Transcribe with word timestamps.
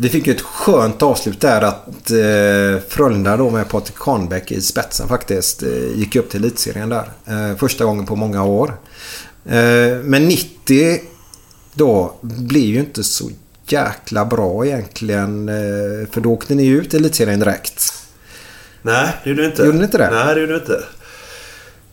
vi 0.00 0.08
fick 0.08 0.26
ju 0.26 0.32
ett 0.32 0.40
skönt 0.40 1.02
avslut 1.02 1.40
där 1.40 1.62
att 1.62 2.10
eh, 2.10 2.82
Frölunda 2.88 3.36
då 3.36 3.50
med 3.50 3.68
Patrik 3.68 3.96
Kahnbäck 3.98 4.52
i 4.52 4.60
spetsen 4.60 5.08
faktiskt 5.08 5.62
eh, 5.62 5.98
gick 5.98 6.16
upp 6.16 6.30
till 6.30 6.40
elitserien 6.40 6.88
där. 6.88 7.10
Eh, 7.26 7.56
första 7.56 7.84
gången 7.84 8.06
på 8.06 8.16
många 8.16 8.44
år. 8.44 8.74
Eh, 9.44 9.98
men 10.02 10.28
90 10.28 11.00
då 11.74 12.14
blir 12.20 12.66
ju 12.66 12.80
inte 12.80 13.04
så 13.04 13.30
jäkla 13.66 14.24
bra 14.24 14.66
egentligen. 14.66 15.48
Eh, 15.48 16.08
för 16.10 16.20
då 16.20 16.32
åkte 16.32 16.54
ni 16.54 16.66
ut 16.66 16.94
i 16.94 16.96
elitserien 16.96 17.40
direkt. 17.40 17.92
Nej, 18.82 19.08
det 19.24 19.30
gjorde 19.30 19.46
inte. 19.46 19.62
Gjorde 19.62 19.78
ni 19.78 19.84
inte 19.84 19.98
det? 19.98 20.10
Nej, 20.10 20.34
det 20.34 20.40
gjorde 20.40 20.54
inte. 20.54 20.82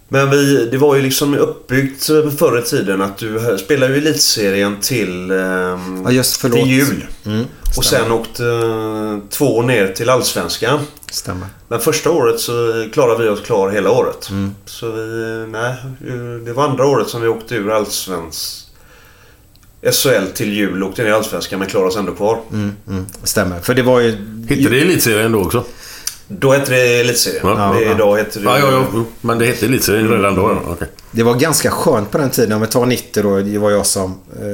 Men 0.10 0.30
vi, 0.30 0.66
det 0.72 0.78
var 0.78 0.96
ju 0.96 1.02
liksom 1.02 1.34
uppbyggt 1.34 2.04
förr 2.40 2.60
i 2.60 2.62
tiden 2.62 3.02
att 3.02 3.18
du 3.18 3.58
spelade 3.60 3.94
ju 3.94 4.00
elitserien 4.02 4.78
till, 4.82 5.32
ehm, 5.32 6.02
Ja, 6.06 6.12
just, 6.12 6.38
förlåt. 6.38 6.60
till 6.60 6.72
jul. 6.72 7.06
Mm, 7.26 7.46
och 7.78 7.86
sen 7.86 8.12
åkte 8.12 8.46
eh, 8.46 9.30
två 9.30 9.62
ner 9.62 9.88
till 9.88 10.10
Allsvenskan. 10.10 10.80
Stämmer. 11.12 11.48
Men 11.68 11.80
första 11.80 12.12
året 12.12 12.40
så 12.40 12.86
klarade 12.94 13.24
vi 13.24 13.30
oss 13.30 13.42
klar 13.42 13.70
hela 13.70 13.92
året. 13.92 14.30
Mm. 14.30 14.56
Så 14.66 14.92
vi, 14.92 15.46
nej, 15.52 15.76
det 16.46 16.54
var 16.54 16.64
andra 16.64 16.86
året 16.86 17.10
som 17.10 17.22
vi 17.22 17.28
åkte 17.28 17.56
ur 17.56 17.72
Allsvensk 17.72 18.68
SHL 19.92 20.28
till 20.34 20.54
jul. 20.54 20.84
Åkte 20.84 21.04
ner 21.04 21.10
i 21.10 21.14
Allsvenskan 21.14 21.60
men 21.60 21.68
klarade 21.68 21.90
oss 21.90 21.98
ändå 21.98 22.12
kvar. 22.12 22.40
Mm, 22.52 22.72
mm, 22.88 23.06
stämmer. 23.24 23.60
För 23.60 23.74
det 23.74 23.84
var 23.84 24.00
ju... 24.00 24.12
Hette 24.50 24.70
det 24.70 24.82
elitserien 24.82 25.32
då 25.32 25.40
också? 25.40 25.64
Då 26.28 26.52
hette 26.52 26.72
det 26.72 27.00
elitserien. 27.00 27.42
Ja, 27.44 27.82
ja. 27.82 27.96
Idag 27.96 28.18
heter 28.18 28.40
det... 28.40 28.46
Ja, 28.46 28.60
ja, 28.60 28.86
ja. 28.94 29.04
Men 29.22 29.38
det 29.38 29.46
hette 29.46 29.66
elitserien 29.66 30.10
redan 30.10 30.36
då? 30.36 30.42
ja. 30.42 30.72
Okej. 30.72 30.88
Det 31.12 31.24
var 31.24 31.36
ganska 31.36 31.72
skönt 31.72 32.12
på 32.12 32.18
den 32.18 32.30
tiden. 32.30 32.54
Om 32.54 32.62
vi 32.62 32.68
tar 32.68 32.86
90 32.86 33.24
då, 33.24 33.40
det 33.40 33.58
var 33.58 33.72
jag 33.72 33.86
som... 33.86 34.12
Eh, 34.12 34.48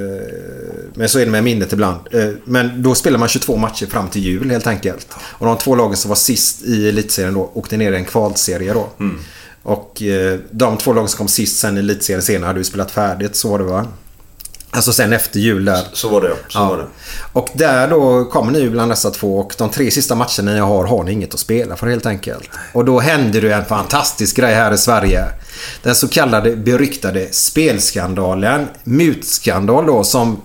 men 0.93 1.09
så 1.09 1.19
är 1.19 1.25
det 1.25 1.31
med 1.31 1.43
minnet 1.43 1.73
ibland. 1.73 1.99
Eh, 2.11 2.29
men 2.43 2.83
då 2.83 2.95
spelar 2.95 3.19
man 3.19 3.27
22 3.27 3.57
matcher 3.57 3.85
fram 3.85 4.07
till 4.07 4.23
jul 4.23 4.51
helt 4.51 4.67
enkelt. 4.67 5.07
Och 5.19 5.45
de 5.45 5.57
två 5.57 5.75
lagen 5.75 5.97
som 5.97 6.09
var 6.09 6.15
sist 6.15 6.63
i 6.63 6.89
elitserien 6.89 7.33
då 7.33 7.51
åkte 7.53 7.77
ner 7.77 7.91
i 7.91 7.95
en 7.95 8.05
kvalserie 8.05 8.73
då. 8.73 8.89
Och 9.63 10.01
eh, 10.01 10.39
de 10.51 10.77
två 10.77 10.93
lagen 10.93 11.07
som 11.09 11.17
kom 11.17 11.27
sist 11.27 11.59
sen 11.59 11.77
i 11.77 11.79
elitserien 11.79 12.21
senare 12.21 12.47
hade 12.47 12.59
ju 12.59 12.63
spelat 12.63 12.91
färdigt. 12.91 13.35
Så 13.35 13.49
var 13.49 13.59
det 13.59 13.65
va? 13.65 13.87
Alltså 14.75 14.93
sen 14.93 15.13
efter 15.13 15.39
jul 15.39 15.65
där. 15.65 15.83
Så 15.93 16.09
var 16.09 16.21
det 16.21 16.27
ja. 16.27 16.35
Så 16.49 16.59
var 16.59 16.77
det. 16.77 16.85
Och 17.33 17.49
där 17.53 17.87
då 17.87 18.25
kommer 18.25 18.51
ni 18.51 18.69
bland 18.69 18.91
dessa 18.91 19.11
två 19.11 19.39
och 19.39 19.55
de 19.57 19.69
tre 19.69 19.91
sista 19.91 20.15
matcherna 20.15 20.57
jag 20.57 20.65
har 20.65 20.85
har 20.85 21.03
ni 21.03 21.11
inget 21.11 21.33
att 21.33 21.39
spela 21.39 21.75
för 21.75 21.87
helt 21.87 22.05
enkelt. 22.05 22.49
Och 22.73 22.85
då 22.85 22.99
händer 22.99 23.41
det 23.41 23.53
en 23.53 23.65
fantastisk 23.65 24.35
grej 24.35 24.53
här 24.53 24.73
i 24.73 24.77
Sverige. 24.77 25.25
Den 25.83 25.95
så 25.95 26.07
kallade 26.07 26.55
beryktade 26.55 27.27
spelskandalen. 27.33 28.67
Mutskandal 28.83 29.85
då 29.85 30.03
som... 30.03 30.41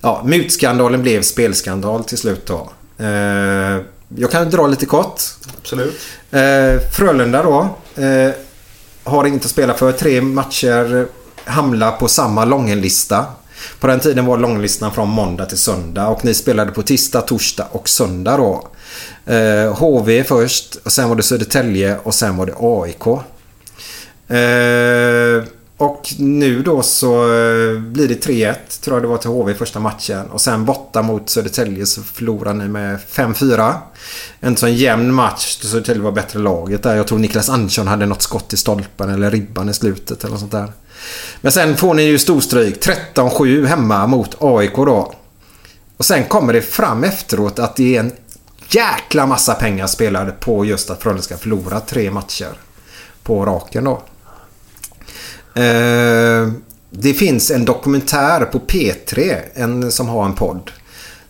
Ja, 0.00 0.22
mutskandalen 0.24 1.02
blev 1.02 1.22
spelskandal 1.22 2.04
till 2.04 2.18
slut 2.18 2.46
då. 2.46 2.70
Eh, 2.98 3.82
jag 4.16 4.30
kan 4.30 4.50
dra 4.50 4.66
lite 4.66 4.86
kort. 4.86 5.20
Absolut. 5.58 6.00
Eh, 6.30 6.80
Frölunda 6.96 7.42
då. 7.42 7.68
Eh, 8.02 8.30
har 9.04 9.24
inget 9.24 9.44
att 9.44 9.50
spela 9.50 9.74
för. 9.74 9.92
Tre 9.92 10.20
matcher. 10.20 11.06
Hamnar 11.44 11.92
på 11.92 12.08
samma 12.08 12.44
långenlista. 12.44 13.26
På 13.80 13.86
den 13.86 14.00
tiden 14.00 14.26
var 14.26 14.38
långlistan 14.38 14.92
från 14.92 15.08
måndag 15.08 15.46
till 15.46 15.58
söndag. 15.58 16.08
Och 16.08 16.24
ni 16.24 16.34
spelade 16.34 16.72
på 16.72 16.82
tisdag, 16.82 17.20
torsdag 17.20 17.68
och 17.72 17.88
söndag 17.88 18.36
då. 18.36 18.68
Eh, 19.34 19.78
HV 19.78 20.24
först. 20.24 20.76
Och 20.84 20.92
sen 20.92 21.08
var 21.08 21.16
det 21.16 21.22
Södertälje 21.22 21.98
och 22.02 22.14
sen 22.14 22.36
var 22.36 22.46
det 22.46 22.54
AIK. 22.58 23.06
Eh, 24.28 25.57
och 25.78 26.14
nu 26.18 26.62
då 26.62 26.82
så 26.82 27.22
eh, 27.22 27.80
blir 27.80 28.08
det 28.08 28.26
3-1 28.26 28.54
tror 28.80 28.96
jag 28.96 29.04
det 29.04 29.08
var 29.08 29.16
till 29.16 29.30
HV 29.30 29.52
i 29.52 29.54
första 29.54 29.80
matchen. 29.80 30.26
Och 30.30 30.40
sen 30.40 30.64
borta 30.64 31.02
mot 31.02 31.30
Södertälje 31.30 31.86
så 31.86 32.02
förlorar 32.02 32.54
ni 32.54 32.68
med 32.68 32.98
5-4. 33.12 33.74
En 34.40 34.56
sån 34.56 34.74
jämn 34.74 35.14
match. 35.14 35.58
Södertälje 35.62 36.02
var 36.02 36.12
bättre 36.12 36.38
laget 36.38 36.82
där. 36.82 36.96
Jag 36.96 37.06
tror 37.06 37.18
Niklas 37.18 37.48
Andersson 37.48 37.86
hade 37.86 38.06
något 38.06 38.22
skott 38.22 38.52
i 38.52 38.56
stolpen 38.56 39.10
eller 39.10 39.30
ribban 39.30 39.68
i 39.68 39.74
slutet 39.74 40.24
eller 40.24 40.30
något 40.30 40.40
sånt 40.40 40.52
där. 40.52 40.72
Men 41.40 41.52
sen 41.52 41.76
får 41.76 41.94
ni 41.94 42.02
ju 42.02 42.18
storstryk. 42.18 42.86
13-7 43.14 43.66
hemma 43.66 44.06
mot 44.06 44.36
AIK 44.40 44.76
då. 44.76 45.14
Och 45.96 46.04
sen 46.04 46.24
kommer 46.24 46.52
det 46.52 46.62
fram 46.62 47.04
efteråt 47.04 47.58
att 47.58 47.76
det 47.76 47.96
är 47.96 48.00
en 48.00 48.12
jäkla 48.68 49.26
massa 49.26 49.54
pengar 49.54 49.86
spelade 49.86 50.32
på 50.32 50.64
just 50.64 50.90
att 50.90 51.02
Frölunda 51.02 51.22
ska 51.22 51.36
förlora 51.36 51.80
tre 51.80 52.10
matcher 52.10 52.52
på 53.22 53.44
raken 53.44 53.84
då. 53.84 54.02
Eh, 55.58 56.52
det 56.90 57.14
finns 57.14 57.50
en 57.50 57.64
dokumentär 57.64 58.44
på 58.44 58.58
P3 58.58 59.36
en, 59.54 59.92
som 59.92 60.08
har 60.08 60.24
en 60.24 60.34
podd. 60.34 60.70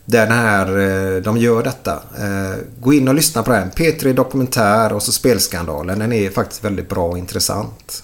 Där 0.05 0.27
den 0.27 0.39
här, 0.39 0.79
eh, 0.79 1.23
de 1.23 1.37
gör 1.37 1.63
detta. 1.63 1.93
Eh, 1.93 2.59
gå 2.81 2.93
in 2.93 3.09
och 3.09 3.15
lyssna 3.15 3.43
på 3.43 3.53
den. 3.53 3.71
P3 3.71 4.13
Dokumentär 4.13 4.93
och 4.93 5.03
så 5.03 5.13
Spelskandalen. 5.13 5.99
Den 5.99 6.13
är 6.13 6.31
faktiskt 6.31 6.65
väldigt 6.65 6.89
bra 6.89 7.09
och 7.09 7.19
intressant. 7.19 8.03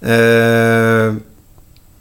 Eh, 0.00 1.14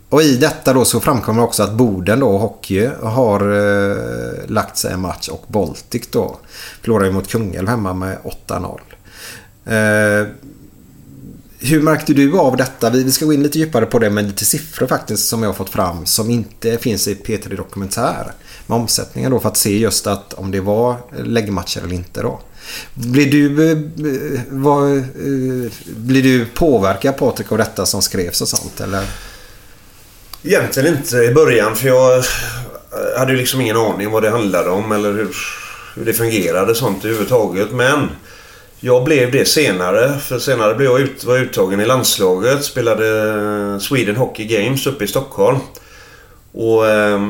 och 0.10 0.22
i 0.22 0.36
detta 0.36 0.74
då 0.74 0.86
så 0.86 1.00
framkommer 1.00 1.44
också 1.44 1.64
att 1.64 1.74
Boden 1.74 2.20
då, 2.20 2.38
hockey, 2.38 2.90
har 3.02 3.42
eh, 3.42 4.48
lagt 4.48 4.78
sig 4.78 4.94
en 4.94 5.00
match 5.00 5.30
och 5.30 5.46
Baltic 5.48 6.08
då 6.12 6.38
förlorar 6.82 7.06
ju 7.06 7.12
mot 7.12 7.28
Kungälv 7.28 7.68
hemma 7.68 7.94
med 7.94 8.18
8-0. 8.48 8.80
Eh, 9.66 10.28
hur 11.62 11.82
märkte 11.82 12.14
du 12.14 12.38
av 12.38 12.58
detta? 12.58 12.90
Vi, 12.90 13.12
ska 13.12 13.26
gå 13.26 13.34
in 13.34 13.44
lite 13.44 13.60
djupare 13.60 13.86
på 13.86 14.00
det 14.00 14.10
med 14.10 14.28
lite 14.28 14.46
siffror 14.46 14.88
faktiskt 14.88 15.28
som 15.28 15.44
jag 15.44 15.50
har 15.50 15.54
fått 15.54 15.70
fram 15.70 16.06
som 16.06 16.30
inte 16.30 16.78
finns 16.78 17.08
i 17.08 17.16
P3 17.16 17.56
Dokumentär. 17.56 18.32
Med 18.68 18.78
omsättningen 18.78 19.32
då 19.32 19.40
för 19.40 19.50
att 19.50 19.58
se 19.58 19.78
just 19.78 20.08
att 20.08 20.34
om 20.34 20.52
det 20.52 20.62
var 20.62 20.96
läggmatcher 21.24 21.82
eller 21.84 21.94
inte 21.94 22.22
då. 22.22 22.40
Blir 22.94 23.32
du, 23.32 23.72
eh, 23.72 23.78
var, 24.50 24.98
eh, 24.98 25.72
blir 25.86 26.24
du 26.24 26.46
påverkad 26.46 27.18
Patrik 27.18 27.52
av 27.52 27.58
detta 27.58 27.86
som 27.86 28.02
skrevs 28.02 28.42
och 28.42 28.48
sånt 28.48 28.82
eller? 28.82 29.06
Egentligen 30.44 30.98
inte 30.98 31.18
i 31.18 31.34
början 31.34 31.76
för 31.76 31.88
jag 31.88 32.24
hade 33.18 33.32
ju 33.32 33.38
liksom 33.38 33.62
ingen 33.62 33.78
aning 33.78 34.12
vad 34.12 34.24
det 34.24 34.30
handlade 34.30 34.70
om 34.70 34.92
eller 34.92 35.14
hur, 35.14 35.36
hur 35.96 36.06
det 36.06 36.14
fungerade 36.14 36.76
sånt 36.76 37.06
överhuvudtaget. 37.06 37.72
Men 37.72 38.10
jag 38.82 39.04
blev 39.04 39.32
det 39.32 39.46
senare. 39.46 40.20
För 40.20 40.40
senare 40.40 40.76
blev 40.76 40.92
jag 40.92 41.00
ut, 41.00 41.24
var 41.24 41.36
jag 41.36 41.46
uttagen 41.46 41.80
i 41.80 41.86
landslaget. 41.86 42.64
Spelade 42.64 43.30
eh, 43.74 43.80
Sweden 43.80 44.16
Hockey 44.16 44.46
Games 44.46 44.88
uppe 44.88 45.04
i 45.04 45.08
Stockholm. 45.08 45.58
Och 46.52 46.88
eh, 46.88 47.30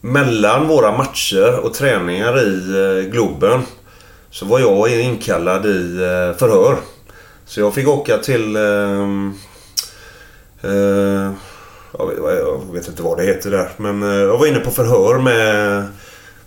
mellan 0.00 0.68
våra 0.68 0.96
matcher 0.96 1.58
och 1.58 1.74
träningar 1.74 2.40
i 2.40 2.78
eh, 3.04 3.10
Globen 3.12 3.62
så 4.30 4.46
var 4.46 4.60
jag 4.60 4.90
inkallad 5.00 5.66
i 5.66 5.94
eh, 5.94 6.38
förhör. 6.38 6.76
Så 7.46 7.60
jag 7.60 7.74
fick 7.74 7.88
åka 7.88 8.18
till... 8.18 8.56
Ehm, 8.56 9.34
eh, 10.62 10.70
eh, 10.70 11.32
jag, 11.98 12.72
vet, 12.72 12.88
inte 12.88 13.02
vad 13.02 13.18
det 13.18 13.24
heter 13.24 13.50
där. 13.50 13.70
Men 13.76 14.02
eh, 14.02 14.08
jag 14.08 14.38
var 14.38 14.46
inne 14.46 14.60
på 14.60 14.70
förhör 14.70 15.18
med 15.18 15.84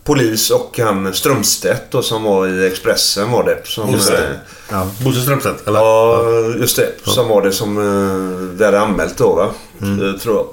polis 0.07 0.51
och 0.51 0.80
han 0.80 1.13
Strömstedt 1.13 1.92
då, 1.92 2.01
som 2.01 2.24
var 2.24 2.48
i 2.48 2.68
Expressen 2.68 3.31
var 3.31 3.44
det. 3.44 3.57
Som, 3.63 3.92
Just 3.92 4.12
det. 4.12 4.18
eh, 4.27 4.36
Ja. 4.71 4.88
Bosse 5.04 5.21
Strömstedt, 5.21 5.68
eller? 5.68 5.80
Ja, 5.80 6.24
just 6.59 6.75
det. 6.75 6.92
Som 7.04 7.27
var 7.27 7.42
det 7.42 7.51
som 7.51 7.77
eh, 7.77 8.57
vi 8.57 8.65
hade 8.65 8.80
anmält 8.80 9.18
då 9.18 9.33
va? 9.36 9.50
Eh, 9.81 10.19
Tror 10.19 10.36
jag. 10.36 10.48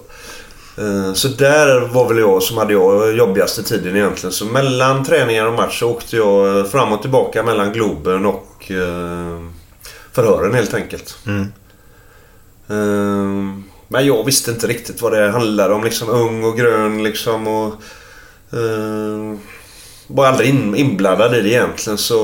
Så 1.16 1.28
där 1.28 1.80
var 1.80 2.08
väl 2.08 2.18
jag 2.18 2.42
som 2.42 2.58
hade 2.58 2.72
jag 2.72 3.16
jobbigaste 3.16 3.62
tiden 3.62 3.96
egentligen. 3.96 4.32
Så 4.32 4.44
mellan 4.44 5.04
träningar 5.04 5.46
och 5.46 5.52
match 5.54 5.78
så 5.80 5.90
åkte 5.90 6.16
jag 6.16 6.70
fram 6.70 6.92
och 6.92 7.00
tillbaka 7.02 7.42
mellan 7.42 7.72
Globen 7.72 8.26
och 8.26 8.70
förhören 10.12 10.54
helt 10.54 10.74
enkelt. 10.74 11.16
Eh, 12.68 12.74
Men 13.88 14.06
jag 14.06 14.24
visste 14.24 14.50
inte 14.50 14.66
riktigt 14.66 15.02
vad 15.02 15.12
det 15.12 15.30
handlade 15.30 15.74
om. 15.74 15.84
Liksom 15.84 16.08
ung 16.08 16.44
och 16.44 16.56
grön 16.56 17.02
liksom. 17.04 17.46
Och, 17.46 17.74
eh, 18.54 19.38
var 20.06 20.26
aldrig 20.26 20.48
in, 20.48 20.74
inblandad 20.74 21.34
i 21.34 21.40
det 21.40 21.48
egentligen 21.48 21.98
så, 21.98 22.14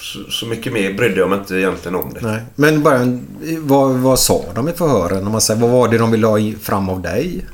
så, 0.00 0.30
så 0.30 0.46
mycket 0.46 0.72
mer 0.72 0.92
brydde 0.94 1.20
jag 1.20 1.30
mig 1.30 1.38
inte 1.38 1.54
egentligen 1.54 1.94
om 1.94 2.12
det. 2.14 2.20
Nej. 2.20 2.42
Men 2.54 2.82
bara 2.82 2.96
en, 2.98 3.26
vad, 3.60 3.90
vad 3.90 4.18
sa 4.18 4.44
de 4.54 4.68
i 4.68 4.72
förhören? 4.72 5.26
Om 5.26 5.32
man 5.32 5.40
säger, 5.40 5.60
vad 5.60 5.70
var 5.70 5.88
det 5.88 5.98
de 5.98 6.10
ville 6.10 6.26
ha 6.26 6.38
i- 6.38 6.56
fram 6.62 6.88
av 6.88 7.00
dig? 7.00 7.46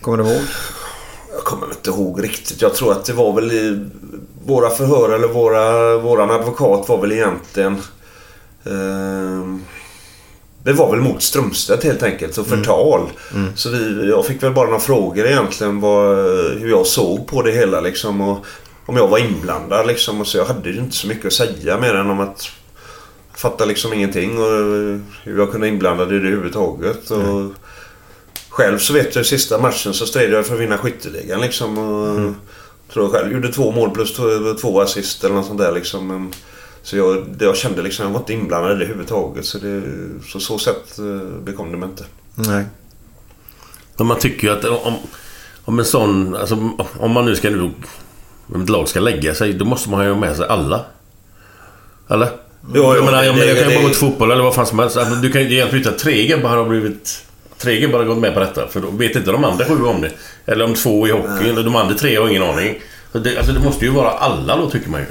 Kommer 0.00 0.18
du 0.18 0.24
ihåg? 0.24 0.42
Jag 1.34 1.44
kommer 1.44 1.66
inte 1.66 1.90
ihåg 1.90 2.22
riktigt. 2.24 2.62
Jag 2.62 2.74
tror 2.74 2.92
att 2.92 3.04
det 3.04 3.12
var 3.12 3.32
väl 3.32 3.52
i 3.52 3.84
våra 4.46 4.70
förhör 4.70 5.14
eller 5.14 5.28
våra, 5.28 5.98
våran 5.98 6.30
advokat 6.30 6.88
var 6.88 7.00
väl 7.00 7.12
egentligen... 7.12 7.76
ehm, 8.64 9.62
det 10.66 10.72
var 10.72 10.90
väl 10.90 11.00
mot 11.00 11.22
Strömstedt 11.22 11.84
helt 11.84 12.02
enkelt 12.02 12.38
och 12.38 12.46
förtal. 12.46 13.10
Så 13.54 13.70
vi, 13.70 14.08
jag 14.08 14.26
fick 14.26 14.42
väl 14.42 14.52
bara 14.52 14.66
några 14.66 14.80
frågor 14.80 15.26
egentligen 15.26 15.80
vad, 15.80 16.16
hur 16.58 16.70
jag 16.70 16.86
såg 16.86 17.26
på 17.26 17.42
det 17.42 17.52
hela 17.52 17.80
liksom. 17.80 18.20
Och 18.20 18.46
om 18.86 18.96
jag 18.96 19.08
var 19.08 19.18
inblandad 19.18 19.86
liksom. 19.86 20.20
Och 20.20 20.26
så 20.26 20.38
jag 20.38 20.44
hade 20.44 20.70
ju 20.70 20.78
inte 20.78 20.96
så 20.96 21.06
mycket 21.06 21.26
att 21.26 21.32
säga 21.32 21.80
mer 21.80 21.94
än 21.94 22.10
om 22.10 22.20
att 22.20 22.48
jag 23.30 23.38
fattade 23.38 23.68
liksom 23.68 23.92
ingenting 23.92 24.38
och 24.38 24.50
hur 25.24 25.38
jag 25.38 25.52
kunde 25.52 25.68
inblandad 25.68 26.08
i 26.08 26.10
det 26.10 26.16
överhuvudtaget. 26.18 27.10
Och 27.10 27.52
själv 28.48 28.78
så 28.78 28.92
vet 28.92 29.16
jag 29.16 29.26
sista 29.26 29.58
matchen 29.58 29.94
så 29.94 30.06
stred 30.06 30.32
jag 30.32 30.46
för 30.46 30.54
att 30.54 30.60
vinna 30.60 30.78
skytteligan 30.78 31.40
liksom. 31.40 31.78
Och, 31.78 32.34
Tror 32.92 33.04
jag 33.04 33.12
själv 33.12 33.32
gjorde 33.32 33.52
två 33.52 33.72
mål 33.72 33.90
plus 33.90 34.16
två, 34.16 34.54
två 34.60 34.80
assist 34.80 35.24
eller 35.24 35.34
något 35.34 35.46
sånt 35.46 35.58
där 35.58 35.72
liksom. 35.72 36.32
Så 36.86 36.96
jag, 36.96 37.24
det 37.38 37.44
jag 37.44 37.56
kände 37.56 37.82
liksom, 37.82 38.04
jag 38.06 38.12
var 38.12 38.20
inte 38.20 38.32
inblandad 38.32 38.72
i 38.72 38.74
det 38.74 38.84
överhuvudtaget. 38.84 39.44
Så 39.44 39.58
det, 39.58 39.82
så, 40.26 40.40
så 40.40 40.58
sätt 40.58 40.98
eh, 40.98 41.38
bekom 41.44 41.72
det 41.72 41.78
mig 41.78 41.88
inte. 41.88 42.04
Nej. 42.34 42.64
Men 43.96 44.06
man 44.06 44.18
tycker 44.18 44.46
ju 44.48 44.52
att 44.52 44.64
om, 44.64 44.94
om 45.64 45.78
en 45.78 45.84
sån... 45.84 46.36
Alltså, 46.36 46.70
om 46.98 47.10
man 47.10 47.24
nu 47.24 47.36
ska... 47.36 47.50
nu- 47.50 47.70
Om 48.54 48.62
ett 48.62 48.68
lag 48.68 48.88
ska 48.88 49.00
lägga 49.00 49.34
sig, 49.34 49.52
då 49.52 49.64
måste 49.64 49.90
man 49.90 50.04
ju 50.04 50.10
ha 50.12 50.18
med 50.20 50.36
sig 50.36 50.46
alla. 50.48 50.80
Eller? 52.08 52.28
Jo, 52.74 52.82
jag 52.82 52.96
jo, 52.96 53.04
menar, 53.04 53.22
jag, 53.24 53.36
det- 53.36 53.46
jag 53.46 53.58
kan 53.58 53.68
ju 53.70 53.74
bara 53.76 53.82
gå 53.82 53.88
till 53.88 53.98
fotboll 53.98 54.30
eller 54.30 54.42
vad 54.42 54.54
fan 54.54 54.66
som 54.66 54.78
helst. 54.78 54.96
Alltså, 54.96 55.14
du 55.14 55.32
kan 55.32 55.42
ju 55.42 55.52
egentligen 55.54 55.86
inte 55.86 55.98
tre 55.98 56.26
gubbar 56.26 56.56
har 56.56 56.64
blivit... 56.64 57.24
Tre 57.58 57.80
gubbar 57.80 57.98
har 57.98 58.06
gått 58.06 58.18
med 58.18 58.34
på 58.34 58.40
detta. 58.40 58.68
För 58.68 58.80
då 58.80 58.90
vet 58.90 59.16
inte 59.16 59.32
de 59.32 59.44
andra 59.44 59.64
sju 59.64 59.84
om 59.84 60.00
det. 60.00 60.10
Eller 60.46 60.64
om 60.64 60.74
två 60.74 61.08
i 61.08 61.10
hockey. 61.10 61.48
Eller 61.50 61.62
de 61.62 61.76
andra 61.76 61.94
tre 61.94 62.16
har 62.16 62.28
ingen 62.28 62.42
aning. 62.42 62.74
Så 63.12 63.18
det, 63.18 63.36
alltså, 63.38 63.52
det 63.52 63.60
måste 63.60 63.84
ju 63.84 63.90
vara 63.90 64.10
alla 64.10 64.56
då, 64.56 64.70
tycker 64.70 64.90
man 64.90 65.00
ju. 65.00 65.06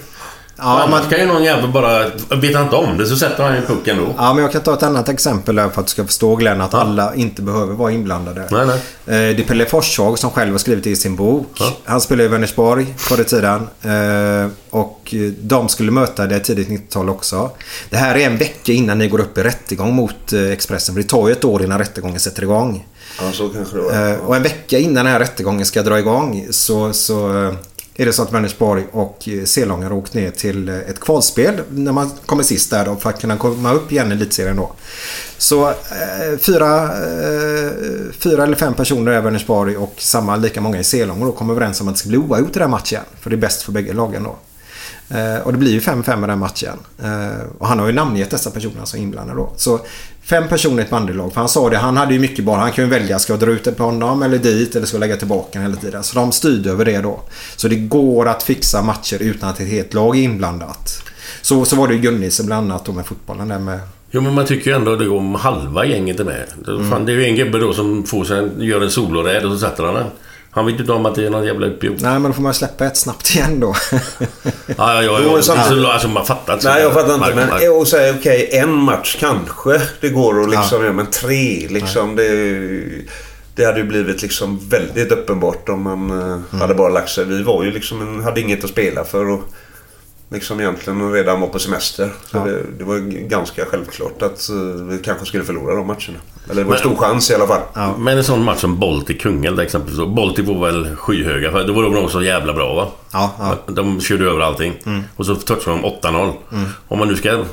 Ja, 0.58 0.64
Annars 0.64 0.90
man, 0.90 1.10
kan 1.10 1.20
ju 1.20 1.26
någon 1.26 1.44
jävel 1.44 1.72
bara... 1.72 2.04
Vet 2.42 2.56
inte 2.56 2.76
om 2.76 2.98
det 2.98 3.06
så 3.06 3.16
sätter 3.18 3.44
han 3.44 3.56
ju 3.56 3.62
pucken 3.62 3.98
då. 3.98 4.14
ja, 4.18 4.34
men 4.34 4.44
jag 4.44 4.52
kan 4.52 4.62
ta 4.62 4.74
ett 4.74 4.84
annat 4.84 5.10
exempel 5.10 5.56
där 5.56 5.70
för 5.70 5.82
att 5.82 5.88
du 5.88 5.92
ska 5.92 6.06
förstå 6.06 6.36
Glenn 6.36 6.62
att 6.62 6.74
alla 6.74 7.16
inte 7.16 7.42
behöver 7.42 7.74
vara 7.74 7.92
inblandade. 7.92 8.48
Nej, 8.52 8.66
nej. 8.66 8.76
Eh, 9.06 9.36
Det 9.36 9.44
är 9.44 9.48
Pelle 9.48 9.66
Forshag 9.66 10.20
som 10.20 10.32
själv 10.32 10.52
har 10.52 10.58
skrivit 10.60 10.88
i 10.88 10.96
sin 10.96 11.16
bok. 11.16 11.62
Han 11.86 12.02
spelade 12.02 12.24
i 12.26 12.28
Vänersborg 12.28 12.94
förr 12.98 13.22
i 13.22 13.24
tiden. 13.24 13.68
Eh, 13.82 14.50
Och 14.70 15.14
de 15.42 15.70
skulle 15.70 15.92
möta 15.92 16.26
det 16.28 16.40
tidigt 16.40 16.68
90-tal 16.70 17.10
också. 17.10 17.50
Det 17.90 17.98
här 17.98 18.16
är 18.16 18.26
en 18.26 18.38
vecka 18.38 18.72
innan 18.72 18.98
ni 18.98 19.08
går 19.08 19.20
upp 19.20 19.38
i 19.38 19.44
rättegång 19.44 19.94
mot 19.94 20.34
eh, 20.34 20.52
Expressen. 20.52 20.96
För 20.96 21.02
det 21.02 21.08
tar 21.08 21.28
ju 21.28 21.32
ett 21.34 21.46
år 21.46 21.64
innan 21.64 21.80
rättegången 21.80 22.20
sätter 22.20 22.44
igång. 22.44 22.88
Ja, 23.22 23.32
så 23.32 23.50
kanske 23.50 23.76
det 23.78 23.82
var. 23.82 24.18
Och 24.28 24.36
en 24.36 24.44
vecka 24.44 24.78
innan 24.78 24.94
den 25.06 25.08
här 25.14 25.20
rättegången 25.20 25.66
ska 25.66 25.84
dra 25.84 26.00
igång 26.00 26.48
så, 26.52 26.94
så 26.94 27.54
är 27.98 28.06
det 28.06 28.14
så 28.14 28.22
att 28.24 28.34
Vänersborg 28.34 28.84
och 28.92 29.30
eh, 29.30 29.44
Selånga 29.44 29.86
har 29.86 29.94
åkt 29.94 30.14
ner 30.14 30.32
till 30.32 30.70
eh, 30.70 30.76
ett 30.76 31.00
kvalspel 31.00 31.62
när 31.70 31.92
man 31.92 32.12
kommer 32.26 32.44
sist 32.44 32.70
där 32.70 32.86
då 32.86 32.96
för 32.96 33.10
att 33.10 33.22
kunna 33.22 33.38
komma 33.38 33.74
upp 33.74 33.92
igen 33.92 34.12
i 34.12 34.16
elitserien 34.16 34.56
då. 34.56 34.72
Så 35.38 35.70
eh, 35.70 36.38
fyra, 36.40 36.84
eh, 36.84 37.72
fyra 38.20 38.44
eller 38.44 38.56
fem 38.56 38.74
personer 38.74 39.12
är 39.12 39.22
Vänersborg 39.22 39.78
och 39.78 39.94
samma 39.98 40.36
lika 40.36 40.62
många 40.62 40.80
i 40.80 40.84
Selånga 40.84 41.26
då 41.26 41.32
kommer 41.32 41.54
överens 41.54 41.82
om 41.82 41.88
att 41.88 41.94
det 41.94 42.00
ska 42.00 42.10
bli 42.10 42.18
oavgjort 42.18 42.56
i 42.56 42.60
den 42.60 42.72
matchen. 42.72 43.02
För 43.20 43.30
det 43.30 43.36
är 43.36 43.38
bäst 43.38 43.62
för 43.62 43.72
bägge 43.72 43.94
lagen 43.94 44.24
då. 44.24 44.36
Eh, 45.10 45.38
och 45.44 45.52
det 45.52 45.58
blir 45.58 45.72
ju 45.72 45.80
5-5 45.80 46.24
i 46.24 46.28
den 46.28 46.40
matchen. 46.40 46.78
Eh, 47.04 47.46
och 47.58 47.68
han 47.68 47.80
har 47.80 47.88
ju 47.88 47.94
namngett 47.94 48.30
dessa 48.30 48.52
personer 48.52 48.86
som 48.86 49.00
inblandade 49.00 49.40
då. 49.40 49.54
Så 49.56 49.80
fem 50.24 50.48
personer 50.48 50.80
i 50.80 50.86
ett 50.86 50.90
bandylag. 50.90 51.34
För 51.34 51.40
han 51.40 51.50
sa 51.50 51.70
det, 51.70 51.78
han 51.78 51.98
hade 51.98 52.14
ju 52.14 52.20
mycket 52.20 52.46
boll. 52.46 52.60
Han 52.60 52.72
ju 52.78 52.86
välja, 52.86 53.20
ska 53.20 53.34
jag 53.34 53.40
dra 53.40 53.52
ut 53.52 53.64
det 53.64 53.72
på 53.72 53.84
honom 53.84 54.24
eller 54.24 54.38
dit 54.38 54.76
eller 54.76 54.86
ska 54.86 54.96
jag 54.96 55.00
lägga 55.00 55.18
tillbaka 55.18 55.50
den 55.52 55.62
hela 55.62 55.76
tiden. 55.76 56.04
Så 56.04 56.20
de 56.20 56.32
styrde 56.32 56.70
över 56.70 56.86
det 56.86 57.02
då. 57.02 57.20
Så 57.56 57.68
det 57.68 57.76
går 57.76 58.28
att 58.28 58.44
fixa 58.44 58.82
matcher 58.82 59.18
utan 59.22 59.50
att 59.50 59.60
ett 59.60 59.68
helt 59.68 59.94
lag 59.94 60.18
är 60.18 60.22
inblandat. 60.22 61.02
Så, 61.42 61.66
så 61.66 61.76
var 61.76 61.88
det 61.88 61.94
ju 61.94 62.00
Gunnisse 62.00 62.44
bland 62.44 62.72
annat 62.72 62.86
då 62.86 62.92
med 62.92 63.06
fotbollen 63.06 63.48
där 63.48 63.60
med 63.60 63.80
Jo 64.12 64.22
men 64.22 64.34
man 64.34 64.46
tycker 64.46 64.72
ju 64.72 64.76
ändå 64.76 64.96
det 64.96 65.10
om 65.10 65.36
halva 65.36 65.86
gänget 65.86 66.20
är 66.20 66.24
med. 66.24 66.46
Det, 66.66 66.90
fan, 66.90 67.06
det 67.06 67.12
är 67.12 67.16
ju 67.16 67.26
en 67.26 67.36
gubbe 67.36 67.60
då 67.60 67.74
som 67.74 68.04
får 68.04 68.24
sig, 68.24 68.50
gör 68.58 68.82
en 68.82 68.92
soloräd 68.92 69.46
och 69.46 69.52
så 69.52 69.58
sätter 69.58 69.84
han 69.84 69.94
den. 69.94 70.06
Han 70.56 70.66
vet 70.66 70.80
inte 70.80 70.92
om 70.92 71.06
att 71.06 71.16
det 71.16 71.26
är 71.26 71.30
någon 71.30 71.46
jävla 71.46 71.68
uppgjort. 71.68 71.98
Nej 72.00 72.12
men 72.12 72.24
då 72.24 72.34
får 72.34 72.42
man 72.42 72.54
släppa 72.54 72.86
ett 72.86 72.98
snabbt 72.98 73.36
igen 73.36 73.60
då. 73.60 73.76
Ja, 74.66 74.76
ja, 74.78 75.02
ja. 75.04 75.20
Ja. 75.24 75.36
Alltså, 75.36 75.54
alltså 75.54 76.08
man 76.08 76.26
fattar 76.26 76.54
inte. 76.54 76.70
Nej, 76.70 76.82
jag 76.82 76.94
fattar 76.94 77.16
inte. 77.16 77.36
Men 77.36 77.72
och 77.80 77.88
säga 77.88 78.16
okej, 78.20 78.50
en 78.52 78.74
match 78.74 79.18
kanske 79.20 79.82
det 80.02 80.10
går 80.10 80.42
att 80.42 80.50
liksom 80.50 80.82
göra. 80.82 80.94
Men 80.94 81.06
tre 81.06 81.68
liksom. 81.70 82.16
Det, 82.16 82.30
det 83.56 83.66
hade 83.66 83.80
ju 83.80 83.86
blivit 83.86 84.22
liksom 84.22 84.60
väldigt 84.70 85.12
uppenbart 85.12 85.70
om 85.70 85.82
man 85.82 86.10
eh, 86.52 86.60
hade 86.60 86.74
bara 86.74 86.90
lagt 86.90 87.10
sig. 87.10 87.26
Vi 87.26 87.44
var 87.44 87.64
ju 87.64 87.72
liksom, 87.72 88.24
hade 88.24 88.42
inget 88.42 88.64
att 88.64 88.70
spela 88.70 89.04
för. 89.04 89.30
Och 89.30 89.44
liksom 90.36 90.60
egentligen 90.60 91.12
redan 91.12 91.42
var 91.42 91.48
på 91.48 91.60
semester. 91.60 92.14
Så 92.32 92.46
det, 92.46 92.64
det 92.78 92.84
var 92.84 92.98
ganska 93.28 93.66
självklart 93.66 94.22
att 94.22 94.50
eh, 94.50 94.56
vi 94.86 94.98
kanske 94.98 95.26
skulle 95.26 95.44
förlora 95.44 95.76
de 95.76 95.88
matcherna. 95.88 96.18
Eller 96.50 96.62
det 96.62 96.64
var 96.64 96.74
en 96.74 96.80
stor 96.80 96.96
chans 96.96 97.32
i 97.32 97.36
alla 97.36 97.48
fall. 97.48 97.62
Men 97.98 98.18
en 98.18 98.24
sån 98.24 98.44
match 98.44 98.60
som 98.60 98.80
Baltic 98.80 99.22
Kungälv 99.22 99.60
exempelvis. 99.60 100.16
Baltic 100.16 100.46
var 100.48 100.66
väl 100.66 100.96
skyhöga. 100.96 101.52
För 101.52 101.64
då 101.64 101.74
var 101.74 101.84
de 101.84 101.94
nog 101.94 102.12
så 102.12 102.22
jävla 102.22 102.54
bra 102.54 102.74
va? 102.74 102.88
Ja, 103.12 103.36
ja. 103.40 103.74
De 103.74 104.02
körde 104.02 104.26
över 104.26 104.42
allting. 104.42 104.74
Och 105.16 105.26
så 105.26 105.36
touchade 105.36 105.78
de 105.78 105.86
8-0. 105.86 106.34
Om 106.88 107.00
man 107.00 107.08
nu 107.08 107.16
ska... 107.16 107.44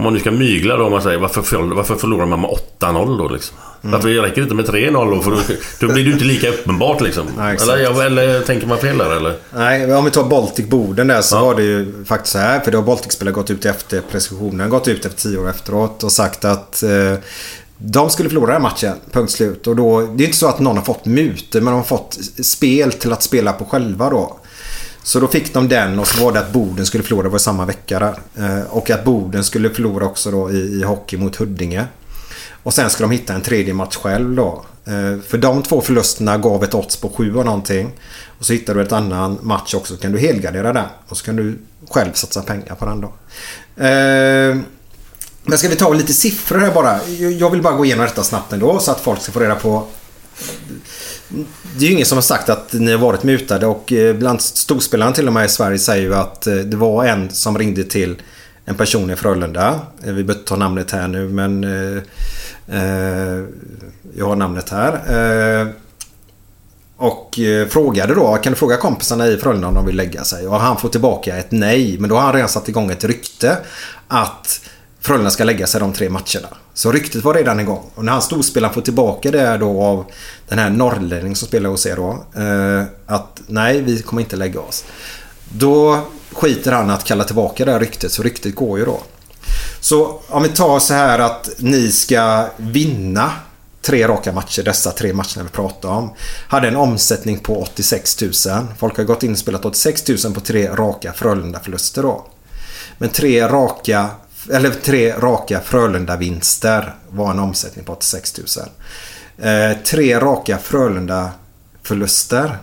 Om 0.00 0.04
man 0.04 0.12
nu 0.14 0.20
ska 0.20 0.30
mygla 0.30 0.76
då, 0.76 0.84
om 0.84 0.92
man 0.92 1.02
säger 1.02 1.18
varför, 1.18 1.74
varför 1.74 1.94
förlorar 1.94 2.26
man 2.26 2.40
med 2.40 2.50
8-0 2.80 3.18
då 3.18 3.28
liksom? 3.28 3.56
Varför 3.80 4.08
räcker 4.08 4.36
det 4.36 4.42
inte 4.42 4.54
med 4.54 4.64
3-0 4.64 5.10
då? 5.16 5.22
För 5.22 5.30
då, 5.30 5.36
då 5.80 5.86
blir 5.86 6.04
det 6.04 6.08
ju 6.08 6.12
inte 6.12 6.24
lika 6.24 6.48
uppenbart 6.48 7.00
liksom. 7.00 7.26
Nej, 7.38 7.56
eller, 7.62 7.76
ja, 7.76 8.02
eller 8.02 8.40
tänker 8.40 8.66
man 8.66 8.78
fel 8.78 8.98
där 8.98 9.16
eller? 9.16 9.34
Nej, 9.54 9.94
om 9.94 10.04
vi 10.04 10.10
tar 10.10 10.24
Baltic 10.24 10.66
Boden 10.66 11.06
där 11.06 11.20
så 11.20 11.36
Ja. 11.36 11.40
var 11.44 11.54
det 11.54 11.62
ju 11.62 12.04
faktiskt 12.04 12.32
så 12.32 12.38
här. 12.38 12.60
För 12.60 12.72
då 12.72 12.78
har 12.78 12.82
Baltic-spelare 12.82 13.34
gått 13.34 13.50
ut 13.50 13.64
efter 13.66 14.00
preskriptionen, 14.10 14.70
gått 14.70 14.88
ut 14.88 15.04
efter 15.04 15.22
tio 15.22 15.38
år 15.38 15.48
efteråt 15.50 16.02
och 16.04 16.12
sagt 16.12 16.44
att 16.44 16.82
eh, 16.82 17.14
de 17.78 18.10
skulle 18.10 18.28
förlora 18.28 18.52
den 18.52 18.62
matchen, 18.62 18.94
punkt 19.12 19.30
slut. 19.32 19.66
Och 19.66 19.76
då, 19.76 20.00
det 20.00 20.22
är 20.24 20.26
inte 20.26 20.38
så 20.38 20.48
att 20.48 20.58
någon 20.60 20.76
har 20.76 20.84
fått 20.84 21.04
mutor, 21.06 21.60
men 21.60 21.72
de 21.72 21.76
har 21.76 21.82
fått 21.82 22.18
spel 22.42 22.92
till 22.92 23.12
att 23.12 23.22
spela 23.22 23.52
på 23.52 23.64
själva 23.64 24.10
då. 24.10 24.39
Så 25.02 25.20
då 25.20 25.28
fick 25.28 25.54
de 25.54 25.68
den 25.68 25.98
och 25.98 26.06
så 26.06 26.24
var 26.24 26.32
det 26.32 26.40
att 26.40 26.52
Boden 26.52 26.86
skulle 26.86 27.04
förlora, 27.04 27.22
det 27.22 27.28
var 27.28 27.38
samma 27.38 27.64
vecka 27.64 27.98
där. 27.98 28.18
Eh, 28.36 28.62
och 28.70 28.90
att 28.90 29.04
Boden 29.04 29.44
skulle 29.44 29.70
förlora 29.70 30.06
också 30.06 30.30
då 30.30 30.52
i, 30.52 30.56
i 30.56 30.82
hockey 30.82 31.16
mot 31.16 31.36
Huddinge. 31.36 31.84
Och 32.62 32.74
sen 32.74 32.90
ska 32.90 33.02
de 33.04 33.10
hitta 33.10 33.34
en 33.34 33.42
tredje 33.42 33.74
match 33.74 33.96
själv 33.96 34.36
då. 34.36 34.64
Eh, 34.84 35.20
för 35.28 35.38
de 35.38 35.62
två 35.62 35.80
förlusterna 35.80 36.38
gav 36.38 36.64
ett 36.64 36.74
odds 36.74 36.96
på 36.96 37.08
sju 37.08 37.34
och 37.34 37.44
någonting. 37.44 37.92
Och 38.38 38.46
så 38.46 38.52
hittar 38.52 38.74
du 38.74 38.82
ett 38.82 38.92
annan 38.92 39.38
match 39.42 39.74
också 39.74 39.94
så 39.94 40.00
kan 40.00 40.12
du 40.12 40.18
helgardera 40.18 40.72
den. 40.72 40.86
Och 41.08 41.16
så 41.16 41.24
kan 41.24 41.36
du 41.36 41.58
själv 41.90 42.12
satsa 42.12 42.42
pengar 42.42 42.74
på 42.74 42.84
den 42.84 43.00
då. 43.00 43.06
Eh, 43.84 44.56
men 45.42 45.58
ska 45.58 45.68
vi 45.68 45.76
ta 45.76 45.92
lite 45.92 46.12
siffror 46.12 46.58
här 46.58 46.74
bara? 46.74 47.06
Jag 47.38 47.50
vill 47.50 47.62
bara 47.62 47.74
gå 47.74 47.84
igenom 47.84 48.04
detta 48.04 48.22
snabbt 48.22 48.52
ändå 48.52 48.78
så 48.78 48.90
att 48.90 49.00
folk 49.00 49.22
ska 49.22 49.32
få 49.32 49.40
reda 49.40 49.54
på 49.54 49.86
det 51.76 51.84
är 51.84 51.88
ju 51.88 51.94
ingen 51.94 52.06
som 52.06 52.16
har 52.16 52.22
sagt 52.22 52.48
att 52.48 52.72
ni 52.72 52.90
har 52.90 52.98
varit 52.98 53.22
mutade 53.22 53.66
och 53.66 53.92
eh, 53.92 54.16
bland 54.16 54.40
storspelarna 54.40 55.12
till 55.12 55.26
och 55.26 55.32
med 55.32 55.46
i 55.46 55.48
Sverige 55.48 55.78
säger 55.78 56.02
ju 56.02 56.14
att 56.14 56.46
eh, 56.46 56.54
det 56.54 56.76
var 56.76 57.04
en 57.04 57.30
som 57.30 57.58
ringde 57.58 57.84
till 57.84 58.16
en 58.64 58.74
person 58.74 59.10
i 59.10 59.16
Frölunda. 59.16 59.68
Eh, 59.68 60.12
vi 60.12 60.12
behöver 60.12 60.32
inte 60.32 60.48
ta 60.48 60.56
namnet 60.56 60.90
här 60.90 61.08
nu 61.08 61.28
men 61.28 61.64
eh, 61.64 63.44
jag 64.16 64.26
har 64.26 64.36
namnet 64.36 64.68
här. 64.70 64.92
Eh, 65.62 65.68
och 66.96 67.38
frågade 67.68 68.14
då, 68.14 68.36
kan 68.36 68.52
du 68.52 68.58
fråga 68.58 68.76
kompisarna 68.76 69.26
i 69.26 69.36
Frölunda 69.36 69.68
om 69.68 69.74
de 69.74 69.86
vill 69.86 69.96
lägga 69.96 70.24
sig? 70.24 70.48
Och 70.48 70.60
han 70.60 70.76
får 70.76 70.88
tillbaka 70.88 71.36
ett 71.36 71.50
nej. 71.50 71.96
Men 71.98 72.10
då 72.10 72.16
har 72.16 72.22
han 72.22 72.32
redan 72.32 72.48
satt 72.48 72.68
igång 72.68 72.90
ett 72.90 73.04
rykte 73.04 73.56
att 74.08 74.60
Frölunda 75.00 75.30
ska 75.30 75.44
lägga 75.44 75.66
sig 75.66 75.80
de 75.80 75.92
tre 75.92 76.08
matcherna. 76.08 76.48
Så 76.80 76.92
ryktet 76.92 77.24
var 77.24 77.34
redan 77.34 77.60
igång. 77.60 77.90
Och 77.94 78.04
när 78.04 78.12
han 78.12 78.22
storspelaren 78.22 78.74
får 78.74 78.80
tillbaka 78.80 79.30
det 79.30 79.56
då 79.56 79.82
av 79.82 80.04
den 80.48 80.58
här 80.58 80.70
norrlänningen 80.70 81.36
som 81.36 81.48
spelar 81.48 81.70
hos 81.70 81.86
er 81.86 81.96
då. 81.96 82.24
Eh, 82.40 82.84
att 83.06 83.40
nej, 83.46 83.82
vi 83.82 84.02
kommer 84.02 84.22
inte 84.22 84.36
lägga 84.36 84.60
oss. 84.60 84.84
Då 85.52 86.00
skiter 86.32 86.72
han 86.72 86.90
att 86.90 87.04
kalla 87.04 87.24
tillbaka 87.24 87.64
det 87.64 87.72
här 87.72 87.80
ryktet. 87.80 88.12
Så 88.12 88.22
ryktet 88.22 88.54
går 88.54 88.78
ju 88.78 88.84
då. 88.84 89.00
Så 89.80 90.20
om 90.28 90.42
vi 90.42 90.48
tar 90.48 90.78
så 90.78 90.94
här 90.94 91.18
att 91.18 91.50
ni 91.58 91.92
ska 91.92 92.46
vinna 92.56 93.32
tre 93.82 94.08
raka 94.08 94.32
matcher, 94.32 94.62
dessa 94.62 94.90
tre 94.90 95.12
matcherna 95.12 95.42
vi 95.42 95.48
pratar 95.48 95.88
om. 95.88 96.12
Hade 96.48 96.68
en 96.68 96.76
omsättning 96.76 97.38
på 97.38 97.62
86 97.62 98.22
000. 98.22 98.32
Folk 98.78 98.96
har 98.96 99.04
gått 99.04 99.22
in 99.22 99.32
och 99.32 99.38
spelat 99.38 99.64
86 99.64 100.08
000 100.24 100.34
på 100.34 100.40
tre 100.40 100.68
raka 100.68 101.12
Frölunda-förluster 101.12 102.02
då. 102.02 102.26
Men 102.98 103.08
tre 103.08 103.48
raka, 103.48 104.10
eller 104.48 104.70
tre 104.70 105.12
raka 105.12 105.60
Frölunda-vinster 105.60 106.94
var 107.10 107.30
en 107.30 107.38
omsättning 107.38 107.84
på 107.84 107.92
86 107.92 108.38
000. 108.38 108.46
Eh, 109.38 109.72
tre 109.84 110.20
raka 110.20 110.58
Frölunda-förluster. 110.58 112.58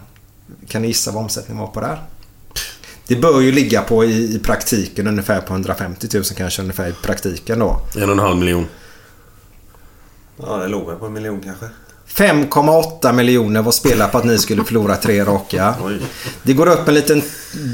Kan 0.68 0.82
ni 0.82 0.88
gissa 0.88 1.12
vad 1.12 1.24
omsättningen 1.24 1.62
var 1.62 1.68
på 1.68 1.82
där? 1.82 2.02
Det 3.08 3.16
bör 3.16 3.42
ju 3.42 3.52
ligga 3.52 3.82
på 3.82 4.06
i, 4.06 4.36
i 4.36 4.40
praktiken 4.40 5.08
ungefär 5.08 5.42
på 5.42 5.54
150 5.54 6.08
000 6.14 6.24
kanske 6.24 6.62
ungefär 6.62 6.90
i 6.90 6.94
praktiken 6.94 7.60
då. 7.60 7.82
En 7.96 8.04
och 8.04 8.12
en 8.12 8.20
halv 8.20 8.38
miljon. 8.38 8.68
Ja, 10.38 10.58
det 10.58 10.68
låg 10.68 11.00
på 11.00 11.06
en 11.06 11.14
miljon 11.14 11.42
kanske. 11.42 11.66
5,8 12.18 13.14
miljoner 13.14 13.62
var 13.62 13.72
spelat 13.72 14.12
på 14.12 14.18
att 14.18 14.26
ni 14.26 14.38
skulle 14.38 14.64
förlora 14.64 14.96
tre 14.96 15.24
raka. 15.24 15.76
Oj. 15.84 16.00
Det 16.44 16.54
går 16.54 16.68
upp 16.70 16.88
en 16.88 16.94
liten 16.94 17.22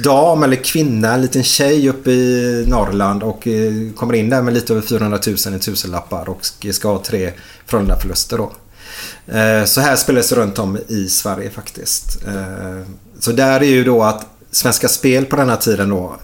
dam 0.04 0.44
eller 0.44 0.56
kvinna, 0.56 1.14
en 1.14 1.22
liten 1.22 1.44
tjej 1.44 1.90
uppe 1.90 2.12
i 2.12 2.66
Norrland 2.68 3.24
och 3.24 3.48
eh, 3.48 3.74
kommer 3.96 4.14
in 4.14 4.30
där 4.30 4.42
med 4.42 4.54
lite 4.54 4.74
över 4.74 4.82
400 4.84 5.20
000 5.46 5.56
i 5.56 5.60
tusenlappar 5.60 6.30
och 6.30 6.40
ska 6.72 6.88
ha 6.88 7.04
tre 7.04 7.32
Frölunda-förluster 7.68 8.38
då. 8.38 8.52
Eh, 9.38 9.66
Så 9.66 9.82
här 9.82 9.96
spelas 9.96 10.30
det 10.30 10.36
runt 10.36 10.60
om 10.60 10.78
i 10.88 11.10
Sverige 11.10 11.50
faktiskt. 11.50 12.24
Eh, 12.28 12.88
Så 13.20 13.32
där 13.32 13.60
är 13.60 13.66
ju 13.66 13.84
då 13.84 14.04
att 14.04 14.26
Svenska 14.52 14.88
Spel 14.88 15.26
på 15.26 15.36
den 15.36 15.50
här 15.50 15.58
tiden 15.58 15.90
då 15.90 16.16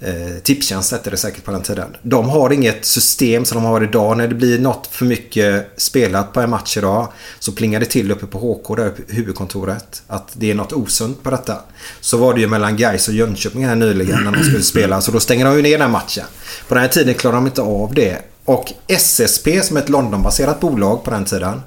eh, 0.00 0.42
Tipstjänst 0.42 0.92
hette 0.92 1.10
det 1.10 1.16
säkert 1.16 1.44
på 1.44 1.50
den 1.50 1.62
tiden. 1.62 1.96
De 2.02 2.28
har 2.28 2.52
inget 2.52 2.84
system 2.84 3.44
som 3.44 3.62
de 3.62 3.64
har 3.64 3.84
idag. 3.84 4.16
När 4.16 4.28
det 4.28 4.34
blir 4.34 4.58
något 4.58 4.86
för 4.86 5.04
mycket 5.04 5.72
spelat 5.76 6.32
på 6.32 6.40
en 6.40 6.50
match 6.50 6.76
idag 6.76 7.08
så 7.38 7.52
plingar 7.52 7.80
det 7.80 7.86
till 7.86 8.10
uppe 8.10 8.26
på 8.26 8.38
HK 8.38 8.76
där 8.76 8.86
uppe 8.86 9.02
huvudkontoret. 9.08 10.02
Att 10.06 10.28
det 10.32 10.50
är 10.50 10.54
något 10.54 10.72
osunt 10.72 11.22
på 11.22 11.30
detta. 11.30 11.58
Så 12.00 12.16
var 12.16 12.34
det 12.34 12.40
ju 12.40 12.48
mellan 12.48 12.76
Gais 12.76 13.08
och 13.08 13.14
Jönköping 13.14 13.66
här 13.66 13.76
nyligen 13.76 14.24
när 14.24 14.32
de 14.32 14.42
skulle 14.44 14.62
spela. 14.62 15.00
Så 15.00 15.12
då 15.12 15.20
stänger 15.20 15.44
de 15.44 15.56
ju 15.56 15.62
ner 15.62 15.78
den 15.78 15.90
matchen. 15.90 16.24
På 16.68 16.74
den 16.74 16.82
här 16.82 16.88
tiden 16.88 17.14
klarar 17.14 17.36
de 17.36 17.46
inte 17.46 17.62
av 17.62 17.94
det. 17.94 18.18
Och 18.44 18.72
SSP 18.86 19.62
som 19.62 19.76
är 19.76 19.80
ett 19.80 19.88
Londonbaserat 19.88 20.60
bolag 20.60 21.04
på 21.04 21.10
den 21.10 21.24
tiden. 21.24 21.62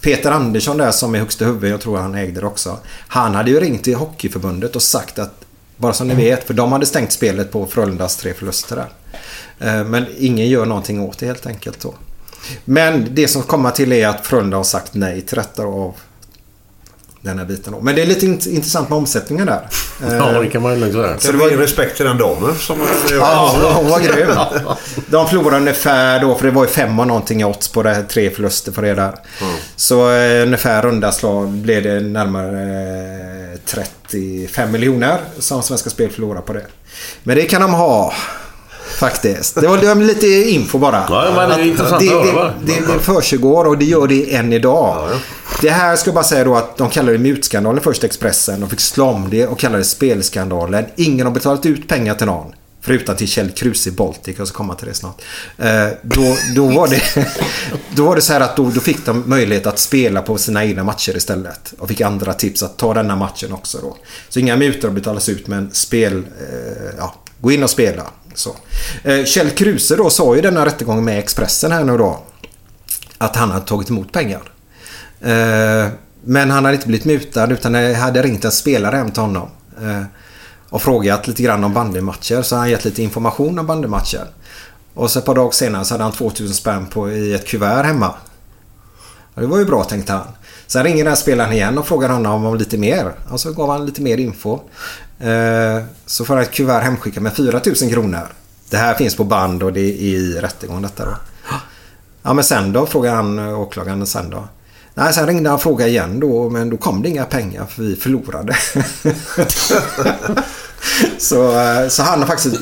Peter 0.00 0.30
Andersson 0.30 0.78
där 0.78 0.90
som 0.90 1.14
är 1.14 1.18
högsta 1.18 1.44
huvud, 1.44 1.72
jag 1.72 1.80
tror 1.80 1.98
han 1.98 2.14
ägde 2.14 2.40
det 2.40 2.46
också. 2.46 2.78
Han 3.08 3.34
hade 3.34 3.50
ju 3.50 3.60
ringt 3.60 3.84
till 3.84 3.94
Hockeyförbundet 3.94 4.76
och 4.76 4.82
sagt 4.82 5.18
att 5.18 5.44
bara 5.76 5.92
så 5.92 6.04
ni 6.04 6.14
vet, 6.14 6.44
för 6.44 6.54
de 6.54 6.72
hade 6.72 6.86
stängt 6.86 7.12
spelet 7.12 7.52
på 7.52 7.66
Frölundas 7.66 8.16
tre 8.16 8.34
förluster 8.34 8.76
där. 8.76 8.88
Eh, 9.58 9.84
men 9.84 10.06
ingen 10.18 10.48
gör 10.48 10.66
någonting 10.66 11.00
åt 11.00 11.18
det 11.18 11.26
helt 11.26 11.46
enkelt 11.46 11.80
då. 11.80 11.94
Men 12.64 13.08
det 13.10 13.28
som 13.28 13.42
kommer 13.42 13.70
till 13.70 13.92
är 13.92 14.08
att 14.08 14.26
Frölunda 14.26 14.56
har 14.56 14.64
sagt 14.64 14.94
nej 14.94 15.20
till 15.20 15.36
detta 15.36 15.62
av 15.62 15.94
den 17.24 17.38
här 17.38 17.46
biten 17.46 17.72
då. 17.72 17.80
Men 17.80 17.94
det 17.94 18.02
är 18.02 18.06
lite 18.06 18.26
int- 18.26 18.48
intressant 18.48 18.88
med 18.88 18.98
omsättningen 18.98 19.46
där. 19.46 19.68
Eh, 20.06 20.14
Ja, 20.16 20.40
det 20.40 20.46
kan 20.48 20.62
man 20.62 20.72
ju 20.74 20.80
lugnt 20.80 20.92
säga. 20.94 21.18
Så 21.18 21.32
det 21.32 21.38
var 21.38 21.50
ju 21.50 21.56
respekt 21.56 21.96
till 21.96 22.06
den 22.06 22.18
damen 22.18 22.54
som... 22.54 22.78
Ja, 23.10 23.54
hon 23.74 23.90
var 23.90 24.00
grym. 24.00 24.28
De 25.06 25.28
förlorade 25.28 25.56
ungefär 25.56 26.20
då, 26.20 26.34
för 26.34 26.44
det 26.46 26.50
var 26.50 26.64
ju 26.64 26.70
fem 26.70 26.98
och 26.98 27.06
någonting 27.06 27.40
i 27.40 27.44
odds 27.44 27.68
på 27.68 27.82
det 27.82 27.94
här 27.94 28.02
tre 28.02 28.30
förluster 28.30 28.72
för 28.72 28.82
det 28.82 28.94
där. 28.94 29.14
Så 29.76 30.10
eh, 30.12 30.42
ungefär 30.42 30.82
runda 30.82 31.12
slag 31.12 31.48
blev 31.48 31.82
det 31.82 32.00
närmare 32.00 32.62
eh, 33.52 33.58
35 33.66 34.72
miljoner 34.72 35.18
som 35.38 35.62
Svenska 35.62 35.90
Spel 35.90 36.10
förlorade 36.10 36.42
på 36.46 36.52
det. 36.52 36.66
Men 37.22 37.36
det 37.36 37.42
kan 37.42 37.60
de 37.60 37.74
ha. 37.74 38.12
Faktiskt. 38.98 39.54
Det 39.54 39.68
var, 39.68 39.78
det 39.78 39.86
var 39.86 39.94
lite 39.94 40.26
info 40.26 40.78
bara. 40.78 41.04
Ja, 41.08 41.32
men 41.36 41.48
det 41.48 41.54
är 41.54 41.66
intressant 41.66 42.00
det, 42.00 42.14
att 42.14 42.26
höra, 42.26 42.54
det, 42.64 42.72
det, 42.72 42.92
det 42.92 42.98
försiggår 42.98 43.64
och 43.64 43.78
det 43.78 43.84
gör 43.84 44.06
det 44.06 44.34
än 44.34 44.52
idag. 44.52 45.08
Det 45.60 45.70
här 45.70 45.96
ska 45.96 46.08
jag 46.08 46.14
bara 46.14 46.24
säga 46.24 46.44
då 46.44 46.56
att 46.56 46.76
de 46.76 46.90
kallade 46.90 47.18
det 47.18 47.22
mutskandalen 47.22 47.82
först 47.82 48.04
Expressen. 48.04 48.60
De 48.60 48.70
fick 48.70 48.80
slå 48.80 49.04
om 49.04 49.30
det 49.30 49.46
och 49.46 49.58
kallade 49.58 49.78
det 49.78 49.84
spelskandalen. 49.84 50.84
Ingen 50.96 51.26
har 51.26 51.34
betalat 51.34 51.66
ut 51.66 51.88
pengar 51.88 52.14
till 52.14 52.26
någon. 52.26 52.52
Förutom 52.80 53.16
till 53.16 53.28
Kjell 53.28 53.50
Kruse 53.50 53.88
i 53.88 53.92
Baltic. 53.92 54.34
Jag 54.38 54.48
ska 54.48 54.56
komma 54.56 54.74
till 54.74 54.88
det 54.88 54.94
snart. 54.94 55.22
Eh, 55.58 55.86
då, 56.02 56.36
då, 56.56 56.66
var 56.68 56.88
det, 56.88 57.02
då 57.96 58.04
var 58.04 58.16
det 58.16 58.22
så 58.22 58.32
här 58.32 58.40
att 58.40 58.56
då, 58.56 58.70
då 58.70 58.80
fick 58.80 59.06
de 59.06 59.22
möjlighet 59.26 59.66
att 59.66 59.78
spela 59.78 60.22
på 60.22 60.38
sina 60.38 60.64
egna 60.64 60.84
matcher 60.84 61.16
istället. 61.16 61.74
Och 61.78 61.88
fick 61.88 62.00
andra 62.00 62.32
tips 62.32 62.62
att 62.62 62.76
ta 62.76 62.94
denna 62.94 63.16
matchen 63.16 63.52
också 63.52 63.78
då. 63.82 63.96
Så 64.28 64.40
inga 64.40 64.56
mutor 64.56 64.90
betalas 64.90 65.28
ut 65.28 65.46
men 65.46 65.70
spel... 65.72 66.16
Eh, 66.16 66.94
ja, 66.98 67.14
gå 67.40 67.52
in 67.52 67.62
och 67.62 67.70
spela. 67.70 68.02
Så. 68.34 68.56
Eh, 69.02 69.24
Kjell 69.24 69.50
Kruse 69.50 69.96
då 69.96 70.10
sa 70.10 70.36
ju 70.36 70.42
denna 70.42 70.66
rättegång 70.66 71.04
med 71.04 71.18
Expressen 71.18 71.72
här 71.72 71.84
nu 71.84 71.98
då. 71.98 72.22
Att 73.18 73.36
han 73.36 73.50
hade 73.50 73.66
tagit 73.66 73.90
emot 73.90 74.12
pengar. 74.12 74.42
Eh, 75.20 75.88
men 76.24 76.50
han 76.50 76.64
hade 76.64 76.74
inte 76.74 76.86
blivit 76.86 77.04
mutad 77.04 77.52
utan 77.52 77.72
det 77.72 77.94
hade 77.94 78.22
ringt 78.22 78.44
en 78.44 78.52
spelare 78.52 78.96
hem 78.96 79.10
till 79.10 79.22
honom. 79.22 79.48
Eh, 79.82 80.02
och 80.68 80.82
frågat 80.82 81.26
lite 81.26 81.42
grann 81.42 81.64
om 81.64 81.74
bandymatcher. 81.74 82.42
Så 82.42 82.56
han 82.56 82.70
gett 82.70 82.84
lite 82.84 83.02
information 83.02 83.58
om 83.58 83.66
bandymatcher. 83.66 84.26
Och 84.94 85.10
så 85.10 85.18
ett 85.18 85.24
par 85.24 85.34
dagar 85.34 85.50
senare 85.50 85.84
så 85.84 85.94
hade 85.94 86.04
han 86.04 86.12
2000 86.12 86.54
spänn 86.54 86.86
på, 86.86 87.10
i 87.10 87.34
ett 87.34 87.46
kuvert 87.46 87.84
hemma. 87.84 88.14
Och 89.34 89.40
det 89.40 89.46
var 89.46 89.58
ju 89.58 89.64
bra 89.64 89.84
tänkte 89.84 90.12
han. 90.12 90.26
Sen 90.66 90.84
ringer 90.84 91.04
den 91.04 91.06
här 91.06 91.14
spelaren 91.14 91.52
igen 91.52 91.78
och 91.78 91.86
frågar 91.86 92.08
honom 92.08 92.44
om 92.44 92.56
lite 92.56 92.78
mer. 92.78 93.12
Och 93.30 93.40
så 93.40 93.52
gav 93.52 93.70
han 93.70 93.86
lite 93.86 94.02
mer 94.02 94.18
info. 94.18 94.60
Eh, 95.18 95.82
så 96.14 96.24
får 96.24 96.34
han 96.34 96.42
ett 96.42 96.52
kuvert 96.52 96.80
hemskickat 96.80 97.22
med 97.22 97.36
4000 97.36 97.90
kronor. 97.90 98.28
Det 98.70 98.76
här 98.76 98.94
finns 98.94 99.16
på 99.16 99.24
band 99.24 99.62
och 99.62 99.72
det 99.72 99.80
är 99.80 99.92
i 99.92 100.38
rättegång 100.40 100.82
detta 100.82 101.04
då. 101.04 101.16
Ja 102.22 102.32
men 102.34 102.44
sen 102.44 102.72
då? 102.72 102.86
Frågar 102.86 103.14
han 103.14 103.38
eh, 103.38 103.60
åklagaren 103.60 104.06
sen 104.06 104.30
då. 104.30 104.48
Nej, 104.94 105.12
sen 105.12 105.26
ringde 105.26 105.48
han 105.48 105.54
och 105.54 105.62
frågade 105.62 105.90
igen 105.90 106.20
då 106.20 106.50
men 106.50 106.70
då 106.70 106.76
kom 106.76 107.02
det 107.02 107.08
inga 107.08 107.24
pengar 107.24 107.66
för 107.66 107.82
vi 107.82 107.96
förlorade. 107.96 108.56
så, 111.18 111.60
eh, 111.60 111.88
så 111.88 112.02
han 112.02 112.18
har 112.18 112.26
faktiskt 112.26 112.56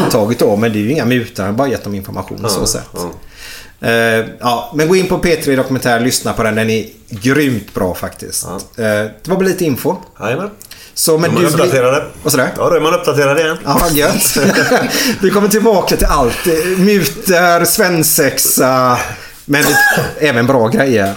mottagit 0.00 0.38
då 0.38 0.56
men 0.56 0.72
det 0.72 0.78
är 0.78 0.82
ju 0.82 0.90
inga 0.90 1.04
mutor. 1.04 1.44
Han 1.44 1.56
bara 1.56 1.68
gett 1.68 1.84
dem 1.84 1.94
information 1.94 2.48
så 2.48 2.66
sätt. 2.66 2.90
Eh, 3.80 3.90
ja, 4.40 4.72
men 4.74 4.88
gå 4.88 4.96
in 4.96 5.08
på 5.08 5.18
P3 5.18 5.56
Dokumentär 5.56 6.00
lyssna 6.00 6.32
på 6.32 6.42
den. 6.42 6.54
Den 6.54 6.70
är 6.70 6.86
grymt 7.08 7.74
bra 7.74 7.94
faktiskt. 7.94 8.44
Eh, 8.44 8.60
det 8.76 9.26
var 9.26 9.42
lite 9.42 9.64
info. 9.64 9.96
Jajamän. 10.20 10.50
Så, 10.94 11.18
men 11.18 11.30
Då 11.34 11.38
är 11.38 11.42
man 11.42 11.52
du 11.52 11.62
uppdaterade. 11.62 12.04
Vad 12.22 12.32
sa 12.32 12.38
du? 12.38 12.48
Ja, 12.56 12.70
då 12.70 12.76
är 12.76 12.80
man 12.80 12.94
uppdaterad 12.94 13.38
igen. 13.38 13.56
Ja, 13.64 13.78
vad 13.80 13.92
gött. 13.92 14.36
Vi 15.20 15.30
kommer 15.30 15.48
tillbaka 15.48 15.96
till 15.96 16.06
allt. 16.06 16.46
Muter, 16.78 17.64
svensexa. 17.64 18.98
Men 19.44 19.64
även 20.18 20.46
bra 20.46 20.68
grejer. 20.68 21.14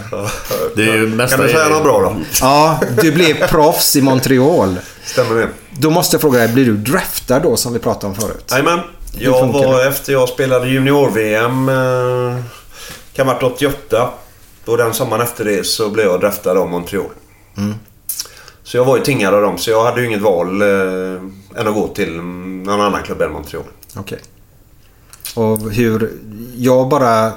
Det 0.75 0.81
är 0.81 0.96
ju 0.96 1.07
mesta 1.07 1.38
Kan 1.38 1.46
du 1.46 1.51
säga 1.51 1.69
något 1.69 1.84
bra 1.84 2.01
då? 2.01 2.15
Ja, 2.41 2.79
du 3.01 3.12
blev 3.12 3.48
proffs 3.48 3.96
i 3.96 4.01
Montreal. 4.01 4.79
Stämmer 5.05 5.36
det? 5.36 5.48
Då 5.72 5.89
måste 5.89 6.15
jag 6.15 6.22
fråga 6.22 6.39
dig, 6.39 6.48
blir 6.48 6.65
du 6.65 6.77
draftad 6.77 7.39
då 7.39 7.55
som 7.55 7.74
vi 7.74 7.79
pratade 7.79 8.07
om 8.07 8.15
förut? 8.15 8.46
Jajamän. 8.51 8.79
Jag 9.19 9.48
var 9.48 9.77
det? 9.77 9.88
efter 9.88 10.13
jag 10.13 10.29
spelade 10.29 10.67
junior-VM. 10.69 11.69
Eh, 11.69 12.43
kan 13.13 13.27
ha 13.27 13.34
varit 13.34 13.43
88. 13.43 14.10
Och 14.65 14.77
den 14.77 14.93
sommaren 14.93 15.22
efter 15.22 15.46
det 15.46 15.65
så 15.65 15.89
blev 15.89 16.05
jag 16.05 16.19
draftad 16.19 16.51
av 16.51 16.69
Montreal. 16.69 17.05
Mm. 17.57 17.75
Så 18.67 18.77
jag 18.77 18.86
var 18.86 18.97
ju 18.97 19.03
tingad 19.03 19.33
av 19.33 19.41
dem. 19.41 19.57
Så 19.57 19.69
jag 19.69 19.83
hade 19.83 20.01
ju 20.01 20.07
inget 20.07 20.21
val 20.21 20.62
eh, 20.62 21.57
än 21.59 21.67
att 21.67 21.74
gå 21.74 21.88
till 21.88 22.15
någon 22.15 22.81
annan 22.81 23.03
klubb 23.03 23.21
än 23.21 23.31
Montreal. 23.31 23.63
Okej. 23.95 24.19
Och 25.36 25.71
hur... 25.71 26.12
Jag 26.55 26.89
bara... 26.89 27.31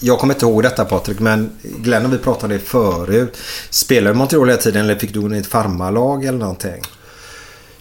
Jag 0.00 0.18
kommer 0.18 0.34
inte 0.34 0.46
ihåg 0.46 0.62
detta 0.62 0.84
Patrik, 0.84 1.20
men 1.20 1.50
Glenn 1.62 2.06
och 2.06 2.12
vi 2.12 2.18
pratade 2.18 2.54
om 2.54 2.60
det 2.60 2.64
förut. 2.64 3.36
Spelade 3.70 4.08
du 4.08 4.14
i 4.14 4.18
Montreal 4.18 4.48
hela 4.48 4.60
tiden 4.60 4.84
eller 4.84 4.94
fick 4.94 5.14
du 5.14 5.38
ett 5.38 5.46
farmarlag 5.46 6.24
eller 6.24 6.38
någonting? 6.38 6.82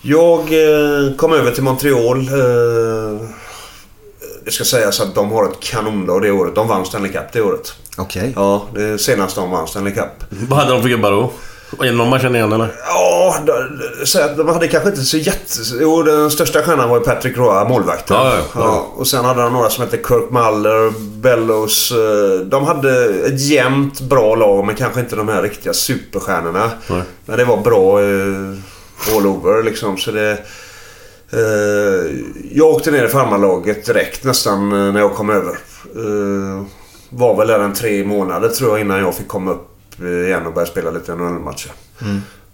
Jag 0.01 0.39
eh, 0.39 1.15
kom 1.17 1.33
över 1.33 1.51
till 1.51 1.63
Montreal. 1.63 2.19
Eh, 2.19 3.27
det 4.45 4.51
ska 4.51 4.63
sägas 4.63 5.01
att 5.01 5.15
de 5.15 5.31
har 5.31 5.45
ett 5.45 5.59
kanonlag 5.59 6.21
det 6.21 6.31
året. 6.31 6.55
De 6.55 6.67
vann 6.67 6.85
Stanley 6.85 7.11
Cup 7.11 7.31
det 7.33 7.41
året. 7.41 7.73
Okej. 7.97 8.33
Ja, 8.35 8.67
det 8.75 8.83
är 8.83 8.97
senast 8.97 9.35
de 9.35 9.51
vann 9.51 9.67
Stanley 9.67 9.93
Cup. 9.93 10.23
Vad 10.29 10.59
hade 10.59 10.71
de 10.71 10.81
för 10.81 10.89
gubbar 10.89 11.11
då? 11.11 11.31
Är 11.79 11.85
det 11.85 11.91
någon 11.91 12.09
man 12.09 12.19
känner 12.19 12.39
igen 12.39 12.51
eller? 12.51 12.71
Ja, 12.87 13.35
de, 13.45 13.53
så 14.05 14.21
att 14.21 14.37
de 14.37 14.47
hade 14.47 14.67
kanske 14.67 14.89
inte 14.89 15.01
så 15.01 15.17
jätte... 15.17 15.53
Jo, 15.81 16.03
den 16.03 16.31
största 16.31 16.61
stjärnan 16.61 16.89
var 16.89 16.97
ju 16.97 17.03
Patrick 17.03 17.37
Roy, 17.37 17.67
målvakten. 17.69 18.17
Ja, 18.17 18.33
ja, 18.35 18.43
ja. 18.55 18.87
och 18.95 19.07
sen 19.07 19.25
hade 19.25 19.41
de 19.41 19.53
några 19.53 19.69
som 19.69 19.83
hette 19.83 19.97
Kirk 19.97 20.29
Muller, 20.31 20.93
Bellows. 21.21 21.91
eh, 21.91 22.45
De 22.45 22.63
hade 22.65 23.05
ett 23.05 23.39
jämnt 23.41 24.01
bra 24.01 24.35
lag, 24.35 24.65
men 24.65 24.75
kanske 24.75 24.99
inte 24.99 25.15
de 25.15 25.27
här 25.27 25.41
riktiga 25.41 25.73
superstjärnorna. 25.73 26.71
Nej. 26.87 27.01
Men 27.25 27.37
det 27.37 27.45
var 27.45 27.57
bra 27.57 28.01
eh, 28.01 29.15
all 29.17 29.27
over 29.27 29.63
liksom, 29.63 29.97
så 29.97 30.11
det... 30.11 30.31
Eh, 31.33 32.11
jag 32.51 32.67
åkte 32.67 32.91
ner 32.91 33.05
i 33.05 33.07
farmarlaget 33.07 33.85
direkt 33.85 34.23
nästan 34.23 34.69
när 34.69 34.99
jag 34.99 35.13
kom 35.15 35.29
över. 35.29 35.57
Var 37.09 37.35
väl 37.35 37.47
där 37.47 37.59
en 37.59 37.73
tre 37.73 38.03
månader 38.05 38.49
tror 38.49 38.69
jag 38.71 38.79
innan 38.79 38.99
jag 38.99 39.15
fick 39.15 39.27
komma 39.27 39.51
upp 39.51 39.67
igen 39.99 40.45
och 40.45 40.53
börja 40.53 40.65
spela 40.65 40.91
lite 40.91 41.15
NHL-matcher. 41.15 41.71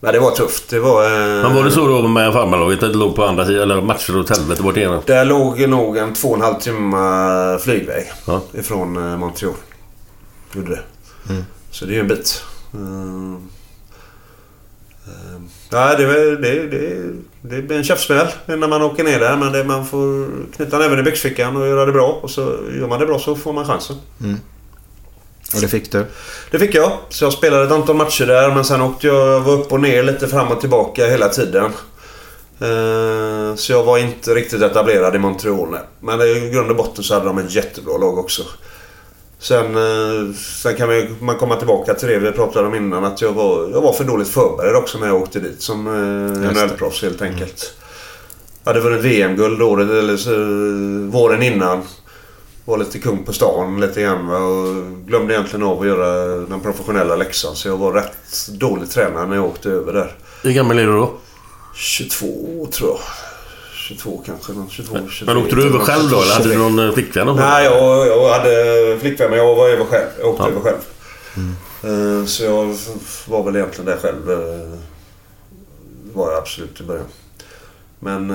Men 0.01 0.13
det 0.13 0.19
var 0.19 0.31
tufft. 0.31 0.69
Det 0.69 0.79
var... 0.79 1.03
Eh, 1.05 1.43
Men 1.43 1.55
var 1.55 1.63
det 1.63 1.71
så 1.71 1.87
då 1.87 2.07
med 2.07 2.33
farmarlaget 2.33 2.83
att 2.83 2.91
det 2.91 2.97
låg 2.97 3.15
på 3.15 3.25
andra 3.25 3.45
sidan, 3.45 3.61
eller 3.71 3.81
matcher 3.81 4.17
åt 4.17 4.29
helvete 4.29 4.63
bort 4.63 4.77
igenom? 4.77 5.01
Där 5.05 5.25
låg 5.25 5.69
nog 5.69 5.97
en 5.97 6.13
två 6.13 6.27
och 6.29 6.35
en 6.35 6.41
halv 6.41 6.55
timme 6.59 7.59
flygväg 7.59 8.11
Ja. 8.25 8.41
ifrån 8.53 8.97
eh, 9.11 9.17
Montreal. 9.17 9.53
Gjorde 10.53 10.69
det. 10.71 10.81
Så 11.71 11.85
det 11.85 11.91
är 11.91 11.95
ju 11.95 11.99
en 11.99 12.07
bit. 12.07 12.43
Uh, 12.75 12.81
uh, 12.81 13.37
ja, 15.71 15.95
det, 15.97 16.35
det, 16.35 16.67
det, 16.67 17.11
det 17.41 17.61
blir 17.61 17.77
en 17.77 17.83
käftsmäll 17.83 18.27
när 18.45 18.67
man 18.67 18.81
åker 18.81 19.03
ner 19.03 19.19
där. 19.19 19.37
Men 19.37 19.51
det, 19.53 19.63
man 19.63 19.85
får 19.85 20.27
knyta 20.55 20.77
näven 20.79 20.99
i 20.99 21.03
byxfickan 21.03 21.57
och 21.57 21.67
göra 21.67 21.85
det 21.85 21.91
bra. 21.91 22.19
Och 22.21 22.29
så 22.29 22.41
gör 22.79 22.87
man 22.87 22.99
det 22.99 23.05
bra 23.05 23.19
så 23.19 23.35
får 23.35 23.53
man 23.53 23.65
chansen. 23.65 23.95
Och 25.55 25.61
det 25.61 25.67
fick 25.67 25.91
du? 25.91 26.05
Det 26.51 26.59
fick 26.59 26.75
jag. 26.75 26.91
Så 27.09 27.25
jag 27.25 27.33
spelade 27.33 27.63
ett 27.65 27.71
antal 27.71 27.95
matcher 27.95 28.25
där. 28.25 28.51
Men 28.55 28.65
sen 28.65 28.81
åkte 28.81 29.07
jag 29.07 29.39
var 29.39 29.53
upp 29.53 29.71
och 29.71 29.79
ner 29.81 30.03
lite 30.03 30.27
fram 30.27 30.47
och 30.47 30.59
tillbaka 30.59 31.07
hela 31.07 31.29
tiden. 31.29 31.71
Eh, 32.61 33.55
Så 33.55 33.71
jag 33.71 33.83
var 33.83 33.97
inte 33.97 34.33
riktigt 34.35 34.61
etablerad 34.61 35.15
i 35.15 35.19
Montreal. 35.19 35.69
nej. 35.71 35.81
Men 35.99 36.21
i 36.21 36.49
grund 36.53 36.69
och 36.69 36.75
botten 36.75 37.03
så 37.03 37.13
hade 37.13 37.25
de 37.25 37.37
ett 37.37 37.55
jättebra 37.55 37.97
lag 37.97 38.17
också. 38.17 38.41
Sen, 39.39 39.75
eh, 39.77 40.33
sen 40.61 40.75
kan 40.75 40.87
man, 40.87 41.15
man 41.19 41.37
komma 41.37 41.55
tillbaka 41.55 41.93
till 41.93 42.07
det 42.07 42.19
vi 42.19 42.31
pratade 42.31 42.67
om 42.67 42.75
innan. 42.75 43.03
Att 43.05 43.21
jag 43.21 43.31
var, 43.31 43.69
jag 43.73 43.81
var 43.81 43.93
för 43.93 44.03
dåligt 44.03 44.27
förberedd 44.29 44.75
också 44.75 44.97
när 44.97 45.07
jag 45.07 45.15
åkte 45.21 45.39
dit 45.39 45.61
som 45.61 45.87
eh. 45.87 46.51
NHL-proffs 46.51 47.01
helt 47.01 47.21
enkelt. 47.21 47.73
Jag 48.63 48.73
hade 48.73 48.83
vunnit 48.83 49.01
VM-guld 49.05 49.61
året, 49.61 49.89
eller 49.89 50.17
så, 50.17 50.31
våren 51.17 51.43
innan. 51.43 51.81
Var 52.69 52.77
lite 52.77 52.99
kung 52.99 53.23
på 53.23 53.33
stan 53.33 53.79
lite 53.81 54.01
grann 54.01 54.29
och 54.29 54.83
glömde 55.07 55.33
egentligen 55.33 55.65
av 55.65 55.81
att 55.81 55.87
göra 55.87 56.25
den 56.45 56.59
professionella 56.59 57.15
läxan. 57.15 57.55
Så 57.55 57.67
jag 57.67 57.77
var 57.77 57.93
rätt 57.93 58.47
dålig 58.49 58.89
tränare 58.89 59.27
när 59.27 59.35
jag 59.35 59.45
åkte 59.45 59.69
över 59.69 59.93
där. 59.93 60.15
Hur 60.43 60.51
gammal 60.51 60.79
är 60.79 60.85
du 60.87 60.91
då? 60.93 61.11
22 61.75 62.67
tror 62.71 62.89
jag. 62.89 62.99
22 63.73 64.23
kanske. 64.25 64.51
någon 64.53 64.69
22, 64.69 64.97
23, 65.09 65.25
Men 65.33 65.43
åkte 65.43 65.55
du 65.55 65.65
över 65.67 65.79
själv 65.79 66.09
då 66.09 66.21
eller 66.21 66.33
hade 66.33 66.49
du 66.49 66.57
någon 66.57 66.79
eh, 66.79 66.93
flickvän? 66.93 67.35
Nej, 67.35 67.65
jag, 67.65 68.07
jag 68.07 68.29
hade 68.33 68.97
flickvän 68.99 69.29
men 69.29 69.39
jag 69.39 69.55
var 69.55 69.69
över 69.69 69.85
själv. 69.85 70.07
Jag 70.19 70.27
åkte 70.29 70.43
Ja. 70.43 70.49
över 70.49 70.61
själv. 70.61 70.77
Eh, 72.21 72.25
Så 72.25 72.43
jag 72.43 72.75
var 73.27 73.43
väl 73.43 73.55
egentligen 73.55 73.85
där 73.85 73.97
själv. 73.97 74.31
eh, 74.31 74.69
Var 76.13 76.31
jag 76.31 76.37
absolut 76.37 76.81
i 76.81 76.83
början. 76.83 77.05
Men 77.99 78.29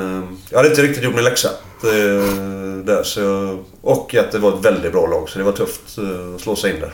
jag 0.50 0.57
hade 0.57 0.69
inte 0.69 0.83
riktigt 0.83 1.05
gjort 1.05 1.14
min 1.14 1.25
läxa. 1.25 1.49
Det, 1.85 2.83
där, 2.83 3.03
så 3.03 3.59
och 3.81 4.14
att 4.14 4.33
det 4.33 4.38
var 4.38 4.59
ett 4.59 4.64
väldigt 4.64 4.93
bra 4.93 5.07
lag 5.07 5.29
så 5.29 5.38
det 5.38 5.45
var 5.45 5.53
tufft 5.53 5.99
eh, 5.99 6.35
att 6.35 6.41
slå 6.41 6.57
sig 6.57 6.75
in 6.75 6.81
där. 6.81 6.93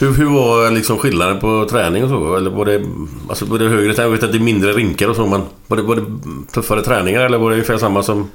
Hur, 0.00 0.12
hur 0.12 0.30
var 0.30 0.70
liksom 0.70 0.98
skillnaden 0.98 1.40
på 1.40 1.66
träning 1.70 2.04
och 2.04 2.08
så? 2.08 2.36
Eller 2.36 2.50
var 2.50 2.64
det, 2.64 2.84
alltså 3.28 3.44
var 3.44 3.58
det 3.58 3.68
högre 3.68 3.94
träning? 3.94 4.12
Jag 4.12 4.16
vet 4.18 4.24
att 4.24 4.32
det 4.32 4.38
är 4.38 4.42
mindre 4.42 4.72
rinkar 4.72 5.08
och 5.08 5.16
så 5.16 5.26
men 5.26 5.42
var 5.66 5.76
det, 5.76 5.82
var 5.82 5.96
det 5.96 6.04
tuffare 6.52 6.82
träningar 6.82 7.20
eller 7.20 7.38
var 7.38 7.50
det 7.50 7.54
ungefär 7.54 7.78
samma 7.78 8.02
som... 8.02 8.30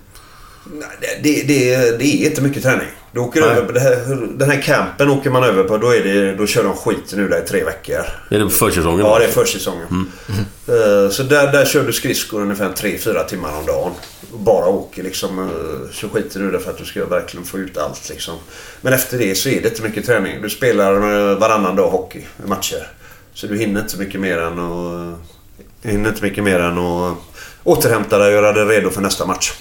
Nej, 0.74 1.20
det, 1.24 1.48
det, 1.48 1.76
det 2.00 2.06
är 2.06 2.30
inte 2.30 2.42
mycket 2.42 2.64
träning. 2.64 2.88
Du 3.16 3.22
åker 3.22 3.42
Nej. 3.42 3.50
över 3.50 3.80
här, 3.80 4.28
den 4.38 4.50
här 4.50 4.62
campen 4.62 5.10
åker 5.10 5.30
man 5.30 5.44
över 5.44 5.64
på. 5.64 5.78
Då, 5.78 5.90
är 5.96 6.04
det, 6.04 6.36
då 6.36 6.48
kör 6.48 6.64
de 6.64 6.74
skiten 6.76 7.20
ur 7.20 7.30
där 7.30 7.44
i 7.44 7.48
tre 7.48 7.64
veckor. 7.64 8.06
Är 8.30 8.40
det 8.40 8.50
försäsongen? 8.50 9.00
Ja, 9.06 9.20
det 9.20 9.26
är 9.26 9.32
försäsongen. 9.32 10.12
Eh, 10.68 11.10
Så 11.10 11.24
där, 11.24 11.52
där 11.52 11.66
kör 11.66 11.84
du 11.84 11.94
skridskor 11.94 12.42
ungefär 12.42 12.70
3-4 12.70 13.26
timmar 13.26 13.58
om 13.60 13.66
dagen. 13.66 13.92
Bara 14.34 14.66
åker 14.66 15.04
liksom. 15.04 15.40
eh, 15.40 15.92
Kör 15.94 16.08
skiten 16.08 16.42
ur 16.42 16.52
det 16.52 16.60
för 16.60 16.72
att 16.72 16.78
du 16.78 16.86
ska 16.86 17.06
verkligen 17.06 17.46
få 17.46 17.58
ut 17.60 17.78
allt 17.78 18.10
liksom. 18.10 18.36
Men 18.82 18.94
efter 18.94 19.18
det 19.18 19.36
så 19.36 19.50
är 19.50 19.62
det 19.62 19.68
inte 19.70 19.82
mycket 19.82 20.06
träning. 20.06 20.42
Du 20.42 20.50
spelar 20.50 20.94
eh, 21.32 21.38
varannan 21.38 21.76
dag 21.76 21.90
hockey 21.90 22.22
matcher. 22.46 22.88
Så 23.34 23.48
du 23.48 23.58
hinner 23.58 23.82
inte 23.82 23.98
mycket 23.98 24.20
mer 24.22 24.38
än 24.38 24.60
att... 24.60 25.20
Hinner 25.84 26.10
inte 26.10 26.24
mycket 26.24 26.44
mer 26.44 26.60
än 26.60 26.78
att 26.78 27.18
återhämta 27.64 28.18
dig 28.18 28.28
och 28.28 28.34
göra 28.34 28.54
dig 28.54 28.66
redo 28.78 28.90
för 28.90 29.02
nästa 29.02 29.26
match. 29.26 29.54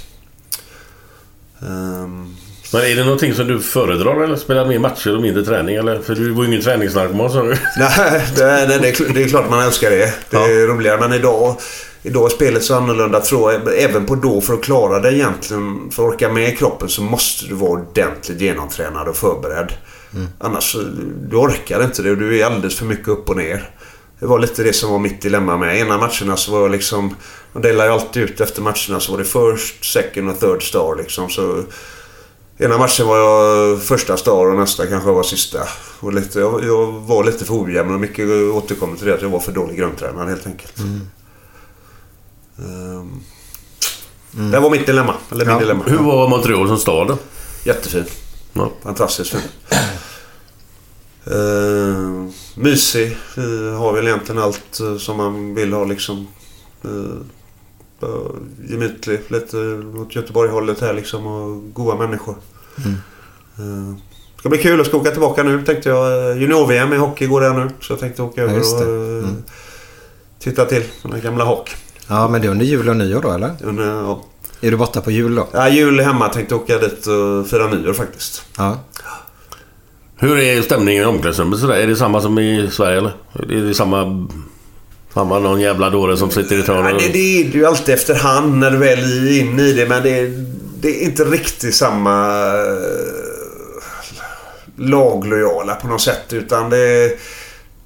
Ehm, 1.62 2.23
Men 2.74 2.82
är 2.90 2.96
det 2.96 3.04
någonting 3.04 3.34
som 3.34 3.46
du 3.46 3.60
föredrar 3.60 4.24
eller 4.24 4.36
spela 4.36 4.64
mer 4.64 4.78
matcher 4.78 5.14
och 5.16 5.22
mindre 5.22 5.44
träning? 5.44 5.76
Eller? 5.76 5.98
För 5.98 6.14
du 6.14 6.30
var 6.30 6.42
ju 6.42 6.48
ingen 6.48 6.62
träningsnarkoman 6.62 7.30
sa 7.30 7.42
du. 7.42 7.48
Nej, 7.78 8.22
det, 8.36 8.44
det, 8.66 8.78
det, 8.78 8.88
är 8.88 8.92
kl- 8.92 9.14
det 9.14 9.22
är 9.22 9.28
klart 9.28 9.50
man 9.50 9.60
älskar 9.64 9.90
det. 9.90 10.14
Det 10.30 10.36
är 10.36 10.66
roligare. 10.66 11.00
Men 11.00 11.12
idag, 11.12 11.56
idag 12.02 12.24
är 12.24 12.28
spelet 12.28 12.64
så 12.64 12.74
annorlunda 12.74 13.20
tror 13.20 13.52
jag. 13.52 13.78
Även 13.78 14.06
på 14.06 14.14
då 14.14 14.40
för 14.40 14.54
att 14.54 14.62
klara 14.62 15.00
det 15.00 15.12
egentligen. 15.16 15.90
För 15.90 16.02
att 16.02 16.14
orka 16.14 16.28
med 16.32 16.48
i 16.52 16.56
kroppen 16.56 16.88
så 16.88 17.02
måste 17.02 17.46
du 17.46 17.54
vara 17.54 17.70
ordentligt 17.70 18.40
genomtränad 18.40 19.08
och 19.08 19.16
förberedd. 19.16 19.72
Annars 20.38 20.72
så- 20.72 20.82
du 21.28 21.36
orkar 21.36 21.84
inte 21.84 22.02
det 22.02 22.10
och 22.10 22.16
du 22.18 22.40
är 22.40 22.46
alldeles 22.46 22.78
för 22.78 22.84
mycket 22.86 23.08
upp 23.08 23.28
och 23.30 23.36
ner. 23.36 23.70
Det 24.20 24.26
var 24.26 24.38
lite 24.38 24.62
det 24.62 24.72
som 24.72 24.90
var 24.90 24.98
mitt 24.98 25.22
dilemma 25.22 25.56
med. 25.56 25.78
Ena 25.80 25.98
matcherna 25.98 26.36
så 26.36 26.52
var 26.52 26.60
jag 26.60 26.70
liksom... 26.70 27.16
De 27.52 27.62
delar 27.62 27.84
ju 27.86 27.90
alltid 27.92 28.22
ut 28.22 28.40
efter 28.40 28.62
matcherna 28.62 29.00
så 29.00 29.12
var 29.12 29.18
det 29.18 29.24
first, 29.24 29.84
second 29.84 30.30
och 30.30 30.40
third 30.40 30.62
star 30.68 30.96
liksom. 30.98 31.30
Så 31.30 31.62
Ena 32.58 32.78
matchen 32.78 33.06
var 33.06 33.16
jag 33.18 33.82
första 33.82 34.16
star 34.16 34.46
och 34.46 34.56
nästa 34.56 34.86
kanske 34.86 35.10
var 35.10 35.22
sista. 35.22 35.58
Och 36.00 36.12
lite, 36.12 36.38
jag, 36.40 36.64
jag 36.64 36.86
var 36.92 37.24
lite 37.24 37.44
för 37.44 37.54
ojämn 37.64 37.94
och 37.94 38.00
mycket 38.00 38.28
återkommer 38.28 38.96
till 38.96 39.06
det 39.06 39.14
att 39.14 39.22
jag 39.22 39.28
var 39.28 39.40
för 39.40 39.52
dålig 39.52 39.78
grundtränare 39.78 40.28
helt 40.28 40.46
enkelt. 40.46 40.78
Ehm, 42.58 43.20
Det 44.52 44.60
var 44.60 44.70
mitt 44.70 44.86
dilemma. 44.86 45.14
Eller 45.32 45.44
min 45.44 45.54
Ja. 45.54 45.60
dilemma. 45.60 45.84
Hur 45.86 45.96
var 45.98 46.28
Montreal 46.28 46.68
som 46.68 46.78
stad 46.78 47.08
då? 47.08 47.18
Jättefin. 47.64 48.04
Ja. 48.52 48.70
Fantastiskt 48.82 49.30
fin. 49.30 49.40
Uh, 51.32 52.28
mysig. 52.54 53.16
Uh, 53.38 53.74
har 53.78 53.92
väl 53.92 54.06
egentligen 54.06 54.42
allt 54.42 54.80
eh, 54.80 54.96
som 54.96 55.16
man 55.16 55.54
vill 55.54 55.72
ha 55.72 55.84
liksom. 55.84 56.28
Uh, 56.84 57.14
gemytlig. 58.70 59.20
Lite 59.28 59.56
åt 60.00 60.16
Göteborg-hållet 60.16 60.80
här 60.80 60.94
liksom. 60.94 61.26
Och 61.26 61.74
goda 61.74 61.96
människor. 61.96 62.34
Uh, 63.60 63.94
ska 64.38 64.48
bli 64.48 64.58
kul. 64.58 64.78
Jag 64.78 64.86
ska 64.86 64.96
åka 64.96 65.10
tillbaka 65.10 65.42
nu 65.42 65.62
tänkte 65.62 65.88
jag. 65.88 66.30
Eh, 66.30 66.38
Junior-VM 66.38 66.92
i 66.92 66.96
hockey 66.96 67.26
går 67.26 67.40
där 67.40 67.52
nu. 67.52 67.70
Så 67.80 67.92
jag 67.92 68.00
tänkte 68.00 68.22
åka 68.22 68.42
över 68.42 68.54
just 68.54 68.74
och 68.74 68.86
det. 68.86 69.18
eh, 69.18 69.28
titta 70.38 70.64
till 70.64 70.82
den 71.02 71.20
gamla 71.20 71.44
hock. 71.44 71.76
Ja, 72.08 72.28
men 72.28 72.40
det 72.40 72.46
är 72.46 72.50
under 72.50 72.64
jul 72.64 72.88
och 72.88 72.96
nyår 72.96 73.22
då 73.22 73.30
eller? 73.30 73.54
Under, 73.62 73.84
ja. 73.84 74.24
Är 74.60 74.70
du 74.70 74.76
borta 74.76 75.00
på 75.00 75.10
jul 75.10 75.34
då? 75.34 75.48
Ja, 75.52 75.68
jul 75.68 76.00
hemma. 76.00 76.28
Tänkte 76.28 76.54
åka 76.54 76.78
dit 76.78 77.06
och 77.06 77.46
fira 77.46 77.66
nyår 77.66 77.92
faktiskt. 77.92 78.42
Ja. 78.56 78.78
Hur 80.16 80.38
är 80.38 80.62
stämningen 80.62 81.02
i 81.02 81.06
omklädningsrummet? 81.06 81.62
Är 81.62 81.86
det 81.86 81.96
samma 81.96 82.20
som 82.20 82.38
i 82.38 82.70
Sverige 82.70 82.98
eller? 82.98 83.12
Är 83.32 83.66
det 83.66 83.74
samma... 83.74 84.28
Samma 85.14 85.38
någon 85.38 85.60
jävla 85.60 85.90
dåre 85.90 86.16
som 86.16 86.30
sitter 86.30 86.58
i 86.58 86.62
hörn 86.62 86.84
Ja, 86.84 86.92
det, 86.92 87.08
det 87.08 87.40
är 87.40 87.44
ju 87.44 87.66
alltid 87.66 87.94
efterhand 87.94 88.58
när 88.58 88.70
du 88.70 88.76
väl 88.76 88.98
är 88.98 89.40
inne 89.40 89.62
i 89.62 89.72
det. 89.72 89.88
Men 89.88 90.02
det 90.02 90.18
är, 90.18 90.46
det 90.80 90.88
är 90.88 91.04
inte 91.04 91.24
riktigt 91.24 91.74
samma 91.74 92.46
eh, 92.46 93.82
laglojala 94.76 95.74
på 95.74 95.88
något 95.88 96.00
sätt. 96.00 96.32
Utan 96.32 96.70
det, 96.70 97.12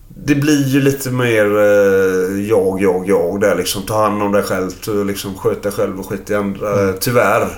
det 0.08 0.34
blir 0.34 0.66
ju 0.66 0.80
lite 0.80 1.10
mer 1.10 1.58
eh, 1.58 2.48
jag, 2.48 2.82
jag, 2.82 3.08
jag 3.08 3.40
där 3.40 3.54
liksom. 3.56 3.82
Ta 3.82 4.02
hand 4.02 4.22
om 4.22 4.32
dig 4.32 4.42
själv. 4.42 4.70
Liksom, 5.06 5.34
sköt 5.34 5.62
dig 5.62 5.72
själv 5.72 6.00
och 6.00 6.06
skit 6.08 6.30
i 6.30 6.34
andra. 6.34 6.92
Tyvärr. 6.92 7.48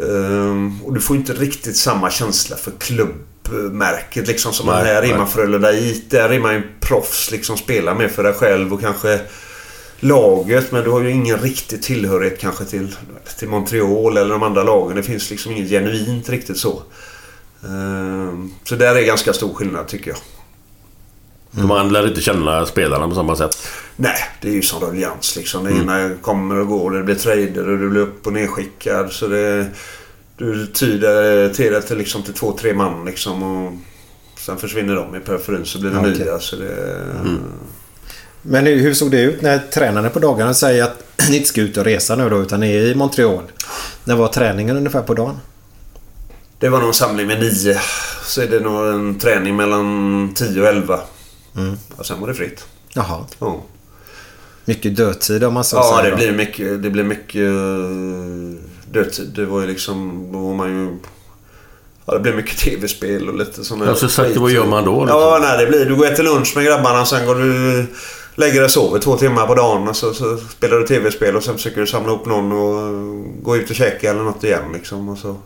Ehm, 0.00 0.82
och 0.84 0.94
du 0.94 1.00
får 1.00 1.16
inte 1.16 1.32
riktigt 1.32 1.76
samma 1.76 2.10
känsla 2.10 2.56
för 2.56 2.70
klubbmärket 3.48 4.26
liksom 4.26 4.52
som 4.52 4.66
man 4.66 4.86
här 4.86 5.16
man 5.16 5.28
Frölunda 5.28 5.72
IT. 5.72 6.10
Där 6.10 6.28
är 6.28 6.40
man 6.40 6.54
ju 6.54 6.62
proffs 6.80 7.30
liksom. 7.30 7.56
Spelar 7.56 7.94
mer 7.94 8.08
för 8.08 8.22
dig 8.22 8.32
själv 8.32 8.72
och 8.74 8.80
kanske 8.80 9.20
laget. 10.00 10.72
Men 10.72 10.84
du 10.84 10.90
har 10.90 11.00
ju 11.00 11.10
ingen 11.10 11.38
riktig 11.38 11.82
tillhörighet 11.82 12.40
kanske 12.40 12.64
till, 12.64 12.96
till 13.38 13.48
Montreal 13.48 14.16
eller 14.16 14.30
de 14.30 14.42
andra 14.42 14.62
lagen. 14.62 14.96
Det 14.96 15.02
finns 15.02 15.30
liksom 15.30 15.52
inget 15.52 15.70
genuint 15.70 16.28
riktigt 16.28 16.58
så. 16.58 16.82
Ehm, 17.64 18.50
Så 18.64 18.74
där 18.76 18.96
är 18.96 19.02
ganska 19.02 19.32
stor 19.32 19.54
skillnad 19.54 19.88
tycker 19.88 20.10
jag. 20.10 20.18
Så 21.60 21.66
Man 21.66 21.92
lär 21.92 22.08
inte 22.08 22.20
känna 22.20 22.66
spelarna 22.66 23.08
på 23.08 23.14
samma 23.14 23.36
sätt. 23.36 23.68
Nej, 23.96 24.16
det 24.40 24.48
är 24.48 24.52
ju 24.52 24.62
som 24.62 24.80
ruljans 24.80 25.36
liksom. 25.36 25.64
Det 25.64 25.70
ena 25.70 26.14
kommer 26.22 26.58
och 26.58 26.66
går. 26.66 26.90
Det 26.90 27.02
blir 27.02 27.14
trader 27.14 27.68
och 27.68 27.78
du 27.78 27.90
blir 27.90 28.00
upp 28.00 28.26
och 28.26 28.32
nedskickad. 28.32 29.12
Så 29.12 29.26
det, 29.26 29.66
du 30.36 30.66
tyder 30.66 31.48
till 31.54 31.72
det 31.72 31.82
till, 31.82 31.98
liksom, 31.98 32.22
till 32.22 32.34
två, 32.34 32.52
tre 32.60 32.74
man 32.74 33.04
liksom. 33.04 33.42
Och 33.42 33.72
sen 34.38 34.56
försvinner 34.56 34.94
de 34.94 35.16
i 35.16 35.20
periferin 35.20 35.64
så 35.66 35.80
blir 35.80 35.90
det 35.90 35.98
Okej. 35.98 36.18
nya. 36.18 36.38
Så 36.38 36.56
det, 36.56 36.76
Men 38.42 38.66
hur 38.66 38.94
såg 38.94 39.10
det 39.10 39.20
ut 39.20 39.42
när 39.42 39.58
tränaren 39.58 40.10
på 40.10 40.18
dagarna 40.18 40.54
säger 40.54 40.84
att 40.84 41.02
ni 41.30 41.36
inte 41.36 41.48
ska 41.48 41.60
ut 41.60 41.76
och 41.76 41.84
resa 41.84 42.16
nu 42.16 42.30
då 42.30 42.42
utan 42.42 42.60
ni 42.60 42.72
är 42.76 42.82
i 42.82 42.94
Montreal? 42.94 43.42
När 44.04 44.16
var 44.16 44.28
träningen 44.28 44.76
ungefär 44.76 45.02
på 45.02 45.14
dagen? 45.14 45.38
det 46.58 46.68
var 46.68 46.78
nog 46.78 46.88
en 46.88 46.94
samling 46.94 47.26
med 47.26 47.40
nio. 47.40 47.80
Så 48.24 48.42
är 48.42 48.46
det 48.46 48.60
nog 48.60 48.86
en 48.86 49.18
träning 49.18 49.56
mellan 49.56 50.32
10 50.34 50.60
och 50.62 50.66
11. 50.68 51.00
Och 51.96 52.06
sen 52.06 52.20
var 52.20 52.28
det 52.28 52.34
fritt. 52.34 52.64
Jaha. 52.94 53.24
Ja. 53.38 53.62
Mycket 54.64 54.96
dödtid 54.96 55.44
om 55.44 55.54
man 55.54 55.64
så 55.64 55.76
Ja, 55.76 56.02
det 56.02 56.10
då. 56.10 56.16
blir 56.16 56.32
mycket, 56.32 56.82
det 56.82 56.90
blir 56.90 57.04
mycket 57.04 57.50
dödtid. 58.96 59.32
Det 59.34 59.44
var 59.44 59.60
ju 59.60 59.66
liksom... 59.66 60.28
Då 60.32 60.38
var 60.38 60.54
man 60.54 60.68
ju... 60.68 60.96
Ja, 62.06 62.14
det 62.14 62.20
blir 62.20 62.32
mycket 62.32 62.58
tv-spel 62.58 63.28
och 63.28 63.34
lite 63.34 63.64
sådana 63.64 63.86
har 63.86 63.94
så 63.94 64.08
sagt, 64.08 64.36
vad 64.36 64.50
gör 64.50 64.66
man 64.66 64.84
då? 64.84 65.00
Liksom? 65.00 65.20
Ja, 65.20 65.38
nej, 65.42 65.64
det 65.64 65.70
blir... 65.70 65.86
Du 65.86 65.96
går 65.96 66.06
till 66.06 66.24
lunch 66.24 66.52
med 66.56 66.64
grabbarna, 66.64 67.06
sen 67.06 67.26
går 67.26 67.34
du... 67.34 67.86
Lägger 68.38 68.54
dig 68.54 68.64
och 68.64 68.70
sover 68.70 68.98
två 68.98 69.16
timmar 69.16 69.46
på 69.46 69.54
dagen 69.54 69.88
och 69.88 69.96
så, 69.96 70.14
så 70.14 70.36
spelar 70.36 70.78
du 70.78 70.86
tv-spel 70.86 71.36
och 71.36 71.42
sen 71.42 71.54
försöker 71.54 71.80
du 71.80 71.86
samla 71.86 72.12
upp 72.12 72.26
någon 72.26 72.52
och 72.52 73.42
gå 73.42 73.56
ut 73.56 73.70
och 73.70 73.76
käka 73.76 74.10
eller 74.10 74.22
något 74.22 74.44
igen 74.44 74.72
liksom. 74.72 75.08
Och 75.08 75.18
så, 75.18 75.36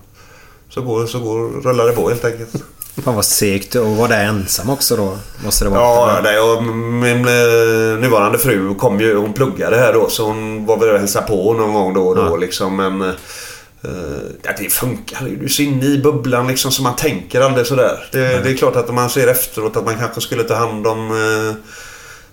så, 0.68 0.82
går, 0.82 1.06
så 1.06 1.20
går, 1.20 1.48
rullar 1.62 1.86
det 1.86 1.92
på 1.92 2.08
helt 2.08 2.24
enkelt. 2.24 2.64
Fan 3.04 3.14
vad 3.14 3.24
segt 3.24 3.74
och 3.74 3.86
var 3.96 4.08
där 4.08 4.24
ensam 4.24 4.70
också 4.70 4.96
då? 4.96 5.18
Måste 5.44 5.64
det 5.64 5.70
vara. 5.70 5.80
Ja, 6.14 6.20
det, 6.22 6.40
och 6.40 6.62
min 6.64 7.18
eh, 7.28 7.98
nuvarande 8.00 8.38
fru 8.38 8.74
kom 8.74 9.00
ju, 9.00 9.16
hon 9.16 9.32
pluggade 9.32 9.76
här 9.76 9.92
då 9.92 10.08
så 10.08 10.26
hon 10.26 10.66
var 10.66 10.76
väl 10.78 10.88
och 10.90 10.98
hälsade 10.98 11.26
på 11.26 11.54
någon 11.54 11.72
gång 11.74 11.94
då 11.94 12.08
och 12.08 12.16
då 12.16 12.22
Ja. 12.22 12.36
liksom. 12.36 12.76
Men 12.76 13.02
eh, 13.02 13.10
ja, 14.42 14.50
det 14.58 14.72
funkar 14.72 15.26
ju. 15.26 15.36
Du 15.36 15.44
är 15.44 15.48
så 15.48 15.62
inne 15.62 15.86
i 15.86 15.98
bubblan 15.98 16.46
liksom 16.48 16.70
så 16.72 16.82
man 16.82 16.96
tänker 16.96 17.40
aldrig 17.40 17.66
sådär. 17.66 18.08
Det, 18.12 18.18
det 18.18 18.50
är 18.50 18.56
klart 18.56 18.76
att 18.76 18.88
om 18.88 18.94
man 18.94 19.10
ser 19.10 19.26
efteråt 19.26 19.76
att 19.76 19.84
man 19.84 19.98
kanske 19.98 20.20
skulle 20.20 20.42
ta 20.44 20.54
hand 20.54 20.86
om 20.86 21.10
eh, 21.10 21.54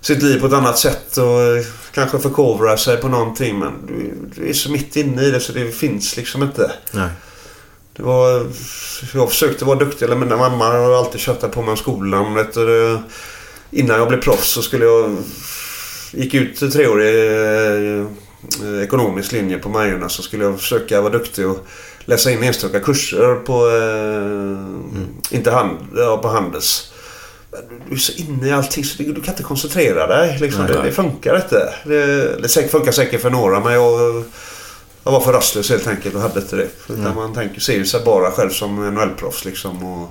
sitt 0.01 0.21
liv 0.23 0.39
på 0.39 0.47
ett 0.47 0.53
annat 0.53 0.77
sätt 0.79 1.17
och 1.17 1.41
eh, 1.41 1.63
kanske 1.93 2.19
förkovra 2.19 2.77
sig 2.77 2.97
på 2.97 3.07
någonting. 3.07 3.59
Men 3.59 3.71
du, 3.87 4.13
du 4.35 4.49
är 4.49 4.53
så 4.53 4.71
mitt 4.71 4.95
inne 4.95 5.23
i 5.23 5.31
det 5.31 5.39
så 5.39 5.51
det 5.53 5.71
finns 5.71 6.17
liksom 6.17 6.43
inte. 6.43 6.71
Nej. 6.91 7.09
Det 7.97 8.03
var, 8.03 8.47
jag 9.13 9.29
försökte 9.29 9.65
vara 9.65 9.79
duktig. 9.79 10.05
Eller 10.05 10.15
mina 10.15 10.37
mamma 10.37 10.65
har 10.65 10.97
alltid 10.97 11.21
tjötat 11.21 11.51
på 11.51 11.61
mig 11.61 11.71
om 11.71 11.77
skolan. 11.77 12.33
Vet 12.33 12.53
du, 12.53 12.65
det- 12.65 13.01
innan 13.71 13.97
jag 13.97 14.07
blev 14.07 14.21
proffs 14.21 14.47
så 14.49 14.61
skulle 14.61 14.85
jag... 14.85 15.17
Gick 16.11 16.33
ut 16.33 16.59
treårig 16.73 17.15
eh, 17.99 18.83
ekonomisk 18.83 19.31
linje 19.31 19.57
på 19.57 19.69
Majorna 19.69 20.09
så 20.09 20.21
skulle 20.21 20.43
jag 20.43 20.59
försöka 20.59 21.01
vara 21.01 21.13
duktig 21.13 21.47
och 21.47 21.67
läsa 22.05 22.31
in 22.31 22.43
enstaka 22.43 22.79
kurser 22.79 23.35
på... 23.35 23.67
Eh, 23.69 25.35
Inte 25.37 25.51
hand, 25.51 25.77
ja, 25.95 26.17
på 26.17 26.27
Handels. 26.27 26.91
Du 27.89 27.95
är 27.95 27.99
så 27.99 28.11
inne 28.13 28.47
i 28.47 28.51
allting 28.51 28.83
så 28.83 29.03
du, 29.03 29.21
kan 29.21 29.33
inte 29.33 29.43
koncentrera 29.43 30.07
dig. 30.07 30.37
Liksom. 30.41 30.63
Nej, 30.63 30.71
det, 30.73 30.79
nej. 30.79 30.87
det 30.89 30.95
funkar 30.95 31.35
inte. 31.35 31.73
Det, 31.85 32.41
det 32.41 32.71
funkar 32.71 32.91
säkert 32.91 33.21
för 33.21 33.29
några 33.29 33.59
men 33.59 33.73
jag... 33.73 34.23
Jag 35.07 35.11
var 35.11 35.19
för 35.21 35.33
rastlös 35.33 35.69
helt 35.69 35.87
enkelt 35.87 36.15
och 36.15 36.21
hade 36.21 36.39
inte 36.39 36.55
det. 36.55 36.67
Utan 36.89 37.15
man 37.15 37.33
tänker, 37.33 37.61
ser 37.61 37.73
ju 37.73 37.85
sig 37.85 37.99
bara 38.05 38.31
själv 38.31 38.49
som 38.49 38.79
NHL-proffs 38.93 39.45
liksom. 39.45 39.83
Och 39.83 40.09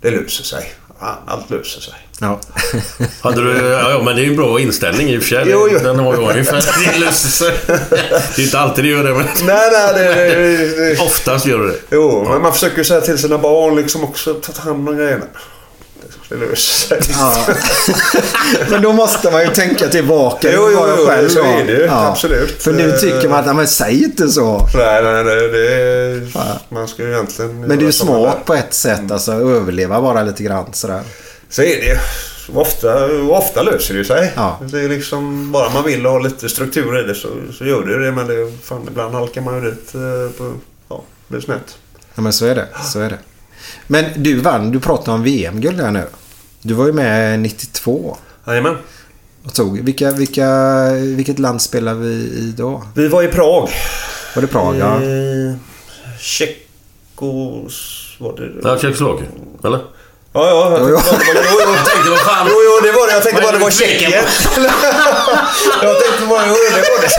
det 0.00 0.10
löser 0.10 0.44
sig. 0.44 0.72
Ja, 1.00 1.18
Allt 1.26 1.50
löser 1.50 1.80
sig. 1.80 1.94
Ja. 2.20 2.40
Hade 3.20 3.44
du, 3.44 3.58
ja, 3.58 3.90
ja, 3.90 4.02
men 4.02 4.16
det 4.16 4.22
är 4.22 4.24
ju 4.24 4.30
en 4.30 4.36
bra 4.36 4.60
inställning 4.60 5.08
i 5.08 5.18
och 5.18 5.22
för 5.22 5.28
sig. 5.28 5.44
Jo, 5.46 5.68
jo. 5.72 5.78
Den 5.78 5.98
har 5.98 6.14
jag 6.14 6.30
ungefär. 6.30 6.92
Det 6.92 6.98
löser 6.98 7.28
sig. 7.28 7.54
Det 8.36 8.42
är 8.42 8.44
inte 8.44 8.58
alltid 8.58 8.84
det 8.84 8.88
gör 8.88 9.04
det, 9.04 9.14
men 9.14 9.26
Nej, 9.44 9.70
nej, 9.72 9.94
det... 9.94 10.34
det, 10.34 10.94
det. 10.94 11.00
oftast 11.00 11.46
gör 11.46 11.58
det 11.58 11.66
det. 11.66 11.78
Jo, 11.90 12.26
men 12.28 12.42
man 12.42 12.52
försöker 12.52 12.78
ju 12.78 12.84
säga 12.84 13.00
till 13.00 13.18
sina 13.18 13.38
barn 13.38 13.76
liksom 13.76 14.04
också. 14.04 14.34
Ta 14.34 14.62
hand 14.62 14.88
om 14.88 14.96
grejerna. 14.96 15.24
Det 16.28 16.34
löser 16.36 17.00
sig. 17.00 17.14
Ja. 17.18 17.46
Men 18.70 18.82
då 18.82 18.92
måste 18.92 19.30
man 19.30 19.42
ju 19.42 19.48
tänka 19.48 19.88
tillbaka. 19.88 20.52
Jo, 20.52 20.70
jo, 20.72 20.86
jo, 20.98 21.06
själv 21.06 21.28
så 21.28 21.42
är 21.42 21.64
det 21.64 21.72
ju. 21.72 21.88
Absolut. 21.90 22.62
För 22.62 22.72
nu 22.72 22.92
tycker 22.92 23.28
man 23.28 23.38
att, 23.38 23.46
"Nej, 23.46 23.54
men 23.54 23.66
säg 23.68 24.04
inte 24.04 24.28
så. 24.28 24.68
Nej, 24.74 25.02
nej, 25.02 25.24
nej. 25.24 25.48
Det 25.48 25.74
är, 25.74 26.28
Man 26.68 26.88
ska 26.88 27.02
ju 27.02 27.12
egentligen... 27.12 27.60
Men 27.60 27.78
det 27.78 27.84
är 27.84 27.86
ju 27.86 27.92
smart 27.92 28.44
på 28.44 28.54
ett 28.54 28.74
sätt. 28.74 29.10
Alltså 29.10 29.32
överleva 29.32 30.00
bara 30.00 30.22
lite 30.22 30.42
grann 30.42 30.72
sådär. 30.72 31.02
Så 31.48 31.62
är 31.62 31.76
det. 31.80 32.00
Ofta, 32.54 33.06
ofta 33.30 33.62
löser 33.62 33.94
det 33.94 33.98
ju 33.98 34.04
sig. 34.04 34.32
Ja. 34.36 34.60
Det 34.72 34.80
är 34.80 34.88
liksom, 34.88 35.52
bara 35.52 35.70
man 35.70 35.84
vill 35.84 36.06
ha 36.06 36.18
lite 36.18 36.48
struktur 36.48 37.00
i 37.00 37.02
det 37.02 37.14
så, 37.14 37.28
så 37.58 37.64
gör 37.64 37.82
det 37.82 38.04
det. 38.06 38.12
Men 38.12 38.26
det, 38.26 38.52
fan, 38.62 38.86
ibland 38.90 39.14
halkar 39.14 39.40
man 39.40 39.54
ju 39.54 39.70
dit 39.70 39.94
eh, 39.94 40.00
på... 40.38 40.52
Ja, 40.88 41.02
det 41.28 41.32
blir 41.32 41.40
snett. 41.40 41.76
Ja 42.14 42.22
men 42.22 42.32
så 42.32 42.46
är 42.46 42.54
det. 42.54 42.66
Så 42.92 43.00
är 43.00 43.10
det. 43.10 43.18
Men 43.86 44.04
du 44.16 44.40
vann. 44.40 44.70
Du 44.70 44.80
pratade 44.80 45.10
om 45.12 45.22
VM-guld 45.22 45.80
här 45.80 45.90
nu. 45.90 46.04
Du 46.62 46.74
var 46.74 46.86
ju 46.86 46.92
med 46.92 47.40
92 47.40 48.16
Jajamän. 48.46 48.76
och 49.44 49.54
tog. 49.54 49.80
Vilka, 49.80 50.12
vilka, 50.12 50.48
vilket 51.16 51.38
land 51.38 51.62
spelade 51.62 52.00
vi 52.00 52.12
i 52.14 52.54
då? 52.56 52.82
Vi 52.94 53.08
var 53.08 53.22
i 53.22 53.28
Prag. 53.28 53.68
Var 54.34 54.42
det 54.42 54.46
Prag? 54.48 54.76
Ja. 54.76 55.02
Eh, 55.02 55.54
Tjeckos... 56.20 58.00
Var 58.18 58.36
det 58.36 58.68
Ja, 58.68 58.78
Tjeckoslovakien. 58.78 59.32
Eller? 59.64 59.80
Ja, 60.34 60.48
ja. 60.48 60.76
Jo, 60.80 60.88
Jo, 60.88 60.96
jo. 60.96 61.00
jo, 61.34 61.58
jo. 61.60 61.74
tänkte, 61.86 62.10
vad 62.10 62.18
fan. 62.18 62.46
Jo, 62.50 62.56
jo, 62.64 62.80
det 62.82 62.92
var 62.92 63.06
det. 63.06 63.12
Jag 63.12 63.22
tänkte 63.22 63.42
bara 63.42 63.52
det 63.52 63.58
var 63.58 63.70
Tjeckien. 63.70 64.12
jag 65.82 66.00
tänkte 66.02 66.26
bara, 66.28 66.46
jo, 66.48 66.54
det 66.74 66.84
var 66.90 67.00
det. 67.00 67.10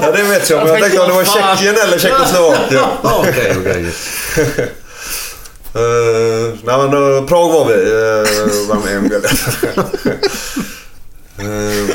ja, 0.00 0.10
det 0.12 0.22
vet 0.22 0.50
jag. 0.50 0.58
Men 0.58 0.68
jag 0.68 0.80
tänkte 0.80 1.00
om 1.00 1.08
det 1.08 1.14
var 1.14 1.24
Tjeckien 1.24 1.76
eller 1.84 1.98
Tjeckoslovakien. 1.98 2.84
Okej, 3.02 3.56
okej. 3.60 3.92
Uh, 5.76 6.54
nej 6.64 6.78
men 6.78 6.94
uh, 6.94 7.26
Prag 7.26 7.52
var 7.52 7.64
vi. 7.64 7.74
Uh, 7.74 8.68
var 8.68 8.76
med 8.76 8.98
om 8.98 9.04
uh, 11.44 11.90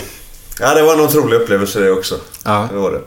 ja, 0.60 0.74
det 0.74 0.82
var 0.82 0.94
en 0.94 1.00
otrolig 1.00 1.38
upplevelse 1.38 1.80
det 1.80 1.92
också. 1.92 2.16
Ja. 2.44 2.68
Det 2.72 2.78
var 2.78 2.92
det. 2.92 3.02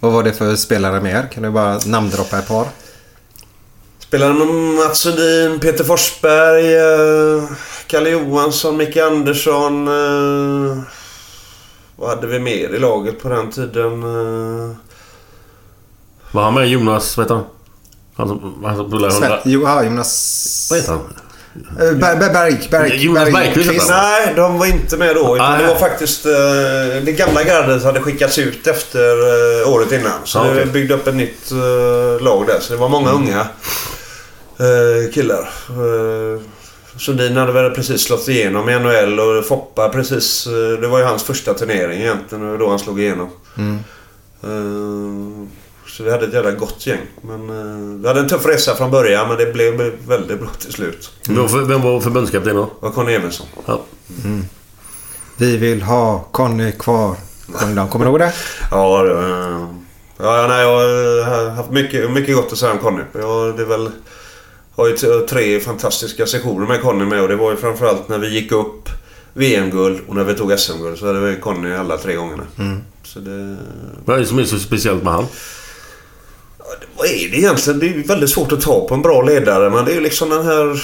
Vad 0.00 0.12
var 0.12 0.22
det 0.22 0.32
för 0.32 0.56
spelare 0.56 1.00
mer? 1.00 1.28
Kan 1.32 1.42
du 1.42 1.50
bara 1.50 1.80
namndroppa 1.84 2.38
ett 2.38 2.48
par? 2.48 2.66
Spelade 4.08 4.34
med 4.34 4.46
Mats 4.46 4.98
Sundin, 4.98 5.60
Peter 5.60 5.84
Forsberg, 5.84 6.76
uh, 6.76 7.44
Kalle 7.86 8.10
Johansson, 8.10 8.76
Micke 8.76 8.96
Andersson. 8.96 9.88
Uh, 9.88 10.78
vad 11.96 12.10
hade 12.10 12.26
vi 12.26 12.38
mer 12.38 12.74
i 12.74 12.78
laget 12.78 13.22
på 13.22 13.28
den 13.28 13.50
tiden? 13.50 14.04
Uh, 14.04 14.70
Var 16.32 16.42
han 16.42 16.54
med 16.54 16.68
Jonas, 16.68 17.18
vet 17.18 17.28
han? 17.30 17.44
Han 18.16 18.28
som, 18.28 18.64
han 18.64 18.76
som 18.76 18.92
hundra... 18.92 19.40
jo, 19.44 19.62
ja, 19.62 19.84
Jonas... 19.84 20.68
Vad 20.70 20.78
heter 20.80 20.92
han? 20.92 21.00
Eh, 21.80 21.92
Ber, 21.96 22.16
Ber, 22.16 22.32
Berg, 22.32 22.68
Berg, 22.70 23.04
Jonas 23.04 23.32
Bergqvist 23.32 23.70
heter. 23.70 23.88
Nej, 23.88 24.32
de 24.36 24.58
var 24.58 24.66
inte 24.66 24.96
med 24.96 25.14
då. 25.14 25.36
Ah, 25.40 25.56
det 25.56 25.66
var 25.66 25.74
faktiskt... 25.74 26.22
Det 27.04 27.16
gamla 27.18 27.42
gardet 27.44 27.84
hade 27.84 28.00
skickats 28.00 28.38
ut 28.38 28.66
efter 28.66 29.00
året 29.68 29.92
innan. 29.92 30.12
Så 30.24 30.38
Ah, 30.38 30.50
okej. 30.50 30.66
byggde 30.66 30.94
upp 30.94 31.06
ett 31.06 31.14
nytt 31.14 31.50
lag 32.20 32.46
där. 32.46 32.60
Så 32.60 32.72
det 32.72 32.78
var 32.78 32.88
många 32.88 33.10
unga 33.10 33.46
uh, 34.60 35.12
killar. 35.12 35.48
Uh, 35.70 36.40
Sundin 36.96 37.36
hade 37.36 37.52
väl 37.52 37.70
precis 37.70 38.02
slått 38.02 38.28
igenom 38.28 38.68
i 38.68 38.78
NHL 38.78 39.20
och 39.20 39.44
Foppa 39.46 39.88
precis... 39.88 40.46
Uh, 40.46 40.80
det 40.80 40.88
var 40.88 40.98
ju 40.98 41.04
hans 41.04 41.22
första 41.22 41.54
turnering 41.54 42.00
egentligen. 42.00 42.50
och 42.50 42.58
Då 42.58 42.68
han 42.68 42.78
slog 42.78 43.00
igenom. 43.00 43.28
Uh, 44.44 45.46
så 45.86 46.02
vi 46.04 46.10
hade 46.10 46.26
ett 46.26 46.32
jävla 46.34 46.50
gott 46.50 46.86
gäng. 46.86 47.00
Men 47.22 47.50
uh, 47.50 48.00
vi 48.02 48.08
hade 48.08 48.20
en 48.20 48.28
tuff 48.28 48.46
resa 48.46 48.74
från 48.74 48.90
början 48.90 49.28
men 49.28 49.36
det 49.36 49.52
blev 49.52 49.92
väldigt 50.08 50.40
bra 50.40 50.48
till 50.58 50.72
slut. 50.72 51.10
Vem 51.28 51.36
var 51.36 51.48
för- 51.48 51.62
Vem 51.62 51.82
var 51.82 52.00
förbundskapten 52.00 52.56
då? 52.56 52.62
Det 52.64 52.70
var 52.86 52.90
Conny 52.90 53.12
Evensson. 53.12 53.46
Ja. 53.66 53.80
Vi 55.36 55.56
vill 55.56 55.82
ha 55.82 56.24
Conny 56.32 56.72
kvar. 56.72 57.16
Kommer 57.90 58.04
du 58.04 58.10
ihåg 58.10 58.18
det? 58.18 58.32
Ja, 58.70 59.02
det, 59.02 59.12
eh, 59.12 59.66
ja 60.18 60.46
nej, 60.48 60.60
jag 60.62 61.24
har 61.24 61.50
haft 61.50 61.70
mycket, 61.70 62.10
mycket 62.10 62.36
gott 62.36 62.52
att 62.52 62.58
säga 62.58 62.72
om 62.72 62.78
Conny. 62.78 63.02
Jag 63.14 63.56
det 63.56 63.62
är 63.62 63.66
väl, 63.66 63.90
har 64.78 64.88
ju 64.88 65.26
tre 65.26 65.60
fantastiska 65.60 66.26
sessioner 66.26 66.66
med 66.66 66.82
Conny 66.82 67.04
med 67.04 67.22
och 67.22 67.28
det 67.28 67.36
var 67.36 67.50
ju 67.50 67.56
framförallt 67.56 68.08
när 68.08 68.18
vi 68.18 68.28
gick 68.28 68.52
upp 68.52 68.88
VM-guld 69.32 70.00
och 70.08 70.16
när 70.16 70.24
vi 70.24 70.34
tog 70.34 70.58
SM-guld 70.58 70.98
så 70.98 71.06
hade 71.06 71.20
vi 71.20 71.36
Conny 71.36 71.74
alla 71.74 71.98
tre 71.98 72.14
gångerna. 72.14 72.42
Så 73.04 73.18
det... 73.18 73.56
Vad 74.04 74.16
är 74.16 74.20
det 74.20 74.26
som 74.26 74.38
är 74.38 74.44
så 74.44 74.58
speciellt 74.58 75.02
med 75.02 75.12
han? 75.12 75.26
Vad 76.96 77.06
är 77.06 77.30
det 77.30 77.36
egentligen? 77.36 77.78
Det 77.78 77.86
är 77.86 78.08
väldigt 78.08 78.30
svårt 78.30 78.52
att 78.52 78.60
ta 78.60 78.88
på 78.88 78.94
en 78.94 79.02
bra 79.02 79.22
ledare 79.22 79.70
men 79.70 79.84
det 79.84 79.90
är 79.90 79.94
ju 79.94 80.00
liksom 80.00 80.30
den 80.30 80.46
här 80.46 80.82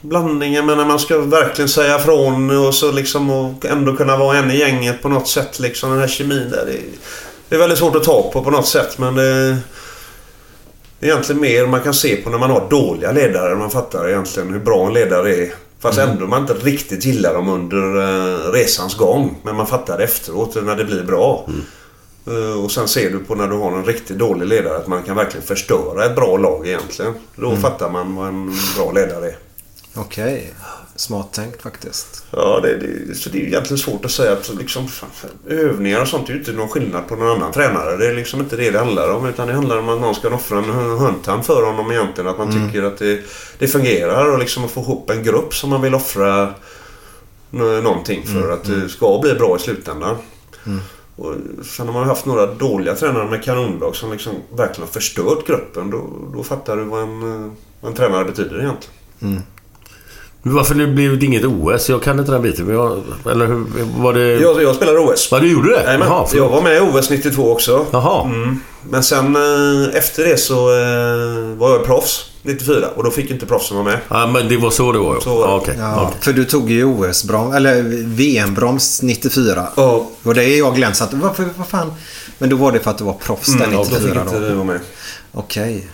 blandningen 0.00 0.66
med 0.66 0.76
när 0.76 0.84
man 0.84 0.98
ska 0.98 1.18
verkligen 1.18 1.68
säga 1.68 1.98
från 1.98 2.66
och 2.66 2.74
så 2.74 2.92
liksom 2.92 3.30
och 3.30 3.66
ändå 3.66 3.96
kunna 3.96 4.16
vara 4.16 4.38
en 4.38 4.50
i 4.50 4.58
gänget 4.58 5.02
på 5.02 5.08
något 5.08 5.28
sätt 5.28 5.58
liksom. 5.58 5.90
Den 5.90 6.00
här 6.00 6.08
kemin 6.08 6.50
där. 6.50 6.64
Det 6.66 6.72
är, 6.72 6.82
det 7.48 7.54
är 7.54 7.58
väldigt 7.58 7.78
svårt 7.78 7.96
att 7.96 8.04
ta 8.04 8.30
på 8.32 8.44
på 8.44 8.50
något 8.50 8.68
sätt 8.68 8.98
men 8.98 9.14
det 9.14 9.56
det 11.00 11.06
är 11.06 11.10
egentligen 11.10 11.40
mer 11.40 11.66
man 11.66 11.80
kan 11.80 11.94
se 11.94 12.16
på 12.16 12.30
när 12.30 12.38
man 12.38 12.50
har 12.50 12.68
dåliga 12.70 13.12
ledare. 13.12 13.54
Man 13.56 13.70
fattar 13.70 14.08
egentligen 14.08 14.52
hur 14.52 14.60
bra 14.60 14.86
en 14.86 14.92
ledare 14.92 15.36
är. 15.36 15.54
Fast 15.78 15.98
ändå 15.98 16.26
man 16.26 16.40
inte 16.40 16.54
riktigt 16.54 17.04
gillar 17.04 17.34
dem 17.34 17.48
under 17.48 18.00
eh, 18.00 18.52
resans 18.52 18.96
gång. 18.96 19.36
Men 19.42 19.56
man 19.56 19.66
fattar 19.66 19.98
efteråt 19.98 20.54
när 20.64 20.76
det 20.76 20.84
blir 20.84 21.02
bra. 21.02 21.46
Eh, 22.26 22.64
Och 22.64 22.70
sen 22.72 22.88
ser 22.88 23.10
du 23.10 23.18
på 23.18 23.34
när 23.34 23.48
du 23.48 23.56
har 23.56 23.72
en 23.72 23.84
riktigt 23.84 24.18
dålig 24.18 24.46
ledare 24.46 24.76
att 24.76 24.86
man 24.86 25.02
kan 25.02 25.16
verkligen 25.16 25.46
förstöra 25.46 26.04
ett 26.04 26.14
bra 26.16 26.36
lag 26.36 26.66
egentligen. 26.68 27.14
Då 27.36 27.56
fattar 27.56 27.90
man 27.90 28.14
vad 28.16 28.28
en 28.28 28.54
bra 28.76 28.92
ledare 28.92 29.26
är. 29.26 29.36
Okej. 29.94 30.52
Smart 31.00 31.32
tänkt 31.32 31.62
faktiskt. 31.62 32.24
Ja, 32.30 32.60
det, 32.62 32.76
det, 32.76 33.14
så 33.14 33.30
det 33.30 33.38
är 33.38 33.46
egentligen 33.46 33.78
svårt 33.78 34.04
att 34.04 34.10
säga 34.10 34.32
att 34.32 34.50
liksom, 34.58 34.88
övningar 35.48 36.00
och 36.00 36.08
sånt 36.08 36.28
är 36.28 36.32
ju 36.32 36.38
inte 36.38 36.52
någon 36.52 36.68
skillnad 36.68 37.08
på 37.08 37.16
någon 37.16 37.36
annan 37.36 37.52
tränare. 37.52 37.96
Det 37.96 38.06
är 38.06 38.14
liksom 38.14 38.40
inte 38.40 38.56
det 38.56 38.70
det 38.70 38.78
handlar 38.78 39.12
om. 39.12 39.26
Utan 39.26 39.48
det 39.48 39.54
handlar 39.54 39.78
om 39.78 39.88
att 39.88 40.00
någon 40.00 40.14
ska 40.14 40.34
offra 40.34 40.58
en 40.58 40.64
hundtand 40.98 41.44
för 41.44 41.66
honom 41.66 41.90
egentligen. 41.90 42.30
Att 42.30 42.38
man 42.38 42.52
tycker 42.52 42.82
att 42.82 42.98
det, 42.98 43.20
det 43.58 43.68
fungerar 43.68 44.32
och 44.32 44.38
liksom 44.38 44.64
att 44.64 44.70
få 44.70 44.80
ihop 44.80 45.10
en 45.10 45.22
grupp 45.22 45.54
som 45.54 45.70
man 45.70 45.82
vill 45.82 45.94
offra 45.94 46.54
nå- 47.50 47.80
någonting 47.80 48.26
för 48.26 48.50
att 48.50 48.64
det 48.64 48.88
ska 48.88 49.18
bli 49.22 49.34
bra 49.34 49.56
i 49.56 49.58
slutändan. 49.58 50.16
Och 51.16 51.34
sen 51.64 51.86
har 51.86 51.94
man 51.94 52.06
haft 52.06 52.26
några 52.26 52.46
dåliga 52.46 52.94
tränare 52.94 53.30
med 53.30 53.44
kanonlag 53.44 53.96
som 53.96 54.12
liksom 54.12 54.32
verkligen 54.56 54.88
har 54.88 54.92
förstört 54.92 55.46
gruppen. 55.46 55.90
Då, 55.90 56.10
då 56.34 56.42
fattar 56.42 56.76
du 56.76 56.84
vad 56.84 57.02
en, 57.02 57.22
eh, 57.44 57.50
vad 57.80 57.90
en 57.90 57.96
tränare 57.96 58.24
betyder 58.24 58.60
egentligen. 58.60 58.94
Men 59.18 59.42
Varför 60.42 60.74
det 60.74 60.86
blev 60.86 61.18
det 61.18 61.26
inget 61.26 61.44
OS? 61.44 61.88
Jag 61.88 62.02
kan 62.02 62.18
inte 62.18 62.32
den 62.32 62.42
biten. 62.42 62.64
Men 62.66 62.74
jag, 62.74 63.02
eller 63.30 63.46
hur 63.46 63.66
var 64.02 64.12
det... 64.12 64.26
Jag, 64.40 64.62
jag 64.62 64.74
spelar 64.76 64.98
OS. 65.12 65.28
Vad 65.32 65.42
du 65.42 65.52
gjorde 65.52 65.70
det? 65.70 65.82
Jajamän. 65.84 66.08
Jaha, 66.08 66.26
jag 66.32 66.48
var 66.48 66.62
med 66.62 66.76
i 66.76 66.80
OS 66.80 67.10
92 67.10 67.52
också. 67.52 67.86
Jaha. 67.90 68.24
Mm. 68.24 68.60
Men 68.90 69.02
sen 69.02 69.36
eh, 69.36 69.96
efter 69.96 70.24
det 70.24 70.36
så 70.36 70.54
eh, 70.54 71.56
var 71.58 71.70
jag 71.70 71.84
proffs 71.84 72.26
94 72.42 72.86
och 72.96 73.04
då 73.04 73.10
fick 73.10 73.30
inte 73.30 73.46
proffsen 73.46 73.76
vara 73.76 73.86
med. 73.86 73.98
Ja, 74.08 74.26
men 74.26 74.48
det 74.48 74.56
var 74.56 74.70
så 74.70 74.92
det 74.92 74.98
var. 74.98 75.20
Så 75.20 75.36
var 75.36 75.62
det. 75.66 75.74
Ja. 75.78 75.82
Ja, 75.82 76.02
okej. 76.06 76.16
För 76.20 76.32
du 76.32 76.44
tog 76.44 76.70
ju 76.70 76.84
OS-broms, 76.84 77.56
eller 77.56 77.82
VM-broms 78.06 79.02
94. 79.02 79.66
Ja. 79.76 80.06
Och 80.22 80.34
det 80.34 80.44
är 80.44 80.58
jag 80.58 80.74
glömt. 80.76 80.96
så 80.96 81.04
att, 81.04 81.12
Varför, 81.14 81.44
vad 81.56 81.66
fan? 81.68 81.92
Men 82.38 82.50
då 82.50 82.56
var 82.56 82.72
det 82.72 82.78
för 82.80 82.90
att 82.90 82.98
du 82.98 83.04
var 83.04 83.12
proffs 83.12 83.46
där 83.58 83.64
Mm, 83.66 83.76
då 83.76 83.84
fick 83.84 83.92
94 83.94 84.20
inte 84.22 84.34
då? 84.40 84.46
vi 84.46 84.54
vara 84.54 84.64
med. 84.64 84.80
Okej. 85.32 85.86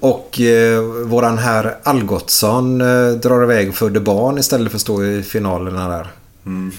Och 0.00 0.40
eh, 0.40 0.82
våran 0.82 1.38
herr 1.38 1.76
Algotsson 1.82 2.80
eh, 2.80 3.10
drar 3.10 3.42
iväg 3.42 3.68
och 3.68 3.74
födde 3.74 4.00
barn 4.00 4.38
istället 4.38 4.70
för 4.70 4.76
att 4.76 4.82
stå 4.82 5.04
i 5.04 5.22
finalerna 5.22 5.88
där. 5.88 6.10
Mm. 6.46 6.72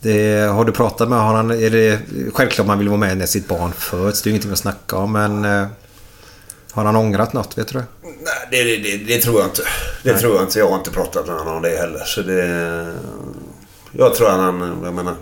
Det, 0.00 0.48
har 0.48 0.64
du 0.64 0.72
pratat 0.72 1.08
med 1.08 1.20
honom? 1.20 1.50
Är 1.50 1.70
det 1.70 2.00
självklart 2.34 2.66
man 2.66 2.78
vill 2.78 2.88
vara 2.88 3.00
med 3.00 3.16
när 3.18 3.26
sitt 3.26 3.48
barn 3.48 3.72
föds. 3.72 4.22
Det 4.22 4.26
är 4.26 4.30
ju 4.30 4.34
ingenting 4.34 4.52
att 4.52 4.58
snacka 4.58 4.96
om. 4.96 5.12
Men 5.12 5.44
eh, 5.44 5.66
har 6.72 6.84
han 6.84 6.96
ångrat 6.96 7.32
något? 7.32 7.58
Vet 7.58 7.68
du 7.68 7.78
det? 7.78 7.84
Nej, 8.02 8.12
det, 8.50 8.76
det, 8.76 8.96
det, 8.96 9.20
tror 9.20 9.40
jag 9.40 9.48
inte. 9.48 9.62
Det 10.02 10.18
tror 10.18 10.34
jag 10.34 10.44
inte. 10.44 10.58
Jag 10.58 10.68
har 10.68 10.78
inte 10.78 10.90
pratat 10.90 11.26
med 11.26 11.36
honom 11.36 11.56
om 11.56 11.62
det 11.62 11.76
heller. 11.76 12.04
Så 12.04 12.22
det... 12.22 12.94
Jag 13.92 14.14
tror 14.14 14.28
att 14.28 14.36
han... 14.36 14.80
Jag 14.84 14.94
menar... 14.94 15.14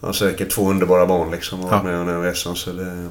Han 0.00 0.08
har 0.08 0.12
säkert 0.12 0.50
två 0.50 0.70
underbara 0.70 1.06
barn 1.06 1.30
liksom. 1.30 1.64
Och 1.64 1.72
Ja. 1.72 1.82
med 1.82 2.06
här 2.06 2.22
resan. 2.22 2.56
Så 2.56 2.72
det... 2.72 3.08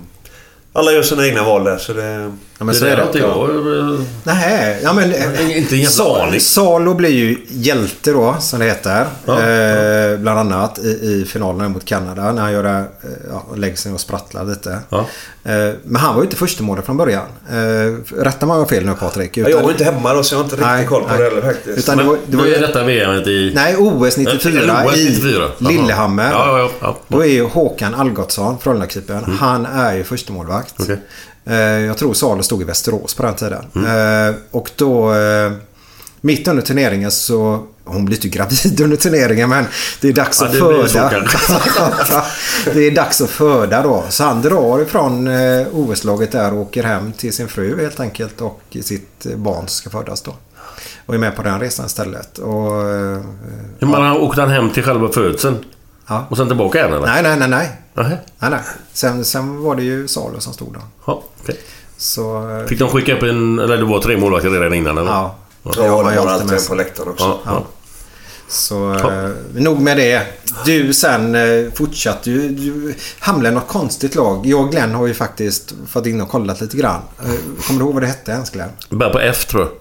Alla 0.73 0.91
gör 0.91 1.01
sina 1.01 1.27
egna 1.27 1.43
val 1.43 1.63
där. 1.63 1.77
Så 1.77 1.93
det... 1.93 2.37
Ja, 2.59 2.65
men 2.65 2.75
så 2.75 2.85
är 2.85 2.89
där 2.89 2.95
det. 2.95 3.01
har 3.01 3.07
inte 3.07 3.19
jag... 3.19 4.05
Nej, 4.23 4.79
ja 4.83 4.93
men... 4.93 5.03
Inte 5.51 5.75
en 5.75 5.79
jävla 5.79 5.89
Sa- 5.89 6.23
aning. 6.23 6.39
Salo 6.39 6.93
blir 6.93 7.09
ju 7.09 7.37
hjälte 7.47 8.11
då, 8.11 8.35
som 8.39 8.59
det 8.59 8.65
heter. 8.65 9.05
Ja. 9.25 9.41
Eh, 9.41 10.17
bland 10.19 10.39
annat 10.39 10.79
i, 10.79 10.89
i 10.89 11.25
finalen 11.27 11.71
mot 11.71 11.85
Kanada. 11.85 12.31
När 12.31 12.41
han 12.41 12.51
gör 12.53 12.63
det, 12.63 12.69
eh, 12.69 13.09
ja, 13.29 13.45
lägger 13.55 13.75
sig 13.75 13.91
och 13.93 13.99
sprattlar 13.99 14.45
lite. 14.45 14.79
Ja. 14.89 14.97
Eh, 15.43 15.73
men 15.83 15.95
han 15.95 16.15
var 16.15 16.21
ju 16.21 16.25
inte 16.25 16.35
första 16.37 16.63
målet 16.63 16.85
från 16.85 16.97
början. 16.97 17.25
Eh, 17.49 18.15
rätta 18.23 18.45
mig 18.45 18.53
om 18.53 18.59
jag 18.59 18.65
har 18.65 18.69
fel 18.69 18.85
nu 18.85 18.93
Patrik. 18.93 19.37
Ja, 19.37 19.49
jag 19.49 19.61
var 19.63 19.71
inte 19.71 19.83
hemma 19.83 20.13
då 20.13 20.23
så 20.23 20.35
jag 20.35 20.39
har 20.39 20.43
inte 20.43 20.55
riktigt 20.55 20.67
Nej, 20.67 20.85
koll 20.85 21.01
på 21.01 21.07
nej. 21.09 21.17
det 21.17 21.23
heller 21.23 21.41
faktiskt. 21.41 21.77
Utan 21.77 21.97
det 21.97 22.03
Men 22.03 22.11
var, 22.11 22.19
det 22.27 22.37
var 22.37 22.45
ju... 22.45 22.55
är 22.55 22.61
detta 22.61 22.83
VM 22.83 23.11
i... 23.15 23.51
Nej, 23.55 23.75
OS 23.77 24.17
94 24.17 24.61
Eller 24.61 24.87
OS 24.87 24.97
i 24.97 25.09
94. 25.09 25.49
Jaha. 25.59 25.69
Lillehammer. 25.71 26.31
Ja, 26.31 26.59
ja, 26.59 26.69
ja. 26.81 26.97
Då 27.07 27.21
är 27.21 27.27
ju 27.27 27.43
Håkan 27.43 27.95
Algotsson, 27.95 28.57
Frölunda-keepern, 28.63 29.37
han 29.39 29.65
är 29.65 29.93
ju 29.93 30.03
första 30.03 30.33
målvakt. 30.33 30.75
Eh, 31.49 31.57
jag 31.57 31.97
tror 31.97 32.13
Salo 32.13 32.43
stod 32.43 32.61
i 32.61 32.65
Västerås 32.65 33.13
på 33.13 33.23
den 33.23 33.35
tiden. 33.35 33.65
Eh, 33.75 34.35
och 34.51 34.71
då, 34.75 35.13
eh, 35.13 35.51
mitt 36.21 36.47
under 36.47 36.63
turneringen 36.63 37.11
så... 37.11 37.63
Hon 37.89 38.05
blir 38.05 38.17
inte 38.17 38.27
gravid 38.27 38.81
under 38.83 38.97
turneringen 38.97 39.49
men 39.49 39.65
det 40.01 40.07
är 40.07 40.13
dags 40.13 40.41
Ja, 40.41 40.47
att 40.47 40.55
föda. 40.91 41.09
det 42.73 42.87
är 42.87 42.91
dags 42.91 43.21
att 43.21 43.29
föda 43.29 43.83
då. 43.83 44.03
Så 44.09 44.23
han 44.23 44.41
drar 44.41 44.81
ifrån 44.81 45.29
OS-laget 45.71 46.31
där 46.31 46.53
och 46.53 46.59
åker 46.59 46.83
hem 46.83 47.13
till 47.13 47.33
sin 47.33 47.47
fru 47.47 47.81
helt 47.81 47.99
enkelt 47.99 48.41
och 48.41 48.61
sitt 48.81 49.25
barn 49.35 49.67
ska 49.67 49.89
födas 49.89 50.21
då. 50.21 50.33
Och 51.05 51.13
är 51.13 51.17
med 51.17 51.35
på 51.35 51.43
den 51.43 51.59
resan 51.59 51.85
istället. 51.85 52.37
Och, 52.37 52.89
eh, 52.89 53.21
Men 53.79 53.93
han 53.93 54.17
åkte 54.17 54.41
han 54.41 54.49
hem 54.49 54.69
till 54.69 54.83
själva 54.83 55.09
födseln? 55.09 55.57
Ja. 56.07 56.25
Och 56.29 56.37
sen 56.37 56.47
tillbaka 56.47 56.77
igen 56.79 56.93
eller? 56.93 57.07
Nej, 57.07 57.23
nej, 57.23 57.37
nej, 57.37 57.49
nej. 57.49 57.69
Nej, 58.39 58.49
nej. 58.49 58.59
Sen, 58.93 59.25
sen 59.25 59.61
var 59.63 59.75
det 59.75 59.83
ju 59.83 60.07
Salo 60.07 60.39
som 60.39 60.53
stod 60.53 60.73
där. 60.73 60.81
Ja, 61.05 61.23
okej. 61.43 61.59
Så... 61.97 62.49
eh, 62.59 62.65
Fick 62.65 62.79
de 62.79 62.89
skicka 62.89 63.15
upp 63.17 63.23
en... 63.23 63.59
Eller 63.59 63.77
det 63.77 63.83
var 63.85 63.99
tre 64.01 64.17
målvakter 64.17 64.49
redan 64.49 64.73
innan 64.73 64.97
eller? 64.97 65.11
Ja. 65.11 65.35
Ja, 65.63 66.11
ju 66.11 66.19
var 66.19 66.27
alltid 66.27 66.47
med 66.49 66.59
en 66.59 66.65
på 66.67 66.75
läktaren 66.75 67.09
också. 67.09 67.25
Ja, 67.25 67.39
ja. 67.45 67.65
Så 68.49 68.93
eh, 68.93 69.29
nog 69.53 69.79
med 69.81 69.97
det. 69.97 70.21
Du 70.65 70.93
sen 70.93 71.35
eh, 71.35 71.71
fortsatte 71.73 72.31
ju. 72.31 72.49
Du 72.49 72.95
hamnade 73.19 73.49
i 73.49 73.51
något 73.51 73.67
konstigt 73.67 74.15
lag. 74.15 74.45
Jag 74.45 74.59
och 74.61 74.71
Glenn 74.71 74.93
har 74.95 75.07
ju 75.07 75.13
faktiskt 75.13 75.73
fått 75.87 76.05
in 76.05 76.21
och 76.21 76.29
kollat 76.29 76.61
lite 76.61 76.77
grann. 76.77 77.01
Eh, 77.19 77.25
kommer 77.67 77.79
du 77.79 77.85
ihåg 77.85 77.93
vad 77.93 78.03
det 78.03 78.07
hette 78.07 78.31
ens 78.31 78.49
Glenn? 78.49 78.69
Börjar 78.89 79.13
på 79.13 79.19
F 79.19 79.45
tror 79.45 79.63
jag. 79.63 79.71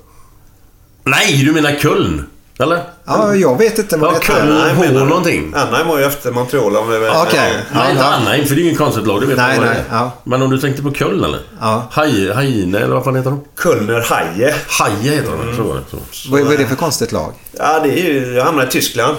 Nej, 1.05 1.43
du 1.45 1.53
menar 1.53 1.79
Köln? 1.81 2.27
Eller? 2.59 2.83
Ja, 3.05 3.35
jag 3.35 3.59
vet 3.59 3.79
inte 3.79 3.97
vad 3.97 4.15
Ja, 4.15 4.19
det 4.19 4.25
Köln. 4.27 4.57
hette. 4.57 4.75
H 4.75 4.81
menar 4.83 5.01
du? 5.01 5.07
någonting. 5.07 5.53
Anaheim 5.57 5.89
var 5.89 5.99
ju 5.99 6.05
efter 6.05 6.31
Montreal 6.33 6.77
om 6.77 6.91
det 6.91 6.99
var... 6.99 7.23
Okej. 7.23 7.39
Nej, 7.53 7.55
Ja, 7.75 7.91
inte 7.91 8.03
ja. 8.03 8.13
Anaheim, 8.15 8.45
för 8.47 8.55
det 8.55 8.61
är 8.61 8.63
ju 8.63 8.69
inget 8.69 8.79
konstigt 8.79 9.07
lag. 9.07 9.21
Det 9.21 9.27
vet 9.27 9.37
Nej, 9.37 9.57
man 9.59 9.67
vad 9.67 9.75
nej, 9.75 9.85
det 9.91 9.95
är. 9.97 9.99
ja. 9.99 10.11
Men 10.25 10.43
om 10.43 10.51
du 10.51 10.59
tänkte 10.59 10.83
på 10.83 10.93
Köln 10.93 11.25
eller? 11.25 11.41
Ja. 11.61 11.89
Haj, 11.91 12.33
Hajne 12.33 12.79
eller 12.79 12.95
vad 12.95 13.05
fan 13.05 13.17
heter 13.17 13.31
de? 13.31 13.45
Kölner 13.63 14.01
Haie. 14.01 14.55
Haje 14.69 15.11
heter 15.15 15.31
de, 15.47 15.57
tror 15.57 15.75
jag. 15.77 16.01
Så. 16.13 16.31
Vad, 16.31 16.41
vad 16.41 16.55
är 16.55 16.59
det 16.59 16.67
för 16.67 16.77
konstigt 16.77 17.13
lag? 17.13 17.33
Ja, 17.53 17.81
det 17.85 17.89
är 18.01 18.05
ju... 18.13 18.33
Jag 18.35 18.45
hamnade 18.45 18.69
i 18.69 18.71
Tyskland. 18.71 19.17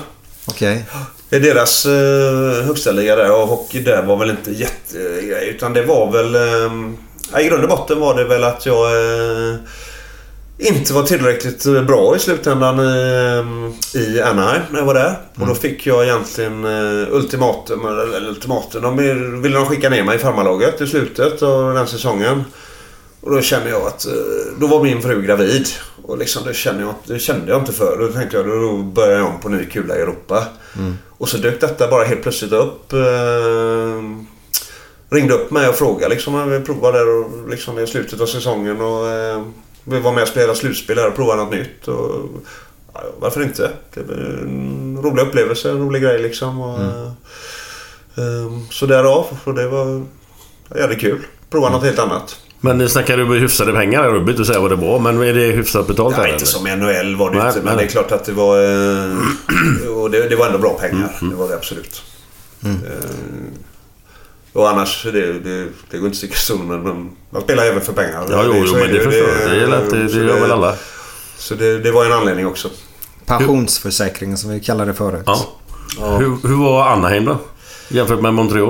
Okej. 0.47 0.86
Det 1.30 1.36
är 1.36 1.39
deras 1.39 1.86
eh, 1.86 2.65
högsta 2.65 2.91
liga 2.91 3.15
där 3.15 3.32
och 3.41 3.47
hockey 3.47 3.80
där 3.80 4.02
var 4.04 4.17
väl 4.17 4.30
inte 4.30 4.52
jättegrej. 4.52 5.50
Utan 5.56 5.73
det 5.73 5.82
var 5.84 6.12
väl... 6.12 6.36
Eh, 6.36 7.41
I 7.41 7.47
grund 7.47 7.63
och 7.63 7.69
botten 7.69 8.00
var 8.00 8.15
det 8.15 8.23
väl 8.23 8.43
att 8.43 8.65
jag 8.65 8.86
eh, 8.86 9.56
inte 10.57 10.93
var 10.93 11.03
tillräckligt 11.03 11.63
bra 11.87 12.15
i 12.15 12.19
slutändan 12.19 12.79
i, 12.79 13.73
eh, 13.95 14.01
i 14.01 14.21
Anaheim 14.21 14.61
när 14.71 14.79
jag 14.79 14.85
var 14.85 14.93
där. 14.93 15.15
Och 15.39 15.47
då 15.47 15.55
fick 15.55 15.85
jag 15.87 16.03
egentligen 16.03 16.65
eh, 16.65 17.07
ultimatum. 17.15 17.85
Eller 17.85 18.27
ultimatum. 18.27 18.81
De 18.81 18.97
ville 19.41 19.55
de 19.55 19.65
skicka 19.65 19.89
ner 19.89 20.03
mig 20.03 20.15
i 20.15 20.19
farmarlaget 20.19 20.81
i 20.81 20.87
slutet 20.87 21.41
av 21.41 21.73
den 21.73 21.87
säsongen. 21.87 22.43
Och 23.21 23.31
då 23.31 23.41
kände 23.41 23.69
jag 23.69 23.81
att... 23.81 24.05
eh, 24.05 24.11
Då 24.59 24.67
var 24.67 24.83
min 24.83 25.01
fru 25.01 25.21
gravid. 25.21 25.67
Och 26.03 26.17
liksom 26.17 26.43
det 26.45 26.53
kände 26.53 26.81
jag, 26.83 26.93
det 27.05 27.19
kände 27.19 27.51
jag 27.51 27.61
inte 27.61 27.73
för. 27.73 27.97
Då 27.99 28.07
tänkte 28.07 28.37
jag 28.37 28.45
då 28.47 28.77
börjar 28.77 29.17
jag 29.17 29.27
om 29.27 29.39
på 29.39 29.49
ny 29.49 29.65
kula 29.65 29.95
i 29.97 30.01
Europa. 30.01 30.43
Och 31.17 31.29
så 31.29 31.37
dök 31.37 31.61
detta 31.61 31.87
bara 31.87 32.03
helt 32.03 32.21
plötsligt 32.23 32.51
upp. 32.51 32.93
Eh, 32.93 34.01
ringde 35.09 35.33
upp 35.33 35.51
mig 35.51 35.67
och 35.67 35.75
frågade 35.75 36.13
liksom 36.13 36.33
om 36.35 36.39
jag 36.39 36.47
vill 36.47 36.65
prova 36.65 36.91
där 36.91 37.07
och 37.19 37.49
liksom 37.49 37.79
i 37.79 37.87
slutet 37.87 38.21
av 38.21 38.25
säsongen. 38.25 38.81
Och 38.81 39.07
eh, 39.09 39.43
vill 39.88 40.02
vara 40.02 40.13
med 40.13 40.23
och 40.23 40.30
spela 40.30 40.56
slutspel 40.56 40.95
där 40.95 41.08
och 41.08 41.15
prova 41.15 41.36
något 41.36 41.52
nytt. 41.52 41.88
Och, 41.88 42.26
ja, 42.93 43.02
varför 43.19 43.43
inte? 43.43 43.71
Det 43.93 44.00
är 44.00 44.41
en 44.41 45.00
rolig 45.04 45.21
upplevelse, 45.21 45.69
en 45.69 45.80
rolig 45.80 46.02
grej 46.02 46.19
liksom. 46.19 46.62
Och, 46.62 46.80
eh, 46.80 47.08
eh, 48.15 48.52
så 48.69 48.86
därav. 48.86 49.26
Och 49.43 49.54
det 49.54 49.67
var 49.67 50.06
jävligt 50.76 51.00
kul. 51.00 51.19
Prova 51.50 51.69
något 51.69 51.84
helt 51.84 52.00
annat. 52.00 52.39
Men 52.60 52.89
snackar 52.89 53.17
du 53.17 53.39
hyfsade 53.39 53.73
pengar? 53.73 54.04
Jag 54.04 54.12
behöver 54.12 54.32
inte 54.32 54.45
säga 54.45 54.60
vad 54.60 54.71
det 54.71 54.76
var, 54.76 55.00
men 55.00 55.21
är 55.21 55.34
det 55.34 55.41
hyfsat 55.41 55.88
betalt? 55.88 56.15
Ja, 56.17 56.23
här, 56.23 56.30
inte 56.30 56.36
eller? 56.36 56.45
som 56.45 56.63
NHL 56.63 57.15
var 57.15 57.32
det 57.32 57.38
Nej, 57.38 57.47
inte. 57.47 57.62
Men 57.62 57.76
nej. 57.76 57.86
det 57.86 57.89
är 57.89 57.91
klart 57.91 58.12
att 58.12 58.26
det 58.26 58.32
var... 58.32 58.63
Eh, 58.63 59.89
och 59.97 60.12
det, 60.12 60.30
det 60.30 60.36
var 60.36 60.45
ändå 60.45 60.58
bra 60.58 60.73
pengar. 60.73 61.17
Det 61.21 61.36
var 61.36 61.47
det 61.47 61.56
absolut. 61.56 62.04
Eh, 62.65 62.69
och 64.53 64.69
annars, 64.69 65.03
det, 65.03 65.39
det, 65.39 65.67
det 65.91 65.97
går 65.97 66.05
inte 66.05 66.07
att 66.07 66.15
sticka 66.15 66.36
stol 66.36 66.60
men 66.60 67.10
man, 67.29 67.41
spelar 67.41 67.63
även 67.65 67.81
för 67.81 67.93
pengar. 67.93 68.25
Ja, 68.29 68.43
jo, 68.45 68.63
jo 68.67 68.73
men 68.73 68.93
det 68.93 68.99
förstår 68.99 69.29
jag. 69.29 69.69
Det, 69.69 69.97
det, 69.97 70.07
det 70.07 70.25
gör 70.27 70.39
väl 70.39 70.51
alla. 70.51 70.75
Så 71.38 71.55
det, 71.55 71.79
det 71.79 71.91
var 71.91 72.05
en 72.05 72.12
anledning 72.12 72.47
också. 72.47 72.69
Pensionsförsäkringen 73.25 74.38
som 74.38 74.49
vi 74.49 74.60
kallade 74.60 74.91
det 74.91 74.97
förut. 74.97 75.23
Ja. 75.25 75.47
Hur, 76.17 76.47
hur 76.47 76.63
var 76.63 76.88
Anaheim 76.88 77.25
då? 77.25 77.38
Jämfört 77.89 78.21
med 78.21 78.33
Montreal? 78.33 78.69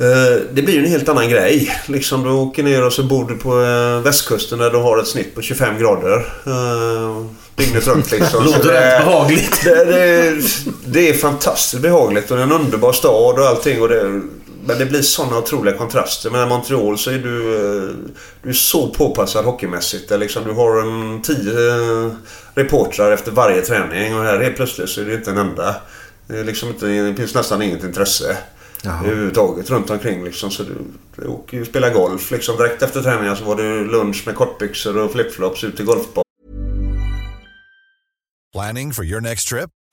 Eh, 0.00 0.42
Det 0.52 0.62
blir 0.62 0.74
ju 0.74 0.78
en 0.84 0.90
helt 0.90 1.08
annan 1.08 1.28
grej. 1.28 1.76
Liksom 1.86 2.22
du 2.22 2.30
åker 2.30 2.62
ner 2.62 2.86
och 2.86 2.92
så 2.92 3.02
bor 3.02 3.28
du 3.28 3.36
på 3.36 3.62
eh, 3.62 4.00
västkusten 4.04 4.58
där 4.58 4.70
du 4.70 4.76
har 4.76 4.98
ett 4.98 5.06
snitt 5.06 5.34
på 5.34 5.42
25 5.42 5.78
grader. 5.78 6.16
Eh, 6.46 7.26
Dygnet 7.56 7.86
runt 7.86 8.10
liksom. 8.10 8.44
Låter 8.44 8.68
rätt 8.68 9.04
behagligt. 9.04 9.64
Det, 9.64 9.84
det, 9.84 10.42
det 10.86 11.08
är 11.08 11.14
fantastiskt 11.14 11.82
behagligt 11.82 12.30
och 12.30 12.36
det 12.36 12.42
är 12.42 12.46
en 12.46 12.52
underbar 12.52 12.92
stad 12.92 13.38
och 13.38 13.46
allting. 13.46 13.82
Och 13.82 13.88
det, 13.88 14.20
men 14.66 14.78
det 14.78 14.86
blir 14.86 15.02
sådana 15.02 15.38
otroliga 15.38 15.76
kontraster. 15.76 16.30
Men 16.30 16.46
i 16.46 16.48
Montreal 16.48 16.98
så 16.98 17.10
är 17.10 17.18
du, 17.18 17.54
eh, 17.54 17.94
du 18.42 18.48
är 18.48 18.52
så 18.52 18.88
påpassad 18.88 19.44
hockeymässigt. 19.44 20.08
Där 20.08 20.18
Liksom, 20.18 20.44
du 20.44 20.52
har 20.52 20.80
en 20.80 21.22
tio 21.22 21.68
eh, 21.68 22.12
reportrar 22.54 23.12
efter 23.12 23.32
varje 23.32 23.62
träning 23.62 24.18
och 24.18 24.24
här 24.24 24.42
helt 24.42 24.56
plötsligt 24.56 24.88
så 24.88 25.00
är 25.00 25.04
det 25.04 25.14
inte 25.14 25.30
en 25.30 25.38
enda. 25.38 25.76
Det, 26.26 26.38
är 26.38 26.44
liksom 26.44 26.68
inte, 26.68 26.86
det 26.86 27.14
finns 27.14 27.34
nästan 27.34 27.62
inget 27.62 27.84
intresse. 27.84 28.36
överhuvudtaget 28.84 29.70
runt 29.70 29.90
omkring 29.90 30.24
liksom. 30.24 30.50
Så 30.50 30.62
du, 30.62 30.76
du 31.16 31.26
åker 31.26 31.56
ju 31.56 31.64
spela 31.64 31.90
golf 31.90 32.30
liksom. 32.30 32.56
Direkt 32.56 32.82
efter 32.82 33.02
träningen 33.02 33.36
så 33.36 33.44
var 33.44 33.56
det 33.56 33.84
lunch 33.84 34.22
med 34.26 34.34
kortbyxor 34.34 34.98
och 34.98 35.12
flipflops 35.12 35.64
ut 35.64 35.76
till 35.76 35.84
golfbanan. 35.84 36.24
Planning 38.52 38.92
for 38.92 39.04
your 39.04 39.20
next 39.20 39.48
trip? 39.48 39.70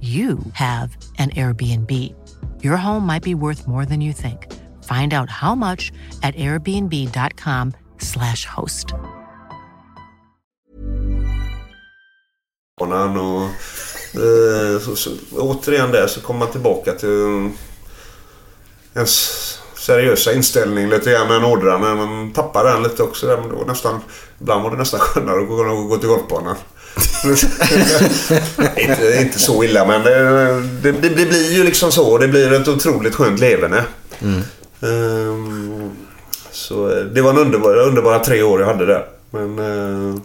you 0.00 0.38
have 0.52 0.96
an 1.18 1.30
Airbnb. 1.30 2.14
Your 2.62 2.76
home 2.76 3.04
might 3.04 3.24
be 3.24 3.34
worth 3.34 3.66
more 3.66 3.84
than 3.84 4.00
you 4.00 4.12
think. 4.12 4.46
Find 4.84 5.12
out 5.12 5.28
how 5.28 5.56
much 5.56 5.90
at 6.22 6.36
airbnb.com/slash 6.36 8.44
host. 8.44 8.94
Och, 12.80 14.22
eh, 14.22 14.78
så, 14.80 14.96
så, 14.96 15.10
återigen 15.32 15.90
där 15.90 16.06
så 16.06 16.20
kommer 16.20 16.40
man 16.40 16.50
tillbaka 16.50 16.92
till 16.92 17.50
ens 18.94 19.58
seriösa 19.74 20.32
inställning 20.32 20.88
lite 20.88 21.10
grann 21.10 21.28
med 21.28 21.44
ådran. 21.44 21.80
Men 21.80 21.96
man 21.96 22.32
tappar 22.32 22.64
den 22.64 22.82
lite 22.82 23.02
också. 23.02 23.26
Där, 23.26 23.36
men 23.36 23.48
då 23.48 23.64
nästan, 23.66 24.00
ibland 24.40 24.62
var 24.62 24.70
det 24.70 24.76
nästan 24.76 25.00
skönare 25.00 25.40
att 25.40 25.48
gå, 25.48 25.82
gå 25.82 25.96
till 25.96 26.08
golfbanan 26.08 26.56
inte, 28.76 29.18
inte 29.20 29.38
så 29.38 29.64
illa 29.64 29.84
men 29.84 30.02
det, 30.02 30.92
det, 30.92 30.92
det, 30.92 31.26
blir 31.26 31.52
ju 31.52 31.64
liksom 31.64 31.92
så. 31.92 32.18
Det 32.18 32.28
blir 32.28 32.52
ett 32.52 32.68
otroligt 32.68 33.14
skönt 33.14 33.40
leverne. 33.40 33.84
Mm. 34.20 34.42
Um, 34.80 35.90
så 36.50 36.88
det 37.14 37.22
var 37.22 37.30
en 37.30 37.38
underbar, 37.38 37.76
underbara 37.76 38.18
tre 38.18 38.42
år 38.42 38.60
jag 38.60 38.66
hade 38.66 38.86
där. 38.86 39.04
Men 39.30 39.58
uh, 39.58 40.16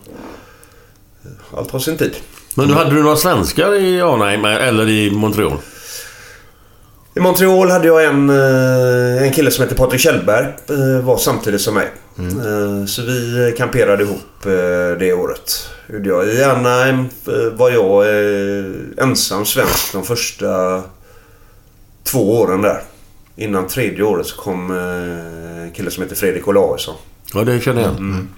allt 1.58 1.71
har 1.71 1.80
sin 1.80 1.97
tid. 1.97 2.15
Men 2.56 2.67
du, 2.67 2.73
hade 2.73 2.95
du 2.95 3.04
några 3.04 3.15
svenskar 3.15 3.76
i 3.76 4.02
Arnheim 4.02 4.45
eller 4.45 4.89
i 4.89 5.12
Montreal? 5.12 5.58
I 7.15 7.19
Montreal 7.19 7.69
hade 7.69 7.88
jag 7.88 8.06
en, 8.06 8.30
eh, 8.30 9.23
en 9.23 9.32
kille 9.32 9.52
som 9.52 9.63
heter 9.63 9.76
Patrik 9.76 10.02
Kjellberg. 10.02 10.45
Eh, 10.69 11.06
var 11.06 11.17
samtidigt 11.17 11.62
som 11.62 11.73
mig. 11.73 11.91
Mm. 12.19 12.88
Så 12.88 13.02
vi 13.02 13.54
kamperade 13.58 14.04
ihop 14.04 14.43
det 14.99 15.13
året. 15.13 15.69
I 15.93 16.43
Anaheim 16.43 17.10
var 17.53 17.69
jag 17.69 18.06
ensam 18.97 19.45
svensk 19.45 19.93
de 19.93 20.03
första 20.03 20.82
två 22.03 22.39
åren 22.39 22.62
där. 22.62 22.82
Innan 23.36 23.67
tredje 23.67 24.03
året 24.03 24.25
så 24.25 24.36
kom 24.36 24.71
en 24.71 25.71
kille 25.71 25.91
som 25.91 26.03
heter 26.03 26.15
Fredrik 26.15 26.47
Olausson. 26.47 26.95
Ja, 27.34 27.43
det 27.43 27.60
känner 27.60 27.82
jag. 27.82 27.91
Mm. 27.91 28.29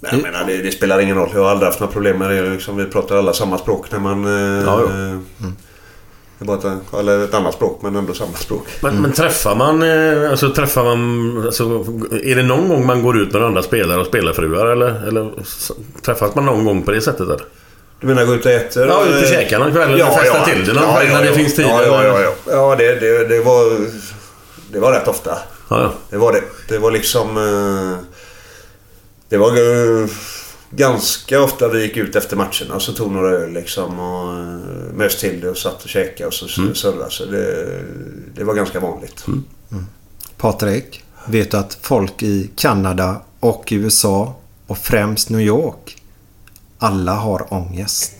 Men 0.00 0.10
jag 0.12 0.22
menar, 0.22 0.44
det, 0.46 0.56
det, 0.56 0.72
spelar 0.72 1.00
ingen 1.00 1.16
roll. 1.16 1.30
Jag 1.34 1.42
har 1.42 1.50
aldrig 1.50 1.66
haft 1.66 1.80
några 1.80 1.92
problem 1.92 2.18
med 2.18 2.30
det. 2.30 2.50
Liksom, 2.50 2.76
vi 2.76 2.84
pratar 2.84 3.16
alla 3.16 3.32
samma 3.32 3.58
språk 3.58 3.92
när 3.92 3.98
man... 3.98 4.24
Ja, 4.64 4.80
ja. 4.80 4.90
Mm. 4.90 5.56
Det 6.40 6.44
är 6.44 6.46
bara 6.46 6.74
ett, 6.74 6.94
eller 7.00 7.24
ett 7.24 7.34
annat 7.34 7.54
språk 7.54 7.78
men 7.82 7.96
ändå 7.96 8.14
samma 8.14 8.36
språk. 8.36 8.66
Men, 8.80 8.90
mm. 8.90 9.02
men 9.02 9.12
träffar 9.12 9.54
man... 9.54 9.82
Eh, 9.82 10.30
alltså 10.30 10.50
träffar 10.50 10.84
man... 10.84 11.42
Alltså, 11.46 11.64
är 12.22 12.36
det 12.36 12.42
någon 12.42 12.68
gång 12.68 12.86
man 12.86 13.02
går 13.02 13.18
ut 13.18 13.32
med 13.32 13.42
andra 13.42 13.62
spelare 13.62 14.00
och 14.00 14.06
spelarfruar 14.06 14.66
eller, 14.66 15.08
eller 15.08 15.30
träffas 16.02 16.34
man 16.34 16.46
någon 16.46 16.64
gång 16.64 16.82
på 16.82 16.90
det 16.90 17.00
sättet 17.00 17.20
eller? 17.20 17.44
Du 18.00 18.06
menar 18.06 18.24
gå 18.24 18.34
ut 18.34 18.46
och 18.46 18.52
äta? 18.52 18.86
Ja, 18.86 19.04
ut 19.04 19.22
och 19.22 19.28
käka 19.28 19.58
någon 19.58 19.72
kväll 19.72 19.98
ja, 19.98 20.06
festa 20.06 20.36
ja, 20.36 20.44
till 20.44 20.66
det 20.66 20.72
någon 20.72 20.82
ja, 20.82 21.02
ja, 21.02 21.14
när 21.14 21.24
det 21.24 21.32
finns 21.32 21.54
tid? 21.54 21.66
Ja, 21.68 21.82
ja, 21.84 22.20
ja. 22.20 22.32
ja. 22.46 22.76
det, 22.78 23.00
det, 23.00 23.24
det, 23.24 23.40
var... 23.40 23.86
Det 24.72 24.80
var 24.80 24.92
rätt 24.92 25.08
ofta. 25.08 25.38
Ja, 25.68 25.80
ja. 25.80 25.92
Det 26.10 26.16
var 26.16 26.32
det. 26.32 26.42
Det 26.68 26.78
var 26.78 26.90
liksom... 26.90 27.36
Eh, 27.36 28.04
det 29.28 29.36
var 29.36 29.50
ganska 30.70 31.42
ofta 31.42 31.68
vi 31.68 31.82
gick 31.82 31.96
ut 31.96 32.16
efter 32.16 32.36
matcherna 32.36 32.74
och 32.74 32.82
så 32.82 32.92
tog 32.92 33.12
några 33.12 33.30
öl 33.30 33.52
liksom 33.52 33.98
och 33.98 34.38
eh, 34.38 34.94
mös 34.94 35.20
till 35.20 35.40
det 35.40 35.50
och 35.50 35.56
satt 35.56 35.82
och 35.82 35.88
käkade 35.88 36.26
och 36.26 36.34
så 36.34 36.62
mm. 36.62 36.74
surrade. 36.74 37.10
Så 37.10 37.24
det, 37.24 37.82
det 38.34 38.44
var 38.44 38.54
ganska 38.54 38.80
vanligt. 38.80 39.26
Mm. 39.26 39.44
Mm. 39.72 39.86
Patrik, 40.36 41.04
vet 41.26 41.50
du 41.50 41.56
att 41.56 41.78
folk 41.82 42.22
i 42.22 42.50
Kanada 42.56 43.20
och 43.40 43.68
USA 43.70 44.34
och 44.66 44.78
främst 44.78 45.30
New 45.30 45.40
York 45.40 45.96
alla 46.78 47.14
har 47.14 47.54
ångest? 47.54 48.19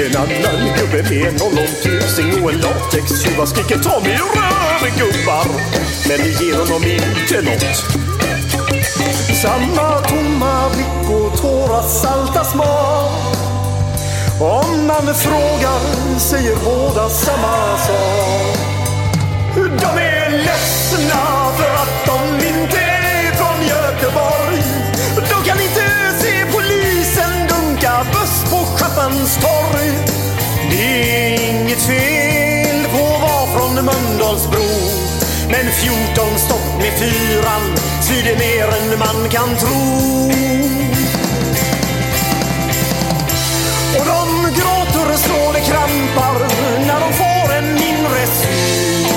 En 0.00 0.16
annan 0.16 0.76
gubbe 0.76 1.02
med 1.10 1.26
en 1.28 1.42
ollontusing 1.42 2.44
och 2.44 2.52
en 2.52 2.60
latextjuva 2.60 3.46
skriker 3.46 3.78
ta 3.78 4.00
mig 4.00 4.12
röv 4.12 4.98
gubbar. 4.98 5.46
Men 6.08 6.18
det 6.18 6.44
ger 6.44 6.58
honom 6.58 6.82
inte 6.84 7.42
något. 7.42 7.76
Samma 9.42 10.00
tomma 10.00 10.70
blick 10.70 11.10
och 11.10 11.38
tårar 11.40 11.82
salta 11.82 12.44
smak. 12.44 13.36
Om 14.40 14.86
man 14.86 15.14
frågar 15.14 16.18
säger 16.18 16.56
båda 16.64 17.08
samma 17.08 17.78
sak. 17.78 18.56
De 19.54 20.00
är 20.00 20.30
ledsna 20.30 21.52
för 21.56 21.74
att 21.74 22.06
de 22.06 22.46
inte 22.46 22.89
buss 29.08 29.36
torg. 29.36 29.92
Det 30.70 30.82
är 31.02 31.50
inget 31.50 31.82
fel 31.82 32.86
på 32.92 33.14
att 33.14 33.22
vara 33.22 33.46
från 33.46 33.74
Mölndalsbro. 33.74 34.68
Men 35.48 35.72
14 35.72 36.38
stopp 36.38 36.78
med 36.78 36.92
fyran 36.98 37.76
svider 38.00 38.36
mer 38.38 38.64
än 38.64 38.98
man 38.98 39.28
kan 39.30 39.56
tro. 39.56 40.30
Och 43.98 44.06
de 44.06 44.50
gråter 44.60 45.16
så 45.16 45.52
det 45.52 45.60
krampar 45.60 46.34
när 46.86 47.00
de 47.00 47.12
får 47.12 47.54
en 47.54 47.76
inre 47.76 48.26
syn 48.26 49.08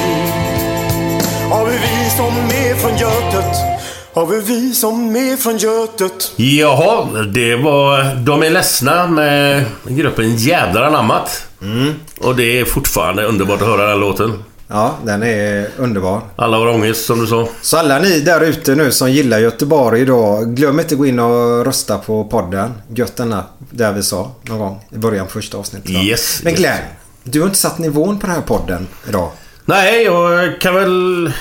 av 1.52 1.70
hur 1.70 1.80
vi 1.80 2.10
som 2.10 2.34
är 2.38 2.76
från 2.76 2.98
Götet 2.98 3.73
av 4.14 4.34
hur 4.34 4.42
vi 4.42 4.74
som 4.74 5.16
är 5.16 5.38
från 5.38 5.58
Götet 5.58 6.32
Jaha, 6.36 7.24
det 7.24 7.56
var 7.56 8.16
De 8.16 8.44
är 8.44 8.50
ledsna 8.50 9.08
med 9.08 9.66
gruppen 9.88 10.36
Jävlar 10.36 10.82
anammat. 10.82 11.48
Och 12.20 12.36
det 12.36 12.60
är 12.60 12.66
fortfarande 12.66 13.24
underbart 13.24 13.62
att 13.62 13.68
höra 13.68 13.90
den 13.90 14.00
låten. 14.00 14.44
Ja, 14.68 14.96
den 15.04 15.24
är 15.24 15.68
underbar. 15.78 16.22
Alla 16.36 16.58
har 16.58 16.68
ångest 16.68 17.06
som 17.06 17.20
du 17.20 17.28
sa. 17.28 17.48
Så 17.62 17.78
alla 17.78 18.00
ni 18.00 18.20
där 18.20 18.42
ute 18.42 18.76
nu 18.76 18.92
som 18.92 19.12
gillar 19.12 19.40
Göteborg 19.40 20.02
idag, 20.02 20.56
glöm 20.56 20.80
inte 20.80 20.96
att 20.96 21.00
gå 21.00 21.06
in 21.06 21.20
och 21.20 21.66
rösta 21.66 21.98
på 21.98 22.24
podden. 22.24 22.72
Gött 22.96 23.16
denna, 23.16 23.44
där 23.70 23.94
vi 23.94 24.04
sa 24.04 24.32
någon 24.42 24.60
gång 24.60 24.86
i 24.92 24.98
början 24.98 25.26
på 25.26 25.32
första 25.32 25.58
avsnittet. 25.58 25.90
Yes, 25.90 26.40
Men 26.44 26.52
yes. 26.52 26.60
Glenn, 26.60 26.82
du 27.24 27.40
har 27.40 27.48
inte 27.48 27.60
satt 27.60 27.78
nivån 27.78 28.20
på 28.20 28.28
den 28.28 28.36
här 28.36 28.42
podden 28.42 28.88
idag. 29.10 29.30
Nej, 29.66 30.04
jag 30.04 30.62
kan 30.62 30.76
väl... 30.76 31.32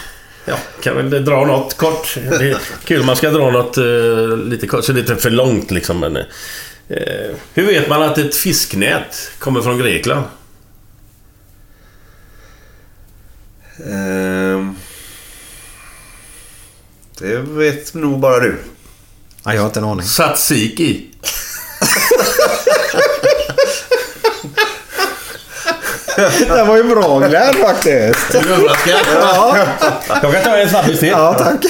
Ja, 0.45 0.59
kan 0.82 0.97
väl 0.97 1.24
dra 1.24 1.47
något 1.47 1.76
kort. 1.76 2.14
Det 2.14 2.51
är 2.51 2.59
kul 2.84 3.05
man 3.05 3.16
ska 3.16 3.30
dra 3.30 3.51
något 3.51 3.76
eh, 3.76 4.36
lite 4.36 4.66
kort, 4.66 4.84
så 4.84 4.93
det 4.93 4.99
är 4.99 5.01
inte 5.01 5.16
för 5.16 5.30
långt 5.30 5.70
liksom. 5.70 6.01
Men, 6.01 6.16
eh, 6.16 6.24
hur 7.55 7.66
vet 7.66 7.88
man 7.88 8.03
att 8.03 8.18
ett 8.18 8.34
fisknät 8.34 9.30
kommer 9.38 9.62
från 9.62 9.78
Grekland? 9.78 10.24
Ehm, 13.86 14.76
det 17.18 17.36
vet 17.36 17.95
nog 17.95 18.20
bara 18.20 18.40
du. 18.40 18.59
Ja, 19.45 19.55
jag 19.55 19.61
har 19.61 19.66
inte 19.66 19.80
en 19.80 19.84
aning. 19.84 20.07
Tzatziki. 20.07 21.11
det 26.16 26.64
var 26.66 26.76
ju 26.76 26.82
bra 26.84 27.18
Glenn 27.18 27.54
faktiskt. 27.54 28.34
Är 28.34 28.42
du 28.42 28.48
överraskad? 28.54 29.00
Ja. 29.14 29.68
Jag 30.22 30.32
kan 30.34 30.42
ta 30.44 30.56
en 30.56 30.70
snabbis 30.70 30.98
till. 31.00 31.08
Ja, 31.08 31.34
tack. 31.34 31.64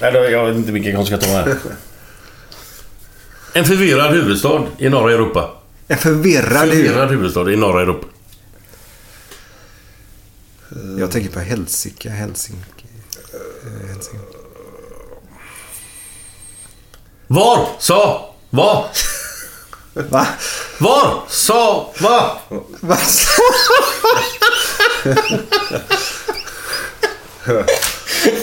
Nej, 0.00 0.12
då- 0.12 0.30
jag 0.30 0.46
vet 0.46 0.56
inte 0.56 0.72
vilken 0.72 0.92
jag 0.92 1.06
ska 1.06 1.16
ta 1.18 1.26
här. 1.26 1.56
En 3.52 3.64
förvirrad 3.64 4.10
huvudstad 4.12 4.62
i 4.78 4.88
norra 4.88 5.12
Europa. 5.12 5.50
En 5.88 5.98
förvirrad. 5.98 6.68
Förvirrad 6.68 7.10
huvudstad 7.10 7.50
i 7.52 7.56
norra 7.56 7.82
Europa. 7.82 8.06
Jag 10.98 11.10
tänker 11.10 11.30
på 11.30 11.40
Helsinki. 11.40 12.08
Helsinki. 12.08 12.86
eh, 13.34 13.88
Helsinki. 13.88 14.26
Var? 17.26 17.68
Sa? 17.78 18.34
Var? 18.50 18.86
Va? 20.10 20.26
Var? 20.78 21.22
Sa? 21.28 21.92
Va? 22.00 22.30
Va? 22.80 22.96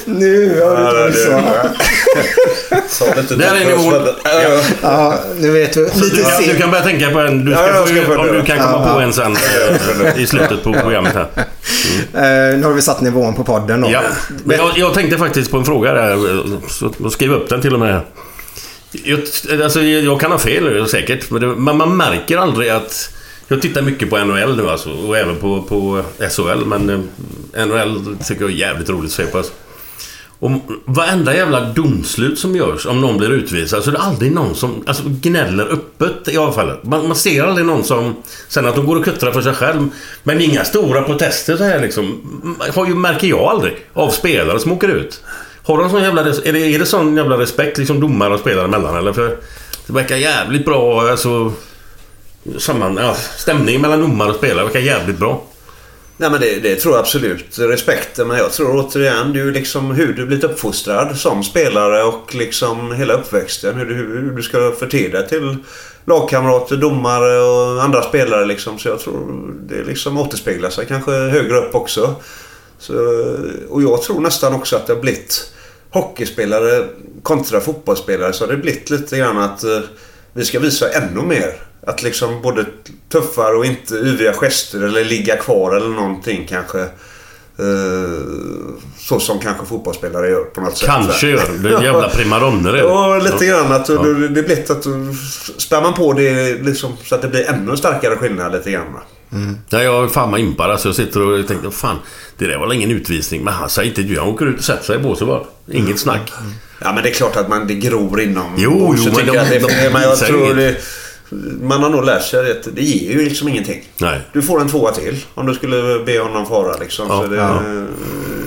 nu 0.05 0.61
har 0.61 0.93
du 1.01 1.07
inte 1.07 1.75
så. 2.89 3.05
Där 3.35 3.55
är 3.55 3.65
nivån. 3.65 4.07
Ja, 4.81 5.19
nu 5.39 5.51
vet 5.51 5.73
du. 5.73 5.85
Lite 5.85 6.21
kan, 6.21 6.43
du 6.43 6.55
kan 6.55 6.71
börja 6.71 6.83
tänka 6.83 7.09
på 7.09 7.19
en. 7.19 7.45
Du 7.45 7.51
ska 7.53 7.67
Ja, 7.67 7.73
få, 7.73 7.87
ska 7.87 8.05
få 8.05 8.15
om 8.17 8.27
du 8.27 8.43
kan 8.43 8.57
komma 8.57 8.87
Ja, 8.87 8.93
på 8.93 8.99
en 8.99 9.13
sen 9.13 9.37
i 10.15 10.27
slutet 10.27 10.63
på 10.63 10.73
programmet 10.73 11.13
här. 11.13 11.27
Eh, 12.13 12.57
nu 12.57 12.63
har 12.63 12.73
vi 12.73 12.81
satt 12.81 13.01
nivån 13.01 13.35
på 13.35 13.43
podden 13.43 13.81
då. 13.81 13.89
Ja. 13.91 14.01
Men 14.43 14.57
jag, 14.57 14.71
jag 14.77 14.93
tänkte 14.93 15.17
faktiskt 15.17 15.51
på 15.51 15.57
en 15.57 15.65
fråga 15.65 15.93
där. 15.93 16.17
Så, 16.69 16.91
och 17.03 17.11
skrev 17.11 17.31
upp 17.33 17.49
den 17.49 17.61
till 17.61 17.73
och 17.73 17.79
med. 17.79 18.01
Jag, 19.03 19.21
alltså, 19.61 19.81
jag 19.81 20.21
kan 20.21 20.31
ha 20.31 20.39
fel 20.39 20.87
säkert. 20.87 21.31
Men 21.31 21.41
det, 21.41 21.47
man, 21.47 21.77
man 21.77 21.97
märker 21.97 22.37
aldrig 22.37 22.69
att... 22.69 23.11
Jag 23.47 23.61
tittar 23.61 23.81
mycket 23.81 24.09
på 24.09 24.17
NHL 24.17 24.57
nu 24.57 24.69
alltså. 24.69 24.89
Och 24.89 25.17
även 25.17 25.35
på, 25.35 25.61
på 25.61 26.03
SHL. 26.29 26.65
Men 26.65 26.89
eh, 27.53 27.65
NHL 27.65 28.17
tycker 28.27 28.41
jag 28.41 28.51
är 28.51 28.55
jävligt 28.55 28.89
roligt 28.89 29.05
att 29.05 29.11
se 29.11 29.25
på. 29.25 29.37
Alltså. 29.37 29.53
Och 30.39 30.51
varenda 30.85 31.35
jävla 31.35 31.61
domslut 31.61 32.39
som 32.39 32.55
görs 32.55 32.85
om 32.85 33.01
någon 33.01 33.17
blir 33.17 33.31
utvisad 33.31 33.83
så 33.83 33.89
är 33.89 33.93
det 33.93 33.99
aldrig 33.99 34.31
någon 34.31 34.55
som 34.55 34.83
alltså, 34.87 35.03
gnäller 35.05 35.65
öppet 35.65 36.27
i 36.27 36.37
alla 36.37 36.51
fall. 36.51 36.77
Man, 36.81 37.07
man 37.07 37.15
ser 37.15 37.43
aldrig 37.43 37.67
någon 37.67 37.83
som... 37.83 38.15
Sen 38.47 38.65
att 38.65 38.75
de 38.75 38.85
går 38.85 38.95
och 38.95 39.05
kuttrar 39.05 39.31
för 39.31 39.41
sig 39.41 39.53
själv. 39.53 39.89
Men 40.23 40.41
inga 40.41 40.63
stora 40.63 41.01
protester 41.01 41.57
så 41.57 41.63
här 41.63 41.81
liksom. 41.81 42.21
Har 42.73 42.87
ju, 42.87 42.95
märker 42.95 43.27
jag 43.27 43.39
aldrig. 43.39 43.77
Av 43.93 44.09
spelare 44.09 44.59
som 44.59 44.71
åker 44.71 44.87
ut. 44.87 45.23
Har 45.65 45.77
de 45.77 45.89
sån 45.89 46.03
jävla... 46.03 46.21
Är 46.21 46.53
det, 46.53 46.59
är 46.59 46.79
det 46.79 46.85
sån 46.85 47.17
jävla 47.17 47.37
respekt 47.37 47.77
liksom 47.77 47.99
domare 47.99 48.33
och 48.33 48.39
spelare 48.39 48.65
emellan 48.65 48.95
eller? 48.95 49.13
För 49.13 49.37
det 49.87 49.93
verkar 49.93 50.15
jävligt 50.15 50.65
bra 50.65 51.01
alltså... 51.01 51.53
Samman, 52.57 52.97
ja, 52.97 53.15
stämningen 53.37 53.81
mellan 53.81 54.01
domare 54.01 54.29
och 54.29 54.35
spelare 54.35 54.65
verkar 54.65 54.79
jävligt 54.79 55.17
bra. 55.17 55.43
Nej 56.17 56.29
men 56.29 56.41
det, 56.41 56.59
det 56.59 56.75
tror 56.75 56.93
jag 56.93 56.99
absolut. 56.99 57.59
Respekten. 57.59 58.27
Men 58.27 58.37
jag 58.37 58.51
tror 58.51 58.85
återigen 58.85 59.33
det 59.33 59.39
är 59.39 59.43
ju 59.43 59.51
liksom 59.51 59.91
hur 59.91 60.13
du 60.13 60.25
blivit 60.25 60.43
uppfostrad 60.43 61.17
som 61.17 61.43
spelare 61.43 62.03
och 62.03 62.35
liksom 62.35 62.91
hela 62.91 63.13
uppväxten. 63.13 63.75
Hur 63.75 63.85
du, 63.85 63.93
hur 63.93 64.31
du 64.35 64.43
ska 64.43 64.71
förte 64.79 65.07
dig 65.07 65.27
till 65.27 65.57
lagkamrater, 66.05 66.75
domare 66.75 67.39
och 67.39 67.83
andra 67.83 68.01
spelare 68.01 68.45
liksom. 68.45 68.79
Så 68.79 68.89
jag 68.89 68.99
tror 68.99 69.53
det 69.69 69.83
liksom 69.83 70.17
återspeglar 70.17 70.69
sig 70.69 70.85
kanske 70.85 71.11
högre 71.11 71.57
upp 71.57 71.75
också. 71.75 72.15
Så, 72.79 72.93
och 73.69 73.83
jag 73.83 74.01
tror 74.01 74.21
nästan 74.21 74.53
också 74.53 74.75
att 74.75 74.87
det 74.87 74.93
har 74.93 75.01
blivit 75.01 75.51
hockeyspelare 75.95 76.87
kontra 77.23 77.59
fotbollsspelare 77.61 78.33
så 78.33 78.45
har 78.45 78.51
det 78.51 78.57
blivit 78.57 78.89
lite 78.89 79.17
grann 79.17 79.37
att 79.37 79.63
eh, 79.63 79.79
vi 80.33 80.45
ska 80.45 80.59
visa 80.59 80.89
ännu 80.91 81.21
mer. 81.21 81.53
Att 81.87 82.03
liksom 82.03 82.41
både 82.41 82.65
tuffare 83.09 83.55
och 83.55 83.65
inte 83.65 83.93
yviga 83.95 84.33
gester 84.33 84.81
eller 84.83 85.05
ligga 85.05 85.35
kvar 85.37 85.75
eller 85.75 85.87
någonting 85.89 86.47
kanske. 86.49 86.79
Eh, 87.59 88.25
så 88.97 89.19
som 89.19 89.39
kanske 89.39 89.65
fotbollsspelare 89.65 90.29
gör 90.29 90.43
på 90.43 90.61
något 90.61 90.77
sätt. 90.77 90.87
Kanske 90.89 91.27
gör 91.27 91.41
det. 91.63 91.69
Är 91.69 91.83
jävla 91.83 92.01
det. 92.71 92.79
Ja, 92.79 93.17
lite 93.17 93.45
grann. 93.45 93.71
Att 93.71 93.89
Ja. 93.89 94.03
det 94.03 94.43
blir 94.43 94.71
att 94.71 94.83
du 94.83 95.13
spär 95.57 95.81
man 95.81 95.93
på 95.93 96.13
det 96.13 96.53
liksom, 96.63 96.91
så 97.03 97.15
att 97.15 97.21
det 97.21 97.27
blir 97.27 97.49
ännu 97.49 97.77
starkare 97.77 98.15
skillnad 98.15 98.51
lite 98.51 98.71
grann. 98.71 98.85
Va? 99.35 99.53
Ja, 99.69 99.83
jag 99.83 100.03
är 100.03 100.07
fan 100.07 100.31
vad 100.31 100.39
impad. 100.39 100.71
Alltså, 100.71 100.87
jag 100.87 100.95
sitter 100.95 101.21
och 101.21 101.47
tänker, 101.47 101.69
fan, 101.69 101.97
det 102.37 102.47
där 102.47 102.57
var 102.57 102.67
väl 102.67 102.75
ingen 102.75 102.91
utvisning. 102.91 103.43
Men 103.43 103.53
han 103.53 103.69
säger 103.69 103.89
inte 103.89 104.01
du. 104.01 104.19
Han 104.19 104.27
åker 104.27 104.45
ut 104.45 104.57
och 104.57 104.63
sätter 104.63 104.83
sig 104.83 104.95
i 104.95 104.99
båset 104.99 105.27
bara. 105.27 105.43
Inget 105.71 105.99
snack. 105.99 106.31
Ja 106.81 106.93
men 106.93 107.03
det 107.03 107.09
är 107.09 107.13
klart 107.13 107.35
att 107.35 107.49
man 107.49 107.67
det 107.67 107.75
gror 107.75 108.21
inom 108.21 108.53
Jo, 108.57 108.71
så 108.71 108.77
jo, 108.77 109.03
men 109.05 109.15
tycker 109.15 109.33
de- 109.33 109.49
det, 109.49 109.59
de 109.59 109.89
men 109.89 110.01
jag 110.01 110.17
tror 110.17 110.53
det, 110.55 110.75
Man 111.61 111.83
har 111.83 111.89
nog 111.89 112.05
lärt 112.05 112.23
sig 112.23 112.51
att 112.51 112.67
det 112.75 112.81
ger 112.81 113.11
ju 113.11 113.23
liksom 113.25 113.47
ingenting. 113.47 113.83
Nej. 113.97 114.21
Du 114.33 114.41
får 114.41 114.61
en 114.61 114.67
tvåa 114.69 114.91
till 114.91 115.25
om 115.33 115.45
du 115.45 115.53
skulle 115.53 116.03
be 116.05 116.19
honom 116.19 116.45
fara 116.45 116.77
liksom. 116.77 117.05
Ja, 117.09 117.21
så 117.21 117.27
det, 117.27 117.37
ja. 117.37 117.61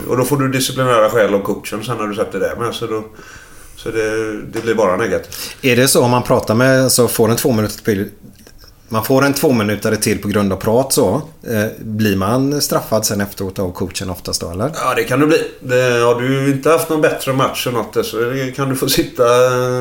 Och 0.09 0.16
då 0.16 0.24
får 0.24 0.36
du 0.36 0.49
disciplinära 0.49 1.11
skäl 1.11 1.34
av 1.34 1.39
coachen 1.43 1.84
sen 1.84 1.97
när 1.97 2.07
du 2.07 2.14
sätter 2.14 2.41
det 2.41 2.57
med. 2.61 2.74
Så, 2.74 2.86
då, 2.86 3.05
så 3.76 3.91
det, 3.91 4.32
det 4.43 4.62
blir 4.62 4.74
bara 4.74 4.97
negativt. 4.97 5.57
Är 5.62 5.76
det 5.76 5.89
så 5.89 6.03
om 6.05 6.11
man 6.11 6.22
pratar 6.22 6.55
med, 6.55 6.93
så 6.93 7.09
får 7.09 7.28
en 7.30 7.36
två 7.36 7.53
minuter 7.53 8.07
man 8.89 9.05
får 9.05 9.24
en 9.24 9.34
två 9.34 9.53
minuter 9.53 9.97
till 9.97 10.18
på 10.18 10.28
grund 10.28 10.53
av 10.53 10.57
prat 10.57 10.93
så. 10.93 11.22
Eh, 11.43 11.66
blir 11.78 12.16
man 12.16 12.62
straffad 12.62 13.07
sen 13.07 13.20
efteråt 13.20 13.59
av 13.59 13.72
coachen 13.72 14.11
oftast 14.11 14.41
då 14.41 14.51
eller? 14.51 14.70
Ja, 14.74 14.95
det 14.95 15.05
kan 15.05 15.20
du 15.20 15.26
bli. 15.26 15.51
Det, 15.61 16.01
har 16.05 16.20
du 16.20 16.51
inte 16.51 16.70
haft 16.70 16.89
någon 16.89 17.01
bättre 17.01 17.32
match 17.32 17.66
eller 17.66 17.78
något 17.78 18.07
så 18.07 18.16
kan 18.57 18.68
du 18.68 18.76
få 18.76 18.89
sitta 18.89 19.24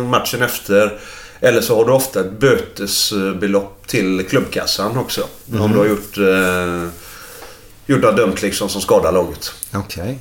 matchen 0.10 0.42
efter. 0.42 1.00
Eller 1.40 1.62
så 1.62 1.76
har 1.76 1.86
du 1.86 1.92
ofta 1.92 2.20
ett 2.20 2.40
bötesbelopp 2.40 3.88
till 3.88 4.26
klubbkassan 4.30 4.98
också. 4.98 5.24
Om 5.60 5.72
du 5.72 5.78
har 5.78 5.86
gjort... 5.86 6.18
Eh, 6.18 6.90
gjort 7.86 8.02
något 8.02 8.18
dumt 8.18 8.36
liksom 8.42 8.70
som 8.70 8.82
skadar 8.82 9.12
laget. 9.12 9.52
Okej. 9.74 10.20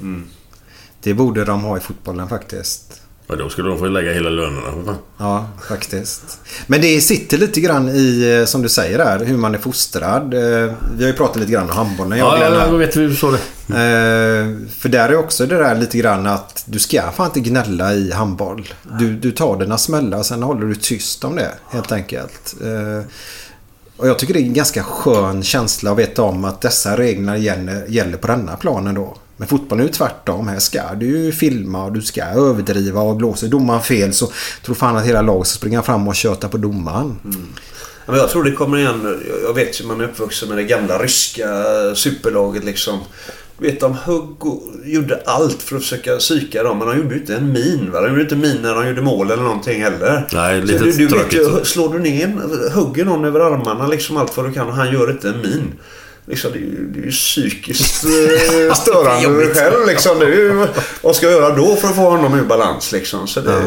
Det 1.02 1.14
borde 1.14 1.44
de 1.44 1.62
ha 1.62 1.76
i 1.76 1.80
fotbollen 1.80 2.28
faktiskt. 2.28 3.02
Och 3.26 3.36
då 3.38 3.48
skulle 3.48 3.68
de 3.68 3.78
få 3.78 3.86
lägga 3.86 4.12
hela 4.12 4.30
lönerna. 4.30 4.72
för 4.72 4.84
fan. 4.84 4.96
Ja, 5.18 5.48
faktiskt. 5.68 6.38
Men 6.66 6.80
det 6.80 7.00
sitter 7.00 7.38
lite 7.38 7.60
grann 7.60 7.88
i, 7.88 8.36
eh, 8.40 8.44
som 8.46 8.62
du 8.62 8.68
säger 8.68 8.98
där, 8.98 9.24
hur 9.24 9.36
man 9.36 9.54
är 9.54 9.58
fostrad. 9.58 10.34
Eh, 10.34 10.72
Vi 10.96 11.02
har 11.04 11.06
ju 11.10 11.12
pratat 11.12 11.36
lite 11.36 11.52
grann 11.52 11.70
om 11.70 11.76
handbollen. 11.76 12.18
jag 12.18 12.32
och 12.32 12.38
Ja, 12.38 12.54
ja, 12.54 12.66
jag 12.66 12.78
vet 12.78 12.96
vi 12.96 13.16
så 13.16 13.30
det. 13.30 13.38
Eh, 13.68 14.68
för 14.78 14.88
där 14.88 15.08
är 15.08 15.16
också 15.16 15.46
det 15.46 15.58
där 15.58 15.74
lite 15.74 15.98
grann 15.98 16.26
att 16.26 16.64
du 16.66 16.78
ska 16.78 17.10
fan 17.10 17.26
inte 17.26 17.40
gnälla 17.40 17.94
i 17.94 18.12
handboll. 18.12 18.68
Du, 18.98 19.12
du 19.16 19.32
tar 19.32 19.56
dina 19.58 19.78
smällar 19.78 20.22
sen 20.22 20.42
håller 20.42 20.66
du 20.66 20.74
tyst 20.74 21.24
om 21.24 21.36
det 21.36 21.50
helt 21.70 21.92
enkelt. 21.92 22.54
Och 23.96 24.08
jag 24.08 24.18
tycker 24.18 24.34
det 24.34 24.40
är 24.40 24.44
en 24.44 24.54
ganska 24.54 24.82
skön 24.82 25.42
känsla 25.42 25.90
att 25.92 25.98
veta 25.98 26.22
om 26.22 26.44
att 26.44 26.60
dessa 26.60 27.04
gäller, 27.04 27.84
gäller 27.88 28.16
på 28.16 28.26
denna 28.26 28.56
planen 28.56 28.94
då. 28.94 29.16
Men 29.36 29.48
fotbollen 29.48 29.84
är 29.84 29.88
ju 29.88 29.94
tvärtom. 29.94 30.48
Här 30.48 30.58
ska 30.58 30.94
du 30.94 31.06
ju 31.06 31.32
filma 31.32 31.84
och 31.84 31.92
du 31.92 32.02
ska 32.02 32.24
överdriva 32.24 33.00
och 33.00 33.16
blåser 33.16 33.48
domaren 33.48 33.82
fel 33.82 34.12
så 34.12 34.30
tror 34.62 34.74
fan 34.74 34.96
att 34.96 35.04
hela 35.04 35.22
laget 35.22 35.46
ska 35.46 35.56
springa 35.56 35.82
fram 35.82 36.08
och 36.08 36.14
köta 36.14 36.48
på 36.48 36.56
domaren. 36.56 37.18
Ja, 38.06 38.12
men 38.12 38.16
jag 38.20 38.30
tror 38.30 38.44
det 38.44 38.52
kommer 38.52 38.78
igen. 38.78 39.22
Jag 39.42 39.54
vet 39.54 39.80
ju 39.80 39.84
man 39.86 40.00
är 40.00 40.04
uppvuxen 40.04 40.48
med 40.48 40.58
det 40.58 40.64
gamla 40.64 40.98
ryska 40.98 41.46
superlaget 41.94 42.64
liksom. 42.64 42.98
Du 43.58 43.66
vet, 43.66 43.80
de 43.80 43.94
högg 43.94 44.46
och 44.46 44.62
gjorde 44.84 45.22
allt 45.26 45.62
för 45.62 45.76
att 45.76 45.82
försöka 45.82 46.16
psyka 46.16 46.62
dem. 46.62 46.78
Men 46.78 46.88
de 46.88 46.96
gjorde 46.96 47.14
ju 47.14 47.20
inte 47.20 47.34
en 47.34 47.52
min. 47.52 47.90
Va? 47.92 48.00
De 48.00 48.08
gjorde 48.08 48.22
inte 48.22 48.36
min 48.36 48.62
när 48.62 48.74
de 48.74 48.88
gjorde 48.88 49.02
mål 49.02 49.30
eller 49.30 49.42
någonting 49.42 49.82
heller. 49.82 50.28
Nej, 50.32 50.60
Så 50.60 50.66
lite 50.66 50.84
du, 50.84 51.06
du 51.06 51.16
vet 51.54 51.66
slår 51.66 51.92
du 51.92 51.98
ner, 51.98 52.70
hugger 52.74 53.04
någon 53.04 53.24
över 53.24 53.40
armarna 53.40 53.86
liksom 53.86 54.16
allt 54.16 54.36
vad 54.36 54.46
du 54.46 54.52
kan 54.52 54.66
och 54.66 54.74
han 54.74 54.92
gör 54.92 55.10
inte 55.10 55.28
en 55.28 55.40
min. 55.42 55.72
Liksom, 56.28 56.52
det, 56.52 56.58
är 56.58 56.60
ju, 56.60 56.86
det 56.86 57.00
är 57.00 57.04
ju 57.04 57.10
psykiskt 57.10 58.04
eh, 58.68 58.74
störande 58.74 59.54
själv. 59.54 59.86
Liksom. 59.86 60.18
Det 60.18 60.24
är 60.26 60.30
ju, 60.30 60.66
vad 61.02 61.16
ska 61.16 61.26
jag 61.26 61.34
göra 61.42 61.54
då 61.54 61.76
för 61.76 61.88
att 61.88 61.96
få 61.96 62.10
honom 62.10 62.38
ur 62.38 62.44
balans? 62.44 62.92
Liksom? 62.92 63.26
Så 63.26 63.40
det, 63.40 63.60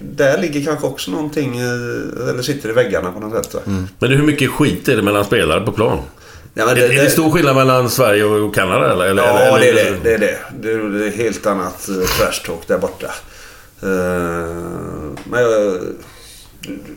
Där 0.00 0.38
ligger 0.38 0.64
kanske 0.64 0.86
också 0.86 1.10
någonting, 1.10 1.58
eh, 1.58 2.28
eller 2.28 2.42
sitter 2.42 2.68
i 2.68 2.72
väggarna 2.72 3.12
på 3.12 3.20
något 3.20 3.44
sätt. 3.44 3.54
va? 3.54 3.60
Men 3.98 4.10
hur 4.10 4.22
mycket 4.22 4.50
skit 4.50 4.88
är 4.88 4.96
det 4.96 5.02
mellan 5.02 5.24
spelare 5.24 5.60
på 5.60 5.72
plan? 5.72 5.98
Ja, 6.54 6.66
men 6.66 6.76
är, 6.76 6.82
är 6.82 7.04
det 7.04 7.10
stor 7.10 7.30
skillnad 7.30 7.56
mellan 7.56 7.90
Sverige 7.90 8.24
och 8.24 8.54
Kanada 8.54 8.92
eller? 8.92 9.06
eller 9.06 9.22
Ja, 9.22 9.58
eller, 9.58 9.60
det 9.60 9.68
är 9.70 9.74
det. 9.74 9.98
Det 10.02 10.14
är 10.14 10.18
det. 10.18 10.38
Det 10.60 10.72
är, 10.72 10.78
det 10.78 11.06
är 11.06 11.10
helt 11.10 11.46
annat 11.46 11.88
uh, 11.90 12.04
trash 12.04 12.46
talk 12.46 12.68
där 12.68 12.78
borta. 12.78 13.06
Eh, 13.82 13.88
men 15.24 15.42
jag 15.42 15.78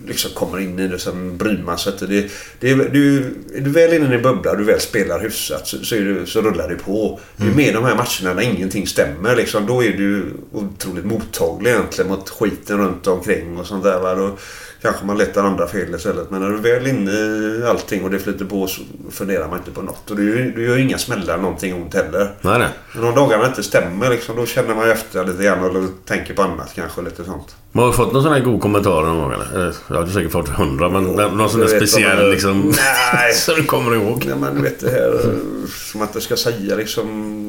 liksom 0.07 0.32
kommer 0.32 0.59
in 0.59 0.80
i 0.80 0.88
det 0.88 0.99
sen 0.99 1.38
bryr 1.38 1.63
man 1.66 1.78
sig 1.78 1.93
inte. 1.93 2.05
Det, 2.07 2.32
det, 2.59 2.70
är- 2.72 2.89
du, 2.89 3.18
är 3.55 3.61
du 3.61 3.70
väl 3.70 3.93
inne 3.93 4.11
i 4.11 4.16
en 4.16 4.22
bubbla 4.22 4.51
och 4.51 4.57
du 4.57 4.63
väl 4.63 4.80
spelar 4.80 5.20
hyfsat 5.20 5.68
så, 5.68 5.78
så, 5.86 5.95
du, 5.95 6.26
så 6.26 6.41
rullar 6.41 6.70
det 6.70 6.76
på. 6.76 7.20
Det 7.38 7.47
är 7.47 7.51
med 7.51 7.74
de 7.74 7.84
här 7.84 7.95
matcherna 7.95 8.34
när 8.41 8.41
ingenting 8.41 8.88
stämmer. 8.88 9.36
Liksom, 9.36 9.66
då 9.66 9.84
är 9.84 9.91
du 9.93 10.26
otroligt 10.51 11.05
mottaglig 11.05 11.72
egentligen 11.72 12.09
mot 12.11 12.30
skiten 12.30 12.78
runt 12.78 13.07
omkring 13.07 13.57
och 13.57 13.66
sånt 13.68 13.84
där. 13.84 13.99
Va? 13.99 14.16
Då 14.16 14.38
kanske 14.82 15.05
man 15.05 15.17
letar 15.17 15.43
andra 15.43 15.67
fel 15.67 15.95
istället. 15.95 16.32
Men 16.32 16.41
när 16.41 16.49
du 16.49 16.57
väl 16.57 16.86
är 16.86 16.89
inne 16.89 17.11
i 17.11 17.63
allting 17.69 18.03
och 18.03 18.09
det 18.09 18.19
flyter 18.19 18.45
på 18.45 18.67
så 18.67 18.82
funderar 19.11 19.47
man 19.47 19.57
inte 19.57 19.71
på 19.71 19.82
något. 19.82 20.11
Och 20.11 20.17
du, 20.17 20.51
du 20.51 20.63
gör 20.65 20.78
inga 20.78 20.97
smällar 20.97 21.38
någonting 21.38 21.73
ont 21.76 21.93
heller. 21.93 22.32
Nej, 22.41 22.59
nej. 22.59 22.67
Men 22.93 23.03
de 23.03 23.15
dagarna 23.15 23.45
inte 23.45 23.63
stämmer 23.63 24.09
liksom, 24.09 24.36
då 24.36 24.45
känner 24.45 24.76
man 24.76 24.86
ju 24.86 24.91
efter 24.91 25.26
lite 25.26 25.43
grann 25.43 25.76
och 25.76 25.89
tänker 26.05 26.34
på 26.34 26.41
annat 26.41 26.71
kanske. 26.76 27.01
Lite 27.01 27.23
sånt. 27.23 27.55
Man 27.71 27.84
har 27.84 27.91
du 27.91 27.97
fått 27.97 28.13
någon 28.13 28.23
sån 28.23 28.34
här 28.34 28.39
god 28.39 28.61
kommentar 28.61 29.01
någon 29.01 29.17
gång 29.17 29.34
eller? 29.34 29.53
eller? 29.53 29.76
Jag 29.88 29.95
har 29.95 30.07
säkert 30.07 30.32
fått 30.32 30.49
hundra 30.49 30.89
men 30.89 31.03
någon 31.03 31.49
sån 31.49 31.59
där 31.59 31.67
speciell 31.67 32.17
man- 32.17 32.32
liksom... 32.32 32.73
Nej. 33.13 33.34
som 33.36 33.55
du 33.55 33.63
kommer 33.63 33.95
ihåg. 33.95 34.26
Ja, 34.30 34.36
men 34.36 34.55
du 34.55 34.61
vet 34.61 34.80
det 34.80 34.89
här 34.89 35.13
eh, 35.23 35.69
som 35.91 36.01
att 36.01 36.09
jag 36.13 36.23
ska 36.23 36.36
säga 36.36 36.76
liksom 36.76 37.44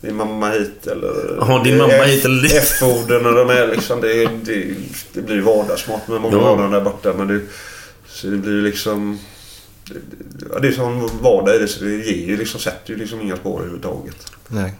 min 0.00 0.16
mamma 0.16 0.50
hit 0.50 0.86
eller... 0.86 1.36
Ja, 1.40 1.60
din 1.64 1.78
mamma 1.78 1.92
hit 2.04 2.24
eller 2.24 2.42
det- 2.42 2.56
F-orden 2.56 3.26
och 3.26 3.34
de 3.34 3.50
är 3.50 3.66
liksom... 3.68 4.00
Det, 4.00 4.26
det, 4.26 4.74
det 5.12 5.22
blir 5.22 5.34
ju 5.36 5.42
vardagsmat 5.42 6.08
med 6.08 6.20
många 6.20 6.36
Ja. 6.36 6.40
av 6.42 6.58
dem 6.58 6.70
där 6.70 6.80
borta. 6.80 7.12
Men 7.18 7.28
det, 7.28 7.40
så 8.08 8.26
det 8.26 8.36
blir 8.36 8.52
ju 8.52 8.62
liksom... 8.62 9.18
det- 9.84 9.94
det- 9.94 10.46
Ja, 10.52 10.58
det 10.58 10.68
är 10.68 10.72
som 10.72 11.10
vardag 11.22 11.54
i 11.54 11.58
det 11.58 11.68
så 11.68 11.84
det 11.84 11.90
ger 11.90 12.26
ju 12.26 12.36
liksom, 12.36 12.60
sätter 12.60 12.90
ju 12.92 12.96
liksom 12.96 13.20
inga 13.20 13.36
spår 13.36 13.58
överhuvudtaget. 13.58 14.16
Nej. 14.48 14.74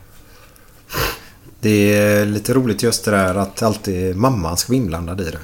Det 1.61 1.95
är 1.97 2.25
lite 2.27 2.55
roligt 2.55 2.83
just 2.83 3.05
det 3.05 3.11
där 3.11 3.35
att 3.35 3.63
alltid 3.63 4.17
mamman 4.17 4.57
ska 4.57 4.73
vara 4.73 4.77
inblandad 4.83 5.21
i 5.21 5.25
det. 5.25 5.39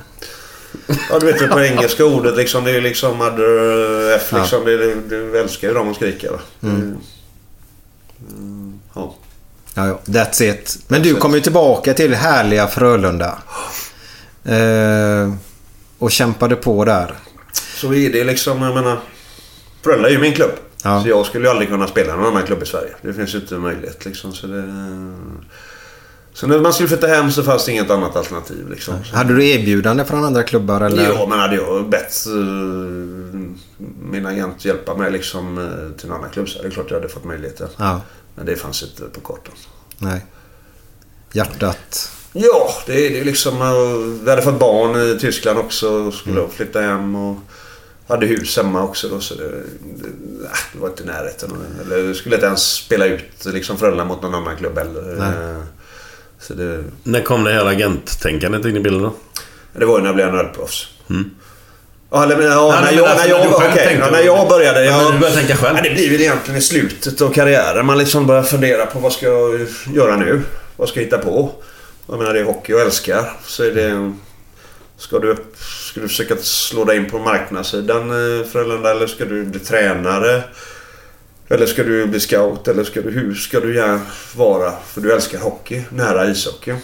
Ja, 1.10 1.18
du 1.18 1.26
vet 1.26 1.42
ju 1.42 1.48
på 1.48 1.60
engelska 1.60 2.04
ordet 2.04 2.36
liksom. 2.36 2.64
Det 2.64 2.70
är 2.70 2.80
liksom 2.80 3.16
mother 3.18 4.14
F 4.16 4.32
liksom. 4.32 4.64
Det, 4.64 4.76
det, 4.76 4.94
du 5.08 5.38
älskar 5.38 5.68
ju 5.68 5.74
dem 5.74 5.88
att 5.90 5.96
skrika 5.96 6.32
va? 6.32 6.38
Mm. 6.62 6.96
Mm, 8.30 8.65
ja. 9.76 9.86
Ja, 9.86 9.86
ja. 9.86 10.00
That's 10.04 10.42
it. 10.42 10.78
Men 10.88 11.02
du 11.02 11.14
kommer 11.14 11.36
ju 11.36 11.42
tillbaka 11.42 11.94
till 11.94 12.14
härliga 12.14 12.66
Frölunda. 12.66 13.38
Eh, 14.44 15.32
och 15.98 16.10
kämpade 16.10 16.56
på 16.56 16.84
där. 16.84 17.14
Så 17.52 17.94
är 17.94 18.12
det 18.12 18.24
liksom, 18.24 18.62
jag 18.62 18.74
menar... 18.74 18.98
Frölunda 19.82 20.08
är 20.08 20.12
ju 20.12 20.18
min 20.18 20.32
klubb. 20.32 20.50
Ja. 20.82 21.02
Så 21.02 21.08
jag 21.08 21.26
skulle 21.26 21.44
ju 21.44 21.50
aldrig 21.50 21.68
kunna 21.68 21.86
spela 21.86 22.14
i 22.14 22.16
någon 22.16 22.26
annan 22.26 22.42
klubb 22.42 22.62
i 22.62 22.66
Sverige. 22.66 22.90
Det 23.02 23.12
finns 23.14 23.34
ju 23.34 23.38
inte 23.38 23.54
möjlighet 23.54 24.04
liksom. 24.04 24.32
Så, 24.32 24.46
det... 24.46 24.64
så 26.32 26.46
när 26.46 26.60
man 26.60 26.72
skulle 26.72 26.88
flytta 26.88 27.06
hem 27.06 27.30
så 27.30 27.42
fanns 27.42 27.64
det 27.64 27.72
inget 27.72 27.90
annat 27.90 28.16
alternativ 28.16 28.70
liksom. 28.70 29.04
Så... 29.04 29.16
Hade 29.16 29.34
du 29.34 29.48
erbjudande 29.48 30.04
från 30.04 30.24
andra 30.24 30.42
klubbar 30.42 30.80
eller? 30.80 31.04
Ja, 31.04 31.26
men 31.30 31.38
hade 31.38 31.56
jag 31.56 31.88
bett 31.88 32.26
uh, 32.28 32.42
min 34.10 34.26
agent 34.26 34.64
hjälpa 34.64 34.94
mig 34.94 35.12
liksom, 35.12 35.58
eh, 35.58 35.98
till 35.98 36.08
en 36.08 36.16
annan 36.16 36.30
klubb 36.30 36.48
så 36.48 36.58
är 36.58 36.62
det 36.62 36.70
klart 36.70 36.86
jag 36.90 36.96
hade 36.96 37.08
fått 37.08 37.24
möjligheten. 37.24 37.68
Ja, 37.76 38.00
Men 38.36 38.46
det 38.46 38.56
fanns 38.56 38.82
inte 38.82 39.02
på 39.02 39.20
kartan. 39.20 39.54
nej. 39.98 40.24
Hjärtat. 41.32 42.10
Ja, 42.32 42.74
det 42.86 43.06
är 43.06 43.10
det 43.10 43.20
är 43.20 43.24
liksom... 43.24 43.62
eh, 43.62 44.22
Vi 44.24 44.30
hade 44.30 44.42
fått 44.42 44.58
barn 44.60 45.16
i 45.16 45.18
Tyskland 45.20 45.58
också 45.58 45.88
och 45.90 46.14
skulle 46.14 46.38
Mm. 46.40 46.50
flytta 46.50 46.80
hem 46.80 47.14
och 47.16 47.36
hade 48.08 48.26
hus 48.26 48.56
hemma 48.56 48.82
också 48.82 49.08
då 49.08 49.20
så 49.20 49.34
det, 49.34 49.48
det, 49.48 50.08
äh, 50.44 50.50
det 50.72 50.78
var 50.78 50.88
inte 50.88 51.02
i 51.02 51.06
närheten. 51.06 51.50
Eller 51.80 51.98
jag 52.04 52.16
skulle 52.16 52.34
inte 52.34 52.46
ens 52.46 52.62
spela 52.72 53.06
ut 53.06 53.44
liksom 53.44 53.78
Frölunda 53.78 54.04
mot 54.04 54.22
någon 54.22 54.34
annan 54.34 54.56
klubb 54.56 54.78
heller. 54.78 55.02
Det, 56.48 56.84
När 57.02 57.20
kom 57.22 57.44
det 57.44 57.52
här 57.52 57.66
agenttänkandet 57.66 58.64
in 58.64 58.76
i 58.76 58.80
bilden 58.80 59.02
då? 59.02 59.14
det 59.72 59.84
var 59.86 59.96
ju 59.98 60.02
när 60.02 60.08
jag 60.08 60.14
blev 60.16 60.32
nördproffs. 60.32 60.86
Ja, 61.06 61.14
eller, 62.12 62.40
ja, 62.42 62.80
Nej, 62.82 62.94
när, 62.94 62.98
jag, 62.98 63.08
alltså, 63.08 63.26
när, 63.26 63.30
jag, 63.30 63.38
när 63.38 63.46
du 63.46 63.52
själv 63.52 63.72
okej, 63.72 63.86
tänkte 63.86 64.04
ja, 64.06 64.10
när 64.10 64.22
jag 64.22 64.48
började. 64.48 64.84
Ja, 64.84 64.90
Jag, 64.90 65.04
när 65.04 65.12
du 65.12 65.18
började 65.18 65.36
tänka 65.36 65.56
själv? 65.56 65.76
Ja, 65.76 65.82
det 65.82 65.90
blir 65.90 66.10
väl 66.10 66.20
egentligen 66.20 66.58
i 66.58 66.62
slutet 66.62 67.20
av 67.20 67.32
karriären. 67.32 67.86
Man 67.86 67.98
liksom 67.98 68.26
börjar 68.26 68.42
fundera 68.42 68.86
på 68.86 68.98
vad 68.98 69.12
ska 69.12 69.26
jag 69.26 69.66
göra 69.94 70.16
nu? 70.16 70.42
Vad 70.76 70.88
ska 70.88 71.00
jag 71.00 71.04
hitta 71.04 71.18
på? 71.18 71.50
Jag 72.08 72.18
menar 72.18 72.34
det 72.34 72.40
är 72.40 72.44
hockey 72.44 72.72
jag 72.72 72.80
älskar. 72.80 73.32
Så 73.44 73.62
är 73.62 73.70
det... 73.70 74.12
Ska 74.98 75.18
du, 75.18 75.36
ska 75.90 76.00
du 76.00 76.08
försöka 76.08 76.36
slå 76.36 76.84
dig 76.84 76.96
in 76.96 77.10
på 77.10 77.18
marknadssidan 77.18 78.10
eh, 78.10 78.46
Frölunda 78.46 78.90
eller 78.90 79.06
ska 79.06 79.24
du 79.24 79.44
bli 79.44 79.60
tränare? 79.60 80.42
Eller 81.48 81.66
ska 81.66 81.82
du 81.82 82.06
bli 82.06 82.20
scout? 82.20 82.68
Eller 82.68 82.84
ska 82.84 83.00
du, 83.00 83.10
hur 83.10 83.34
ska 83.34 83.60
du 83.60 83.98
vara? 84.36 84.72
För 84.86 85.00
du 85.00 85.12
älskar 85.12 85.38
hockey, 85.38 85.82
nära 85.90 86.30
ishockey. 86.30 86.74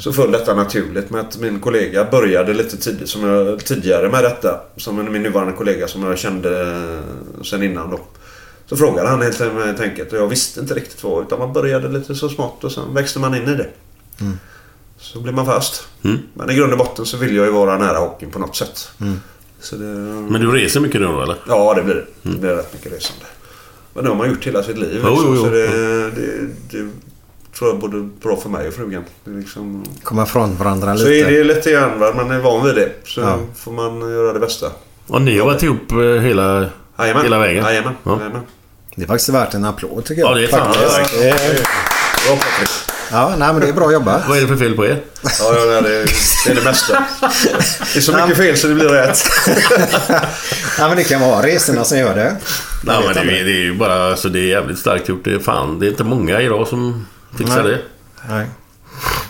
Så 0.00 0.12
föll 0.12 0.32
detta 0.32 0.54
naturligt 0.54 1.10
med 1.10 1.20
att 1.20 1.38
min 1.38 1.60
kollega 1.60 2.04
började 2.10 2.54
lite 2.54 2.76
tidigt, 2.76 3.08
som 3.08 3.24
jag, 3.24 3.64
tidigare 3.64 4.08
med 4.08 4.24
detta. 4.24 4.60
Som 4.76 5.12
min 5.12 5.22
nuvarande 5.22 5.52
kollega 5.52 5.88
som 5.88 6.02
jag 6.02 6.18
kände 6.18 6.60
eh, 6.62 7.42
sen 7.42 7.62
innan 7.62 7.90
då. 7.90 8.00
Så 8.66 8.76
frågade 8.76 9.08
han 9.08 9.22
helt 9.22 9.80
enkelt 9.80 10.12
och 10.12 10.18
jag 10.18 10.28
visste 10.28 10.60
inte 10.60 10.74
riktigt 10.74 11.04
vad. 11.04 11.26
Utan 11.26 11.38
man 11.38 11.52
började 11.52 11.88
lite 11.88 12.14
så 12.14 12.28
smått 12.28 12.64
och 12.64 12.72
sen 12.72 12.94
växte 12.94 13.18
man 13.18 13.34
in 13.34 13.48
i 13.48 13.54
det. 13.54 13.68
Så 14.98 15.20
blev 15.20 15.34
man 15.34 15.46
fast. 15.46 15.88
Mm. 16.02 16.18
Men 16.34 16.50
i 16.50 16.54
grund 16.54 16.72
och 16.72 16.78
botten 16.78 17.06
så 17.06 17.16
vill 17.16 17.36
jag 17.36 17.46
ju 17.46 17.52
vara 17.52 17.78
nära 17.78 17.98
hockeyn 17.98 18.30
på 18.30 18.38
något 18.38 18.56
sätt. 18.56 18.90
Så 19.60 19.76
det, 19.76 19.84
Men 19.84 20.40
du 20.40 20.50
reser 20.50 20.80
mycket 20.80 21.00
nu 21.00 21.06
då 21.06 21.22
eller? 21.22 21.36
Ja, 21.48 21.74
det 21.74 21.82
blir 21.82 21.94
det. 21.94 22.06
Det 22.22 22.38
blir 22.38 22.50
rätt 22.50 22.72
mycket 22.72 22.92
resande. 22.92 23.24
Men 23.94 24.04
det 24.04 24.10
har 24.10 24.16
man 24.16 24.28
gjort 24.28 24.46
hela 24.46 24.62
sitt 24.62 24.78
liv. 24.78 24.92
Liksom. 24.92 25.10
jo, 25.10 25.34
jo. 25.34 25.44
Så 25.44 25.50
det, 25.50 25.66
det, 26.10 26.48
det 26.70 26.90
tror 27.58 27.70
jag 27.70 27.78
både 27.78 27.96
bra 28.22 28.36
för 28.36 28.48
mig 28.48 28.68
och 28.68 28.74
frugan. 28.74 29.04
Det 29.24 29.30
är 29.30 29.34
liksom, 29.34 29.84
Komma 30.02 30.22
ifrån 30.22 30.56
varandra 30.56 30.96
så 30.96 31.06
är 31.06 31.10
lite. 31.10 31.30
det 31.30 31.44
lite 31.44 31.72
grann, 31.72 31.98
va? 31.98 32.12
man 32.16 32.30
är 32.30 32.38
van 32.38 32.66
vid 32.66 32.74
det. 32.74 32.92
Så 33.04 33.20
Ja. 33.20 33.38
får 33.56 33.72
man 33.72 34.00
göra 34.12 34.32
det 34.32 34.40
bästa. 34.40 34.66
Och 35.06 35.22
ni 35.22 35.38
har 35.38 35.46
varit 35.46 35.62
ihop 35.62 35.92
eh, 35.92 35.98
hela, 35.98 36.66
Jajamän. 36.98 37.22
hela 37.22 37.38
vägen? 37.38 37.64
Jajamän. 37.64 37.92
Ja. 38.04 38.16
Jajamän. 38.20 38.42
Det 38.96 39.02
är 39.02 39.06
faktiskt 39.06 39.28
värt 39.28 39.54
en 39.54 39.64
applåd 39.64 40.04
tycker 40.04 40.22
jag. 40.22 40.30
Ja, 40.30 40.34
det 40.34 40.44
är 40.44 40.48
fan. 40.48 40.74
Faktiskt. 40.74 41.14
Ja, 41.14 41.20
Det 41.20 41.28
är- 41.28 41.54
Bra 42.26 42.36
Patrik. 42.36 42.70
Ja, 43.12 43.34
nej 43.38 43.52
men 43.52 43.60
det 43.60 43.68
är 43.68 43.72
bra 43.72 43.92
jobbat. 43.92 44.22
Vad 44.28 44.36
är 44.38 44.42
det 44.42 44.48
för 44.48 44.56
fel 44.56 44.74
på 44.76 44.86
er? 44.86 45.00
Ja, 45.22 45.30
ja, 45.40 45.64
nej, 45.64 45.82
det, 45.82 45.96
är, 45.96 46.04
det 46.46 46.50
är 46.50 46.54
det 46.54 46.64
mesta. 46.64 47.04
Det 47.92 47.96
är 47.98 48.00
så 48.00 48.12
mycket 48.16 48.36
fel 48.36 48.56
så 48.56 48.66
det 48.66 48.74
blir 48.74 48.88
rätt. 48.88 49.18
Ja, 50.78 50.88
men 50.88 50.96
det 50.96 51.04
kan 51.04 51.20
vara 51.20 51.46
resorna 51.46 51.84
som 51.84 51.98
gör 51.98 52.14
det. 52.14 52.36
Nej, 52.82 52.96
men 53.06 53.14
det, 53.26 53.32
det 53.44 53.50
är 53.52 53.62
ju 53.62 53.74
bara... 53.74 54.10
Alltså, 54.10 54.28
det 54.28 54.38
är 54.38 54.46
jävligt 54.48 54.78
starkt 54.78 55.08
gjort. 55.08 55.24
Det 55.24 55.34
är 55.34 55.38
fan... 55.38 55.78
Det 55.78 55.86
är 55.86 55.90
inte 55.90 56.04
många 56.04 56.40
idag 56.40 56.68
som 56.68 57.06
fixar 57.38 57.62
Nej. 57.62 57.72
det. 57.72 57.80
Nej. 58.28 58.46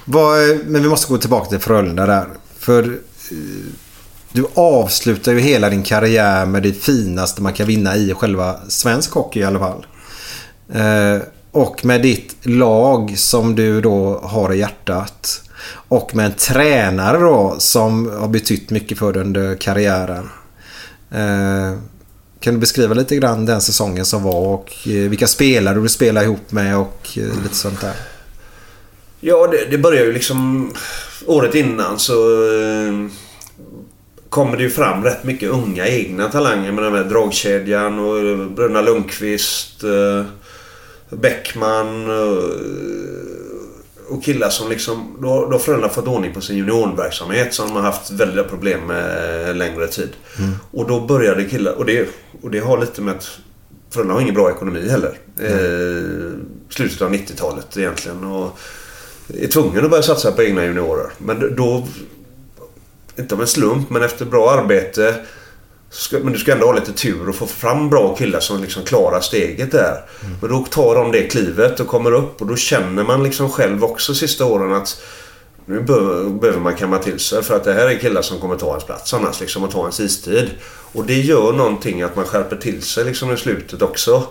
Vad, 0.05 0.39
men 0.67 0.83
vi 0.83 0.89
måste 0.89 1.13
gå 1.13 1.19
tillbaka 1.19 1.49
till 1.49 1.59
Frölunda 1.59 2.07
där. 2.07 2.27
För 2.59 2.83
eh, 2.85 3.37
du 4.33 4.47
avslutar 4.55 5.33
ju 5.33 5.41
hela 5.41 5.71
din 5.71 5.83
karriär 5.83 6.47
med 6.47 6.63
det 6.63 6.73
finaste 6.73 7.43
man 7.43 7.53
kan 7.53 7.67
vinna 7.67 7.97
i 7.97 8.15
själva 8.15 8.57
svensk 8.69 9.13
hockey 9.13 9.41
i 9.41 9.45
alla 9.45 9.59
fall. 9.59 9.87
Eh, 10.73 11.23
och 11.51 11.85
med 11.85 12.03
ditt 12.03 12.37
lag 12.43 13.19
som 13.19 13.55
du 13.55 13.81
då 13.81 14.21
har 14.23 14.53
i 14.53 14.59
hjärtat. 14.59 15.43
Och 15.89 16.15
med 16.15 16.27
en 16.27 16.33
tränare 16.33 17.19
då 17.19 17.57
som 17.59 18.11
har 18.21 18.29
betytt 18.29 18.71
mycket 18.71 18.99
för 18.99 19.13
dig 19.13 19.23
under 19.23 19.57
karriären. 19.57 20.31
Eh, 21.11 21.79
kan 22.45 22.55
du 22.55 22.61
beskriva 22.61 22.95
lite 22.95 23.17
grann 23.17 23.47
den 23.47 23.61
säsongen 23.61 24.05
som 24.05 24.23
var 24.23 24.55
och 24.55 24.73
eh, 24.87 24.93
vilka 25.11 25.27
spelare 25.27 25.81
du 25.81 25.89
spelade 25.89 26.27
ihop 26.27 26.53
med 26.53 26.79
och 26.79 27.09
eh, 27.17 27.43
lite 27.43 27.55
sånt 27.55 27.81
där? 27.81 27.95
Ja, 29.21 29.47
det, 29.47 29.65
det 29.71 29.79
började 29.79 30.07
ju 30.07 30.13
liksom... 30.13 30.71
Året 31.27 31.55
innan 31.55 31.99
så 31.99 32.13
eh, 32.13 32.93
kommer 34.29 34.57
det 34.57 34.63
ju 34.63 34.71
fram 34.71 35.05
rätt 35.05 35.25
mycket 35.25 35.51
unga 35.51 35.87
egna 35.87 36.29
talanger 36.29 36.73
med 36.73 36.85
den 36.85 36.95
här 36.95 37.05
dragkedjan 37.05 37.99
och 37.99 38.19
eh, 38.19 38.49
Bröderna 38.49 38.83
Lundqvist, 38.83 39.85
eh, 39.85 40.25
Bäckman 41.11 42.07
och 44.09 44.25
killar 44.25 44.49
som 44.49 44.69
liksom... 44.69 45.17
Då, 45.21 45.29
då 45.29 45.53
har 45.53 45.59
Frölunda 45.59 45.89
fått 45.89 46.07
ordning 46.07 46.35
på 46.35 46.41
sin 46.41 46.57
juniorverksamhet 46.57 47.55
som 47.55 47.69
de 47.69 47.77
har 47.77 47.83
haft 47.83 48.11
väldiga 48.11 48.45
problem 48.45 48.87
med 48.87 49.57
längre 49.57 49.87
tid. 49.87 50.11
Och 50.71 50.89
då 50.89 51.01
började 51.01 51.45
killar... 51.45 51.73
Och 51.73 51.85
det, 51.85 52.09
och 52.43 52.51
det 52.51 52.59
har 52.59 52.79
lite 52.79 53.03
med 53.03 53.15
att 53.15 53.39
Frölunda 53.91 54.15
har 54.15 54.21
ingen 54.21 54.35
bra 54.35 54.51
ekonomi 54.51 54.89
heller. 54.89 55.19
Eh, 55.41 56.31
slutet 56.69 57.03
av 57.03 57.13
90-talet 57.13 57.77
egentligen. 57.77 58.25
Och 58.25 58.59
är 59.29 59.47
tvungen 59.47 59.85
att 59.85 59.91
börja 59.91 60.03
satsa 60.03 60.33
på 60.33 60.43
egna 60.43 60.65
juniorer. 60.65 61.11
Men 61.19 61.57
då... 61.57 61.87
Inte 63.17 63.35
av 63.35 63.41
en 63.41 63.47
slump, 63.47 63.91
men 63.91 64.03
efter 64.03 64.25
bra 64.25 64.51
arbete. 64.51 65.15
Men 66.11 66.33
du 66.33 66.39
ska 66.39 66.53
ändå 66.53 66.67
ha 66.67 66.73
lite 66.73 66.93
tur 66.93 67.29
och 67.29 67.35
få 67.35 67.47
fram 67.47 67.91
bra 67.91 68.17
killar 68.17 68.41
som 68.41 68.63
liksom 68.63 68.83
klarar 68.85 69.21
steget 69.21 69.71
där. 69.71 70.05
Men 70.41 70.51
då 70.51 70.65
tar 70.71 70.95
de 70.95 71.13
det 71.13 71.23
klivet 71.23 71.81
och 71.81 71.87
kommer 71.87 72.13
upp 72.13 72.41
och 72.41 72.47
då 72.47 72.57
känner 72.57 73.05
man 73.05 73.23
liksom 73.23 73.51
själv 73.51 73.85
också 73.85 74.15
sista 74.15 74.45
åren 74.45 74.73
att 74.73 75.01
nu 75.67 75.81
behöver, 75.81 76.61
man 76.61 76.75
kamma 76.75 76.99
till 76.99 77.19
sig 77.19 77.43
för 77.43 77.57
att 77.57 77.65
det 77.65 77.73
här 77.73 77.87
är 77.87 77.99
killar 77.99 78.23
som 78.23 78.41
kommer 78.41 78.57
ta 78.57 78.69
ens 78.69 78.85
plats 78.85 79.15
annars 79.15 79.41
liksom 79.41 79.63
och 79.63 79.71
ta 79.71 79.81
ens 79.81 80.01
istid. 80.01 80.51
Och 80.93 81.05
det 81.05 81.21
gör 81.21 81.53
någonting 81.53 82.03
att 82.03 82.17
man 82.17 82.25
skärper 82.25 82.57
till 82.57 82.83
sig 82.83 83.05
liksom 83.05 83.33
i 83.33 83.37
slutet 83.37 83.83
också. 83.83 84.27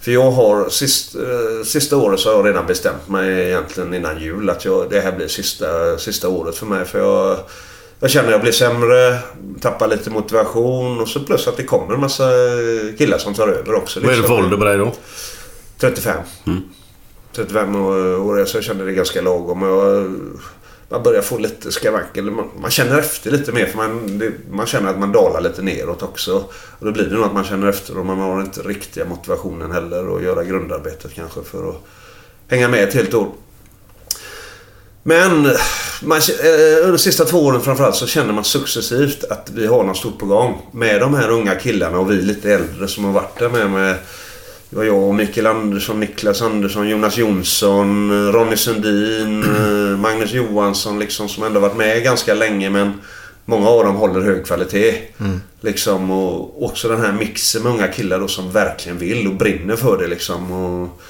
För 0.00 0.10
jag 0.10 0.30
har 0.30 0.68
sist, 0.68 1.14
eh, 1.14 1.64
sista 1.64 1.96
året 1.96 2.20
så 2.20 2.28
har 2.28 2.36
jag 2.36 2.46
redan 2.46 2.66
bestämt 2.66 3.08
mig 3.08 3.46
egentligen 3.46 3.94
innan 3.94 4.20
jul 4.20 4.50
att 4.50 4.64
jag, 4.64 4.90
det 4.90 5.00
här 5.00 5.12
blir 5.12 5.28
sista, 5.28 5.98
sista 5.98 6.28
året 6.28 6.56
för 6.56 6.66
mig. 6.66 6.84
För 6.84 6.98
jag, 6.98 7.38
jag 8.00 8.10
känner 8.10 8.26
att 8.26 8.32
jag 8.32 8.40
blir 8.40 8.52
sämre, 8.52 9.18
tappar 9.60 9.88
lite 9.88 10.10
motivation 10.10 11.00
och 11.00 11.08
så 11.08 11.20
plus 11.20 11.48
att 11.48 11.56
det 11.56 11.64
kommer 11.64 11.94
en 11.94 12.00
massa 12.00 12.30
killar 12.98 13.18
som 13.18 13.34
tar 13.34 13.48
över 13.48 13.74
också. 13.74 14.00
Vad 14.00 14.12
är 14.12 14.16
det 14.16 14.22
för 14.22 14.22
liksom. 14.22 14.44
ålder 14.44 14.56
på 14.56 14.64
dig 14.64 14.78
då? 14.78 14.92
35. 15.78 16.16
35 17.32 17.76
år, 17.76 18.44
så 18.44 18.56
jag 18.56 18.64
kände 18.64 18.84
det 18.84 18.92
ganska 18.92 19.20
lagom. 19.20 19.62
Jag, 19.62 20.14
man 20.88 21.02
börjar 21.02 21.22
få 21.22 21.38
lite 21.38 21.72
skavank. 21.72 22.16
Eller 22.16 22.32
man, 22.32 22.48
man 22.60 22.70
känner 22.70 22.98
efter 22.98 23.30
lite 23.30 23.52
mer 23.52 23.66
för 23.66 23.76
man, 23.76 24.18
det, 24.18 24.32
man 24.50 24.66
känner 24.66 24.90
att 24.90 24.98
man 24.98 25.12
dalar 25.12 25.40
lite 25.40 25.62
neråt 25.62 26.02
också. 26.02 26.44
Och 26.78 26.86
då 26.86 26.92
blir 26.92 27.04
det 27.04 27.14
nog 27.14 27.24
att 27.24 27.34
man 27.34 27.44
känner 27.44 27.68
efter 27.68 27.98
och 27.98 28.06
man 28.06 28.18
har 28.18 28.40
inte 28.40 28.60
riktiga 28.60 29.04
motivationen 29.04 29.70
heller 29.70 30.16
att 30.16 30.22
göra 30.22 30.44
grundarbetet 30.44 31.14
kanske 31.14 31.42
för 31.42 31.68
att 31.68 31.84
hänga 32.48 32.68
med 32.68 32.84
ett 32.84 32.94
helt 32.94 33.14
år. 33.14 33.28
Men 35.02 35.42
man, 36.02 36.18
eh, 36.18 36.78
under 36.78 36.92
de 36.92 36.98
sista 36.98 37.24
två 37.24 37.38
åren 37.38 37.60
framförallt 37.60 37.96
så 37.96 38.06
känner 38.06 38.32
man 38.32 38.44
successivt 38.44 39.24
att 39.24 39.50
vi 39.54 39.66
har 39.66 39.84
något 39.84 39.96
stort 39.96 40.18
på 40.18 40.26
gång. 40.26 40.62
Med 40.72 41.00
de 41.00 41.14
här 41.14 41.30
unga 41.30 41.54
killarna 41.54 41.98
och 41.98 42.10
vi 42.10 42.22
lite 42.22 42.52
äldre 42.54 42.88
som 42.88 43.04
har 43.04 43.12
varit 43.12 43.38
där 43.38 43.48
med. 43.48 43.70
med 43.70 43.96
var 44.70 44.84
jag, 44.84 45.14
Mikael 45.14 45.46
Andersson, 45.46 46.00
Niklas 46.00 46.42
Andersson, 46.42 46.88
Jonas 46.88 47.16
Jonsson, 47.16 48.32
Ronny 48.32 48.56
Sundin, 48.56 49.42
eh, 49.58 49.98
Magnus 49.98 50.32
Johansson 50.32 50.98
liksom 50.98 51.28
som 51.28 51.44
ändå 51.44 51.60
varit 51.60 51.76
med 51.76 52.02
ganska 52.02 52.34
länge 52.34 52.70
men 52.70 52.92
många 53.44 53.68
av 53.68 53.84
dem 53.84 53.96
håller 53.96 54.20
hög 54.20 54.46
kvalitet. 54.46 54.94
Liksom 55.60 56.10
och 56.10 56.64
också 56.64 56.88
den 56.88 57.00
här 57.00 57.12
mixen 57.12 57.62
med 57.62 57.72
unga 57.72 57.88
killar 57.88 58.20
då 58.20 58.28
som 58.28 58.52
verkligen 58.52 58.98
vill 58.98 59.26
och 59.26 59.34
brinner 59.34 59.76
för 59.76 59.98
det 59.98 60.06
liksom. 60.06 60.52
Och 60.52 61.02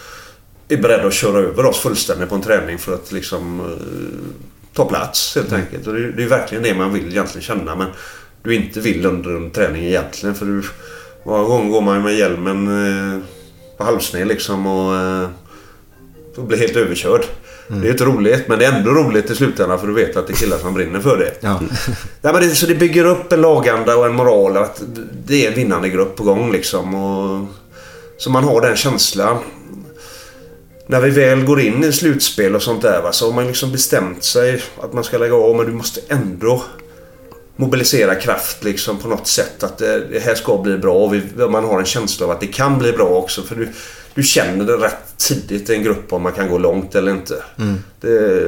är 0.74 0.82
beredda 0.82 1.06
att 1.06 1.14
köra 1.14 1.38
över 1.38 1.66
oss 1.66 1.78
fullständigt 1.78 2.28
på 2.28 2.34
en 2.34 2.42
träning 2.42 2.78
för 2.78 2.94
att 2.94 3.12
liksom 3.12 3.60
eh, 3.60 4.46
ta 4.72 4.84
plats 4.84 5.34
helt 5.34 5.52
enkelt. 5.52 5.86
Och 5.86 5.94
det, 5.94 6.12
det 6.12 6.22
är 6.22 6.28
verkligen 6.28 6.64
det 6.64 6.74
man 6.74 6.92
vill 6.92 7.08
egentligen 7.08 7.42
känna 7.42 7.76
men 7.76 7.88
du 8.42 8.54
inte 8.54 8.80
vill 8.80 9.06
under 9.06 9.30
en 9.30 9.50
träning 9.50 9.84
egentligen 9.84 10.34
för 10.34 10.46
du... 10.46 10.62
Många 11.24 11.44
gånger 11.44 11.70
går 11.70 11.80
man 11.80 12.02
med 12.02 12.14
hjälmen 12.14 12.66
eh, 12.66 13.20
på 13.78 13.84
halvsned 13.84 14.28
liksom 14.28 14.66
och... 14.66 14.96
Eh, 14.96 15.28
och 16.36 16.46
blir 16.46 16.58
helt 16.58 16.76
överkörd. 16.76 17.24
Det 17.68 17.88
är 17.88 17.92
inte 17.92 18.04
roligt 18.04 18.48
men 18.48 18.58
det 18.58 18.64
är 18.66 18.72
ändå 18.72 18.90
roligt 18.90 19.30
i 19.30 19.34
slutändan 19.34 19.80
för 19.80 19.86
du 19.86 19.92
vet 19.92 20.16
att 20.16 20.26
det 20.26 20.32
är 20.32 20.36
killar 20.36 20.58
som 20.58 20.74
brinner 20.74 21.00
för 21.00 21.18
det. 21.18 21.32
Ja. 21.40 21.60
Nej, 22.22 22.32
men 22.32 22.42
det, 22.42 22.48
så 22.48 22.66
det 22.66 22.74
bygger 22.74 23.04
upp 23.04 23.32
en 23.32 23.40
laganda 23.40 23.96
och 23.96 24.06
en 24.06 24.14
moral 24.14 24.56
att 24.56 24.82
det 25.26 25.46
är 25.46 25.48
en 25.48 25.54
vinnande 25.54 25.88
grupp 25.88 26.16
på 26.16 26.22
gång 26.22 26.52
liksom. 26.52 26.94
Och, 26.94 27.46
så 28.18 28.30
man 28.30 28.44
har 28.44 28.60
den 28.60 28.76
känslan. 28.76 29.38
När 30.90 31.00
vi 31.00 31.10
väl 31.10 31.44
går 31.44 31.60
in 31.60 31.84
i 31.84 31.92
slutspel 31.92 32.54
och 32.54 32.62
sånt 32.62 32.82
där 32.82 33.02
va, 33.02 33.12
så 33.12 33.26
har 33.26 33.32
man 33.32 33.46
liksom 33.46 33.72
bestämt 33.72 34.24
sig 34.24 34.62
att 34.80 34.92
man 34.92 35.04
ska 35.04 35.18
lägga 35.18 35.34
av 35.34 35.56
men 35.56 35.66
du 35.66 35.72
måste 35.72 36.00
ändå 36.08 36.62
mobilisera 37.56 38.14
kraft 38.14 38.64
liksom 38.64 38.98
på 38.98 39.08
något 39.08 39.26
sätt. 39.26 39.62
Att 39.62 39.78
det, 39.78 40.06
det 40.12 40.18
här 40.18 40.34
ska 40.34 40.58
bli 40.58 40.78
bra 40.78 40.94
och 40.94 41.14
vi, 41.14 41.22
man 41.36 41.64
har 41.64 41.78
en 41.78 41.84
känsla 41.84 42.26
av 42.26 42.32
att 42.32 42.40
det 42.40 42.46
kan 42.46 42.78
bli 42.78 42.92
bra 42.92 43.08
också. 43.08 43.42
För 43.42 43.56
du, 43.56 43.68
du 44.14 44.22
känner 44.22 44.64
det 44.64 44.76
rätt 44.76 45.16
tidigt 45.16 45.70
i 45.70 45.74
en 45.74 45.82
grupp 45.82 46.12
om 46.12 46.22
man 46.22 46.32
kan 46.32 46.48
gå 46.48 46.58
långt 46.58 46.94
eller 46.94 47.12
inte. 47.12 47.42
Det, 48.00 48.42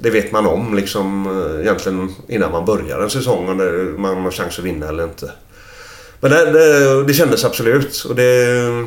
det 0.00 0.10
vet 0.10 0.32
man 0.32 0.46
om 0.46 0.74
liksom 0.74 1.26
eh, 1.26 1.60
egentligen 1.60 2.14
innan 2.28 2.52
man 2.52 2.64
börjar 2.64 3.00
en 3.00 3.10
säsong 3.10 3.56
när 3.56 3.98
man 3.98 4.22
har 4.22 4.30
chans 4.30 4.58
att 4.58 4.64
vinna 4.64 4.88
eller 4.88 5.04
inte. 5.04 5.30
Men 6.20 6.30
det, 6.30 6.50
det, 6.50 7.04
det 7.04 7.14
kändes 7.14 7.44
absolut. 7.44 8.04
Och 8.08 8.14
det, 8.14 8.86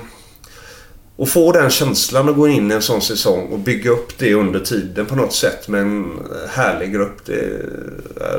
och 1.16 1.30
få 1.30 1.52
den 1.52 1.70
känslan 1.70 2.30
att 2.30 2.36
gå 2.36 2.48
in 2.48 2.72
i 2.72 2.74
en 2.74 2.82
sån 2.82 3.02
säsong 3.02 3.48
och 3.48 3.60
bygga 3.60 3.92
upp 3.92 4.18
det 4.18 4.34
under 4.34 4.60
tiden 4.60 5.06
på 5.06 5.16
något 5.16 5.34
sätt 5.34 5.68
med 5.68 5.82
en 5.82 6.20
härlig 6.50 6.94
grupp. 6.94 7.26
Det, 7.26 7.36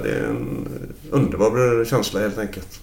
är 0.05 0.27
en 0.29 0.69
underbar 1.11 1.85
känsla 1.85 2.21
helt 2.21 2.39
enkelt. 2.39 2.81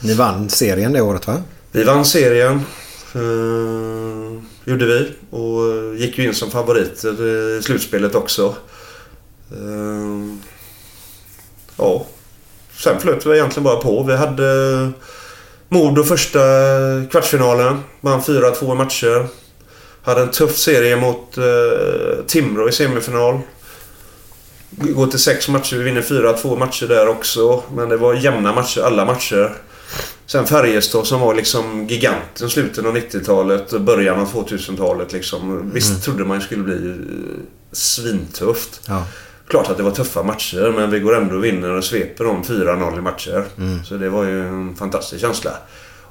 Ni 0.00 0.14
vann 0.14 0.48
serien 0.48 0.92
det 0.92 1.00
året 1.00 1.26
va? 1.26 1.42
Vi 1.72 1.84
vann 1.84 2.04
serien. 2.04 2.60
Eh, 3.14 4.42
gjorde 4.64 4.86
vi. 4.86 5.12
Och 5.30 5.96
gick 5.96 6.18
ju 6.18 6.24
in 6.24 6.34
som 6.34 6.50
favoriter 6.50 7.26
i 7.58 7.62
slutspelet 7.62 8.14
också. 8.14 8.54
Eh, 9.52 10.36
ja. 11.76 12.06
Sen 12.78 13.00
flöt 13.00 13.26
vi 13.26 13.30
egentligen 13.30 13.64
bara 13.64 13.80
på. 13.80 14.02
Vi 14.02 14.16
hade 14.16 14.90
Modo 15.74 16.04
första 16.04 16.38
kvartsfinalen. 17.10 17.80
Vann 18.00 18.20
4-2 18.20 18.72
i 18.72 18.76
matcher. 18.76 19.26
Hade 20.02 20.20
en 20.20 20.30
tuff 20.30 20.56
serie 20.56 20.96
mot 20.96 21.38
eh, 21.38 22.24
Timrå 22.26 22.68
i 22.68 22.72
semifinal. 22.72 23.40
Går 24.70 25.06
till 25.06 25.18
sex 25.18 25.48
matcher. 25.48 25.76
Vi 25.76 25.82
vinner 25.82 26.02
4-2 26.02 26.58
matcher 26.58 26.86
där 26.86 27.08
också. 27.08 27.62
Men 27.74 27.88
det 27.88 27.96
var 27.96 28.14
jämna 28.14 28.52
matcher, 28.52 28.80
alla 28.80 29.04
matcher. 29.04 29.54
Sen 30.26 30.46
Färjestad 30.46 31.06
som 31.06 31.20
var 31.20 31.34
liksom 31.34 31.86
giganten 31.86 32.50
slutet 32.50 32.84
av 32.84 32.96
90-talet 32.96 33.72
och 33.72 33.80
början 33.80 34.20
av 34.20 34.32
2000-talet 34.32 35.12
liksom. 35.12 35.70
Visst 35.74 36.04
trodde 36.04 36.24
man 36.24 36.40
skulle 36.40 36.62
bli 36.62 36.88
eh, 36.88 36.96
svintufft. 37.72 38.80
Ja. 38.86 39.06
Klart 39.48 39.70
att 39.70 39.76
det 39.76 39.82
var 39.82 39.90
tuffa 39.90 40.22
matcher 40.22 40.72
men 40.76 40.90
vi 40.90 41.00
går 41.00 41.16
ändå 41.16 41.36
och 41.36 41.44
vinner 41.44 41.70
och 41.70 41.84
sveper 41.84 42.24
dem 42.24 42.42
4-0 42.42 42.98
i 42.98 43.00
matcher. 43.00 43.44
Mm. 43.58 43.84
Så 43.84 43.94
det 43.94 44.08
var 44.08 44.24
ju 44.24 44.48
en 44.48 44.76
fantastisk 44.76 45.20
känsla. 45.20 45.50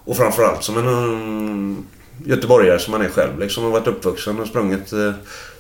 Och 0.05 0.17
framförallt 0.17 0.63
som 0.63 0.77
en 0.77 0.88
um, 0.88 1.86
göteborgare 2.25 2.79
som 2.79 2.91
man 2.91 3.01
är 3.01 3.09
själv. 3.09 3.39
Liksom, 3.39 3.65
och 3.65 3.71
varit 3.71 3.88
uppvuxen 3.88 4.39
och 4.39 4.47
sprungit 4.47 4.93
eh, 4.93 5.11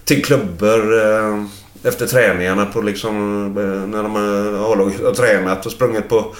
till 0.03 0.25
klubbor 0.25 1.01
eh, 1.01 1.43
efter 1.83 2.07
träningarna 2.07 2.65
på 2.65 2.81
liksom, 2.81 3.45
eh, 3.57 3.89
när 3.89 4.03
de 4.03 4.15
eh, 4.15 4.61
har 4.61 5.05
har 5.05 5.13
tränat 5.13 5.65
och 5.65 5.71
sprungit 5.71 6.09
på 6.09 6.35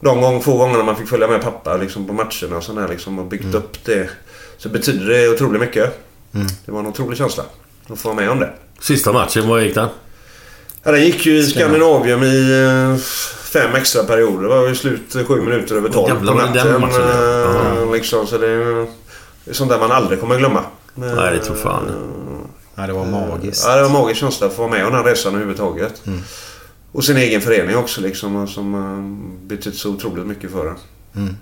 de 0.00 0.20
gång, 0.20 0.42
få 0.42 0.56
gångerna 0.56 0.84
man 0.84 0.96
fick 0.96 1.08
följa 1.08 1.28
med 1.28 1.42
pappa 1.42 1.76
liksom, 1.76 2.06
på 2.06 2.12
matcherna 2.12 2.56
och 2.56 2.62
sådär, 2.62 2.88
liksom, 2.88 3.18
och 3.18 3.26
byggt 3.26 3.54
upp 3.54 3.84
det. 3.84 4.10
Så 4.58 4.68
betyder 4.68 5.08
det 5.08 5.28
otroligt 5.28 5.60
mycket. 5.60 6.06
Det 6.66 6.72
var 6.72 6.80
en 6.80 6.86
otrolig 6.86 7.18
känsla 7.18 7.44
att 7.86 7.98
få 7.98 8.08
vara 8.08 8.20
med 8.20 8.30
om 8.30 8.38
det. 8.38 8.52
Sista 8.80 9.12
matchen, 9.12 9.48
vad 9.48 9.62
gick 9.62 9.74
den? 9.74 9.88
Ja, 10.82 10.92
den 10.92 11.02
gick 11.02 11.26
ju 11.26 11.38
i 11.38 11.46
Skandinavium 11.46 12.22
i 12.22 12.62
eh, 12.62 12.96
fem 13.52 13.74
extra 13.74 14.04
perioder. 14.04 14.42
Det 14.42 14.48
var 14.48 14.68
ju 14.68 14.74
slut 14.74 15.14
eh, 15.14 15.24
sju 15.24 15.40
minuter 15.40 15.76
över 15.76 15.88
tolv 15.88 16.26
på 16.26 16.34
natten. 16.34 16.66
den 16.66 16.80
matchen, 16.80 17.00
ja. 17.00 17.82
eh, 17.82 17.92
liksom, 17.92 18.26
så 18.26 18.38
det 18.38 18.48
är, 18.48 18.86
sånt 19.50 19.70
där 19.70 19.78
man 19.78 19.92
aldrig 19.92 20.20
kommer 20.20 20.38
glömma. 20.38 20.64
Nej, 20.94 21.32
det 21.32 21.38
tror 21.38 21.56
fan. 21.56 21.82
Ja, 22.74 22.86
det 22.86 22.92
var 22.92 23.04
magiskt. 23.04 23.64
Ja, 23.66 23.76
det 23.76 23.80
var 23.80 23.88
en 23.88 23.92
magisk 23.92 24.20
känsla 24.20 24.46
att 24.46 24.52
få 24.52 24.62
vara 24.62 24.72
med 24.72 24.86
om 24.86 24.92
den 24.92 25.04
resan 25.04 25.34
överhuvudtaget. 25.34 26.02
Och 26.92 27.04
sin 27.04 27.16
egen 27.16 27.40
förening 27.40 27.76
också 27.76 28.00
liksom, 28.00 28.48
som 28.48 28.74
uh, 28.74 29.46
betytt 29.46 29.74
så 29.74 29.90
otroligt 29.90 30.26
mycket 30.26 30.50
för 30.50 30.66
en. 31.14 31.36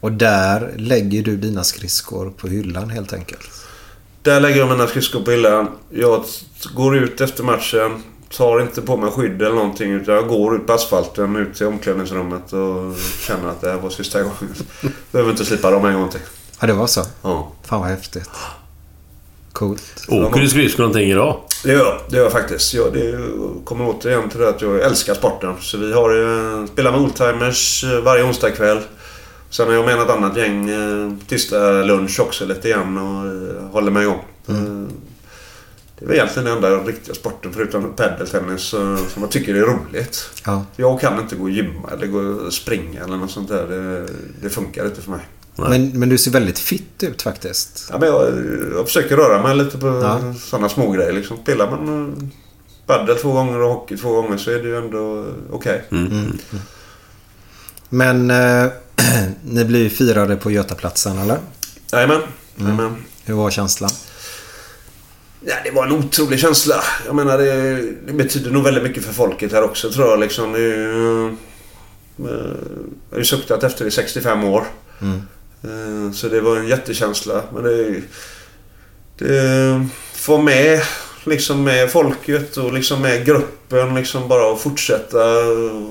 Och 0.00 0.12
där 0.12 0.74
lägger 0.76 1.22
du 1.22 1.36
dina 1.36 1.64
skridskor 1.64 2.30
på 2.30 2.48
hyllan 2.48 2.90
helt 2.90 3.12
enkelt. 3.12 3.50
Där 4.22 4.40
lägger 4.40 4.58
jag 4.58 4.68
mina 4.68 4.86
skridskor 4.86 5.20
på 5.20 5.30
hyllan. 5.30 5.68
Jag 5.90 6.24
går 6.74 6.96
ut 6.96 7.20
efter 7.20 7.44
matchen. 7.44 8.02
Tar 8.36 8.60
inte 8.60 8.82
på 8.82 8.96
mig 8.96 9.10
skydd 9.10 9.42
eller 9.42 9.54
någonting. 9.54 9.92
Utan 9.92 10.14
jag 10.14 10.28
går 10.28 10.56
ut 10.56 10.66
på 10.66 10.72
asfalten 10.72 11.36
ut 11.36 11.54
till 11.54 11.66
omklädningsrummet 11.66 12.52
och 12.52 12.96
känner 13.20 13.48
att 13.48 13.60
det 13.60 13.70
här 13.70 13.78
var 13.78 13.90
sista 13.90 14.22
gången. 14.22 14.54
Behöver 15.12 15.30
inte 15.30 15.44
slippa 15.44 15.70
dem 15.70 15.84
en 15.84 15.94
gång 15.94 16.08
till. 16.08 16.20
Ja, 16.60 16.66
det 16.66 16.72
var 16.72 16.86
så. 16.86 17.02
Ja. 17.22 17.52
Fan 17.64 17.80
vad 17.80 17.88
häftigt. 17.90 18.30
Coolt. 19.52 20.04
Åker 20.08 20.40
du 20.40 20.48
skridskor 20.48 20.82
någonting 20.82 21.10
idag? 21.10 21.36
Det 21.64 21.72
gör 21.72 21.78
jag. 21.78 21.98
Det 22.08 22.16
gör 22.16 22.22
jag 22.24 22.32
faktiskt. 22.32 22.74
Jag, 22.74 22.92
det 22.92 23.18
kommer 23.64 23.88
återigen 23.88 24.28
till 24.28 24.40
det 24.40 24.48
att 24.48 24.62
jag 24.62 24.80
älskar 24.80 25.14
sporten. 25.14 25.54
Så 25.60 25.78
vi 25.78 25.92
har 25.92 26.10
ju, 26.10 26.66
spelar 26.66 26.92
med 26.92 27.00
oldtimers 27.00 27.84
eh, 27.84 28.00
varje 28.00 28.24
onsdagkväll. 28.24 28.80
Sen 29.50 29.66
har 29.66 29.74
jag 29.74 29.84
med 29.84 29.98
något 29.98 30.10
annat 30.10 30.36
gäng 30.36 30.68
eh, 30.68 31.12
tisdag 31.28 31.82
lunch 31.82 32.20
också 32.20 32.44
lite 32.46 32.68
grann 32.68 32.98
och 32.98 33.26
eh, 33.26 33.70
håller 33.72 33.90
mig 33.90 34.02
igång. 34.02 34.24
Eh, 34.48 34.54
Det 36.02 36.06
är 36.06 36.08
väl 36.08 36.16
egentligen 36.16 36.44
den 36.44 36.56
enda 36.56 36.70
riktiga 36.84 37.14
sporten 37.14 37.52
förutom 37.54 37.92
padeltennis 37.96 38.74
eh, 38.74 38.96
som 38.96 39.22
jag 39.22 39.30
tycker 39.30 39.54
är 39.54 39.60
roligt. 39.60 40.30
Ja. 40.46 40.64
Jag 40.76 41.00
kan 41.00 41.18
inte 41.20 41.36
gå 41.36 41.42
och 41.42 41.50
gymma 41.50 41.90
eller 41.92 42.06
gå 42.06 42.18
och 42.18 42.52
springa 42.52 43.04
eller 43.04 43.16
något 43.16 43.30
sånt 43.30 43.48
där. 43.48 43.66
Det, 43.68 44.06
det 44.42 44.50
funkar 44.50 44.86
inte 44.86 45.00
för 45.02 45.10
mig. 45.10 45.20
Men, 45.56 45.98
men 45.98 46.08
du 46.08 46.18
ser 46.18 46.30
väldigt 46.30 46.58
fit 46.58 47.02
ut 47.02 47.22
faktiskt. 47.22 47.86
Ja, 47.90 47.98
men 47.98 48.08
jag, 48.08 48.28
jag 48.76 48.86
försöker 48.86 49.16
röra 49.16 49.42
mig 49.42 49.56
lite 49.56 49.78
på 49.78 49.86
Ja. 49.86 50.34
sådana 50.40 50.68
små 50.68 50.90
grejer. 50.90 51.12
Liksom. 51.12 51.36
Spelar 51.36 51.70
man 51.70 52.12
eh, 52.12 52.28
padel 52.86 53.16
två 53.16 53.32
gånger 53.32 53.58
och 53.60 53.68
hockey 53.74 53.96
två 53.96 54.12
gånger 54.22 54.36
så 54.36 54.50
är 54.50 54.58
det 54.58 54.68
ju 54.68 54.76
ändå 54.78 55.26
okej. 55.52 55.84
Men 57.88 58.30
eh, 58.30 58.66
ni 59.44 59.64
blir 59.64 59.80
ju 59.82 59.90
firade 59.90 60.36
på 60.36 60.50
Götaplatsen, 60.50 61.18
eller? 61.18 61.38
Jajamän. 61.92 62.20
Jajamän. 62.56 62.96
Hur 63.24 63.34
var 63.34 63.50
känslan? 63.50 63.90
Ja, 65.44 65.54
det 65.64 65.70
var 65.70 65.86
en 65.86 65.92
otrolig 65.92 66.38
känsla. 66.40 66.74
Jag 67.06 67.14
menar, 67.14 67.38
det, 67.38 67.82
det 68.06 68.12
betyder 68.12 68.50
nog 68.50 68.64
väldigt 68.64 68.82
mycket 68.82 69.04
för 69.04 69.12
folket 69.12 69.52
här 69.52 69.62
också 69.62 69.90
tror 69.92 70.08
jag. 70.08 70.20
Liksom. 70.20 70.52
Det 70.52 70.74
eh, 72.30 72.34
jag 73.10 73.14
har 73.16 73.18
ju 73.18 73.24
suktat 73.24 73.64
efter 73.64 73.84
det 73.84 73.88
i 73.88 73.90
65 73.90 74.44
år. 74.44 74.64
Eh, 75.64 76.12
Så 76.12 76.28
det 76.28 76.40
var 76.40 76.56
en 76.56 76.68
jättekänsla. 76.68 77.42
Men 77.54 77.62
det, 77.62 78.02
det 79.18 79.86
få 80.14 80.38
med 80.38 80.80
liksom 81.24 81.64
med 81.64 81.90
folket 81.90 82.56
och 82.56 82.72
liksom 82.72 83.02
med 83.02 83.26
gruppen 83.26 83.94
liksom 83.94 84.28
bara 84.28 84.52
att 84.52 84.60
fortsätta 84.60 85.18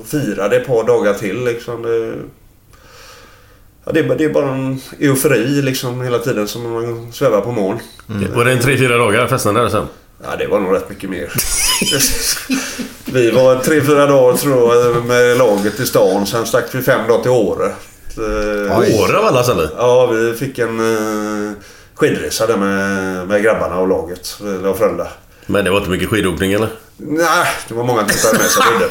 fira 0.04 0.48
det 0.48 0.56
ett 0.56 0.66
par 0.66 0.84
dagar 0.84 1.14
till 1.14 1.44
liksom. 1.44 1.82
Det, 1.82 2.14
ja, 3.84 3.92
det, 3.92 4.00
är 4.00 4.14
det 4.14 4.24
är 4.24 4.28
bara 4.28 4.50
en 4.50 4.80
eufori 4.98 5.62
liksom 5.62 6.02
hela 6.02 6.18
tiden 6.18 6.48
som 6.48 6.72
man 6.72 7.12
svävar 7.12 7.40
på 7.40 7.52
moln. 7.52 7.78
Var 8.34 8.44
det 8.44 8.52
en 8.52 8.60
tre, 8.60 8.78
fyra 8.78 8.96
dagar 8.96 9.26
festen 9.26 9.54
där 9.54 9.68
sen? 9.68 9.86
Ja, 10.24 10.36
det 10.38 10.46
var 10.46 10.60
nog 10.60 10.74
rätt 10.74 10.90
mycket 10.90 11.10
mer. 11.10 11.32
vi 13.12 13.30
var 13.30 13.56
tre, 13.56 13.80
fyra 13.80 14.06
dagar 14.06 14.36
tror 14.36 14.74
jag 14.74 15.04
med 15.04 15.38
laget 15.38 15.80
i 15.80 15.86
stan. 15.86 16.26
Sen 16.26 16.46
stack 16.46 16.74
vi 16.74 16.82
fem 16.82 17.08
dagar 17.08 17.22
till 17.22 17.30
Åre. 17.30 17.66
Eh, 18.16 19.00
Åre 19.00 19.18
av 19.18 19.24
alla 19.24 19.42
ställen? 19.42 19.68
Ja, 19.76 20.06
vi 20.06 20.34
fick 20.34 20.58
en 20.58 20.80
uh, 20.80 21.52
skidresa 21.94 22.46
där 22.46 22.56
med, 22.56 23.28
med 23.28 23.42
grabbarna 23.42 23.78
och 23.78 23.88
laget. 23.88 24.36
Var 24.40 24.74
Frölunda. 24.74 25.08
Men 25.46 25.64
det 25.64 25.70
var 25.70 25.78
inte 25.78 25.90
mycket 25.90 26.08
skidåkning 26.08 26.52
eller? 26.52 26.68
Nej, 26.96 27.46
det 27.68 27.74
var 27.74 27.84
många 27.84 28.08
som 28.08 28.36
med 28.38 28.46
sig 28.46 28.62
skidor. 28.62 28.90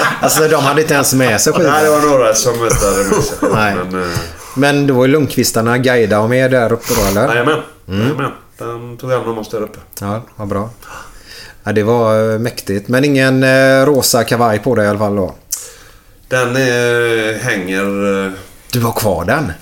Alltså 0.20 0.48
de 0.48 0.56
hade 0.56 0.80
inte 0.82 0.94
ens 0.94 1.14
med 1.14 1.40
sig 1.40 1.52
Nej, 1.56 1.62
det 1.64 1.70
skidor. 1.72 1.92
var 2.00 2.08
några 2.18 2.34
som 2.34 2.52
inte 2.54 2.86
hade 2.86 3.04
med 3.04 3.24
sig 3.24 3.36
skidor. 3.38 3.54
Nej. 3.56 3.74
Men, 3.90 4.02
eh, 4.02 4.08
Men 4.54 4.86
då 4.86 4.94
var 4.94 5.06
ju 5.06 5.12
Lundqvistarna 5.12 5.78
guida 5.78 6.20
och 6.20 6.30
med 6.30 6.50
där 6.50 6.72
uppe 6.72 6.94
då, 6.94 7.06
eller? 7.20 7.28
Jajamän. 7.28 7.60
Jajamän. 7.86 8.30
Den 8.58 8.96
tog 8.96 9.10
hand 9.12 9.28
om 9.28 9.38
oss 9.38 9.50
där 9.50 9.62
uppe. 9.62 9.78
Ja, 10.00 10.22
vad 10.36 10.48
bra. 10.48 10.70
Ja, 11.64 11.72
det 11.72 11.82
var 11.82 12.32
eh, 12.32 12.38
mäktigt. 12.38 12.88
Men 12.88 13.04
ingen 13.04 13.42
eh, 13.42 13.84
rosa 13.86 14.24
kavaj 14.24 14.58
på 14.58 14.74
dig 14.74 14.84
i 14.86 14.88
alla 14.88 14.98
fall 14.98 15.16
då? 15.16 15.34
Den 16.28 16.48
eh, 16.56 17.36
hänger... 17.40 18.24
Eh, 18.26 18.32
Du 18.72 18.80
har 18.80 18.92
kvar 18.92 19.24
den? 19.24 19.52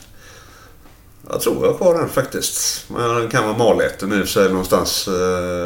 Jag 1.31 1.41
tror 1.41 1.64
jag 1.66 1.70
har 1.72 1.79
kvar 1.79 1.95
den 1.99 2.09
faktiskt. 2.09 2.85
Men 2.89 3.14
den 3.14 3.29
kan 3.29 3.45
vara 3.45 3.57
maläten 3.59 4.12
i 4.12 4.18
för 4.20 4.27
sig 4.27 4.49
någonstans. 4.49 5.09
Eh, 5.09 5.14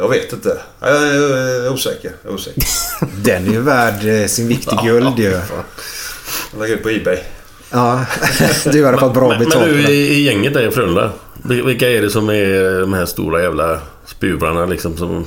jag 0.01 0.09
vet 0.09 0.33
inte. 0.33 0.57
Jag 0.79 0.89
är, 0.89 1.65
är 1.65 1.73
osäker. 1.73 2.11
Jag 2.23 2.31
är 2.31 2.35
osäker. 2.35 2.63
Den 3.23 3.47
är 3.47 3.51
ju 3.51 3.61
värd 3.61 4.05
eh, 4.21 4.27
sin 4.27 4.47
vikt 4.47 4.73
i 4.73 4.85
guld 4.87 5.19
ju. 5.19 5.29
Jag 5.31 5.41
lägger 6.59 6.75
ut 6.75 6.83
på 6.83 6.89
Ebay. 6.89 7.17
Ja, 7.71 8.05
du 8.71 8.85
hade 8.85 8.97
fått 8.97 9.13
bra 9.13 9.37
betalt 9.39 9.65
men 9.65 9.75
du 9.75 9.81
det. 9.83 9.91
i, 9.91 10.07
i 10.13 10.23
gänget 10.23 10.53
där 10.53 10.67
i 10.67 10.71
Frölunda. 10.71 11.11
vil- 11.43 11.65
Vilka 11.65 11.89
är 11.89 12.01
det 12.01 12.09
som 12.09 12.29
är 12.29 12.79
de 12.79 12.93
här 12.93 13.05
stora 13.05 13.41
jävla 13.41 13.79
spubrarna 14.05 14.65
liksom 14.65 14.97
som... 14.97 15.25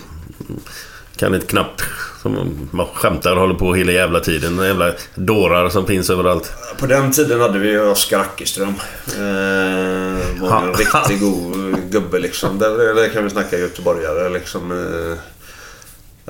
Kan 1.16 1.34
ett 1.34 1.46
knapp. 1.46 1.82
Som 2.22 2.68
man 2.70 2.86
skämtar 2.94 3.32
och 3.32 3.40
håller 3.40 3.54
på 3.54 3.74
hela 3.74 3.92
jävla 3.92 4.20
tiden. 4.20 4.56
De 4.56 4.66
jävla 4.66 4.92
dårar 5.14 5.68
som 5.68 5.86
finns 5.86 6.10
överallt. 6.10 6.52
På 6.78 6.86
den 6.86 7.12
tiden 7.12 7.40
hade 7.40 7.58
vi 7.58 7.78
Oskar 7.78 8.20
Ackerström. 8.20 8.68
Eh, 8.68 10.40
var 10.40 10.48
en 10.48 10.68
Ha. 10.68 10.72
riktigt 10.78 11.20
god 11.20 11.76
gubbe 11.90 12.18
liksom. 12.18 12.58
Där, 12.58 12.94
där 12.94 13.08
kan 13.08 13.24
vi 13.24 13.30
snacka 13.30 13.58
göteborgare 13.58 14.28
liksom. 14.28 14.72
Eh, 14.72 15.18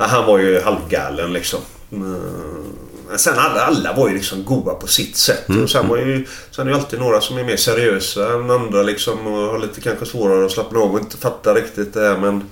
han 0.08 0.26
var 0.26 0.38
ju 0.38 0.60
halvgalen 0.60 1.32
liksom. 1.32 1.60
Eh, 1.92 3.16
sen 3.16 3.34
alla, 3.38 3.60
alla 3.60 3.92
var 3.92 4.08
ju 4.08 4.14
liksom 4.14 4.44
goda 4.44 4.74
på 4.74 4.86
sitt 4.86 5.16
sätt. 5.16 5.44
Och 5.62 5.70
sen 5.70 5.88
var 5.88 5.96
ju, 5.96 6.26
sen 6.50 6.62
är 6.62 6.70
det 6.70 6.76
ju 6.76 6.82
alltid 6.82 7.00
några 7.00 7.20
som 7.20 7.38
är 7.38 7.44
mer 7.44 7.56
seriösa 7.56 8.32
än 8.32 8.50
andra 8.50 8.82
liksom. 8.82 9.26
Och 9.26 9.52
har 9.52 9.58
lite 9.58 9.80
kanske 9.80 10.06
svårare 10.06 10.44
att 10.46 10.52
slappna 10.52 10.78
av 10.80 10.92
och 10.94 11.00
inte 11.00 11.16
fatta 11.16 11.54
riktigt 11.54 11.94
det 11.94 12.00
här 12.00 12.18
men... 12.18 12.44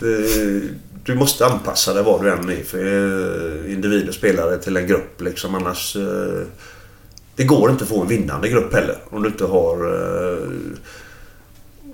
Det, 0.00 0.62
du 1.12 1.14
måste 1.14 1.46
anpassa 1.46 1.94
dig 1.94 2.02
vad 2.02 2.22
du 2.22 2.30
än 2.32 2.48
är 2.50 2.64
för 2.64 2.78
eh, 2.78 3.72
individ 3.72 4.08
och 4.08 4.14
spelare 4.14 4.58
till 4.58 4.76
en 4.76 4.86
grupp 4.86 5.20
liksom. 5.20 5.54
Annars... 5.54 5.96
eh, 5.96 6.46
Det 7.36 7.44
går 7.44 7.70
inte 7.70 7.84
att 7.84 7.90
få 7.90 8.02
en 8.02 8.08
vinnande 8.08 8.48
grupp 8.48 8.74
heller. 8.74 8.96
Om 9.10 9.22
du 9.22 9.28
inte 9.28 9.44
har... 9.44 9.74
eh, 9.74 10.38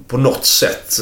På 0.08 0.16
något 0.16 0.44
sätt 0.46 0.98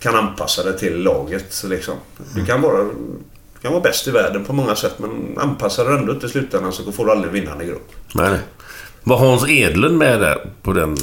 kan 0.00 0.14
anpassa 0.14 0.62
dig 0.62 0.78
till 0.78 1.02
laget 1.02 1.64
liksom. 1.68 1.94
Du 2.34 2.44
kan 2.44 2.62
vara... 2.62 2.82
Du 2.82 3.60
kan 3.62 3.72
vara 3.72 3.82
bäst 3.82 4.08
i 4.08 4.10
världen 4.10 4.44
på 4.44 4.52
många 4.52 4.76
sätt 4.76 4.94
men 4.98 5.38
anpassar 5.38 5.84
du 5.84 5.96
ändå 5.96 6.12
inte 6.12 6.26
i 6.26 6.28
slutändan 6.28 6.72
så 6.72 6.92
får 6.92 7.04
du 7.06 7.10
aldrig 7.10 7.28
en 7.28 7.34
vinnande 7.34 7.64
grupp. 7.64 7.90
Nej. 8.14 8.38
Var 9.02 9.16
Hans 9.16 9.48
Edlund 9.48 9.98
med 9.98 10.20
där 10.20 10.50
på 10.62 10.72
den... 10.72 10.96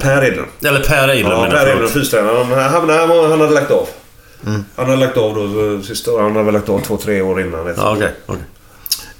Per 0.00 0.24
Edlund. 0.24 0.48
Eller 0.64 0.80
Per 0.80 1.10
Edlund 1.10 1.32
Ja, 1.34 1.50
Per 1.50 1.68
Edlund, 1.70 1.90
fystränaren. 1.90 2.46
Han, 2.72 2.88
han 3.30 3.40
hade 3.40 3.54
lagt 3.54 3.70
av. 3.70 3.88
Han 4.44 4.64
hade 4.76 4.96
lagt 4.96 5.16
av 5.16 5.34
då 5.34 5.74
eh, 5.74 5.80
sista 5.82 6.10
Han 6.10 6.32
hade 6.32 6.44
väl 6.44 6.54
lagt 6.54 6.68
av 6.68 6.80
två, 6.80 6.96
tre 6.96 7.22
år 7.22 7.40
innan. 7.40 7.74
Ja, 7.76 7.92
okej. 7.96 8.14
okej. 8.26 8.42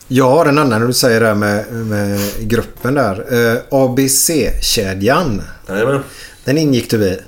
Jag 0.09 0.31
har 0.31 0.47
en 0.47 0.59
annan 0.59 0.81
när 0.81 0.87
du 0.87 0.93
säger 0.93 1.21
det 1.21 1.27
här 1.27 1.35
med, 1.35 1.73
med 1.73 2.21
gruppen 2.41 2.95
där. 2.95 3.25
Eh, 3.53 3.59
ABC-kedjan. 3.71 5.43
Jajamän, 5.69 6.01
Den 6.45 6.59
ingick 6.59 6.91
du 6.91 7.05
i. 7.05 7.19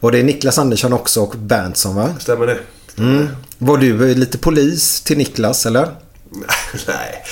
Var 0.00 0.12
det 0.12 0.22
Niklas 0.22 0.58
Andersson 0.58 0.92
också 0.92 1.20
och 1.20 1.34
Berntsson 1.38 1.94
va? 1.96 2.14
stämmer 2.18 2.46
det. 2.46 2.58
Var 3.58 3.78
du 3.78 4.10
eh, 4.10 4.16
lite 4.16 4.38
polis 4.38 5.00
till 5.00 5.18
Niklas 5.18 5.66
eller? 5.66 5.88
nej. 6.86 7.24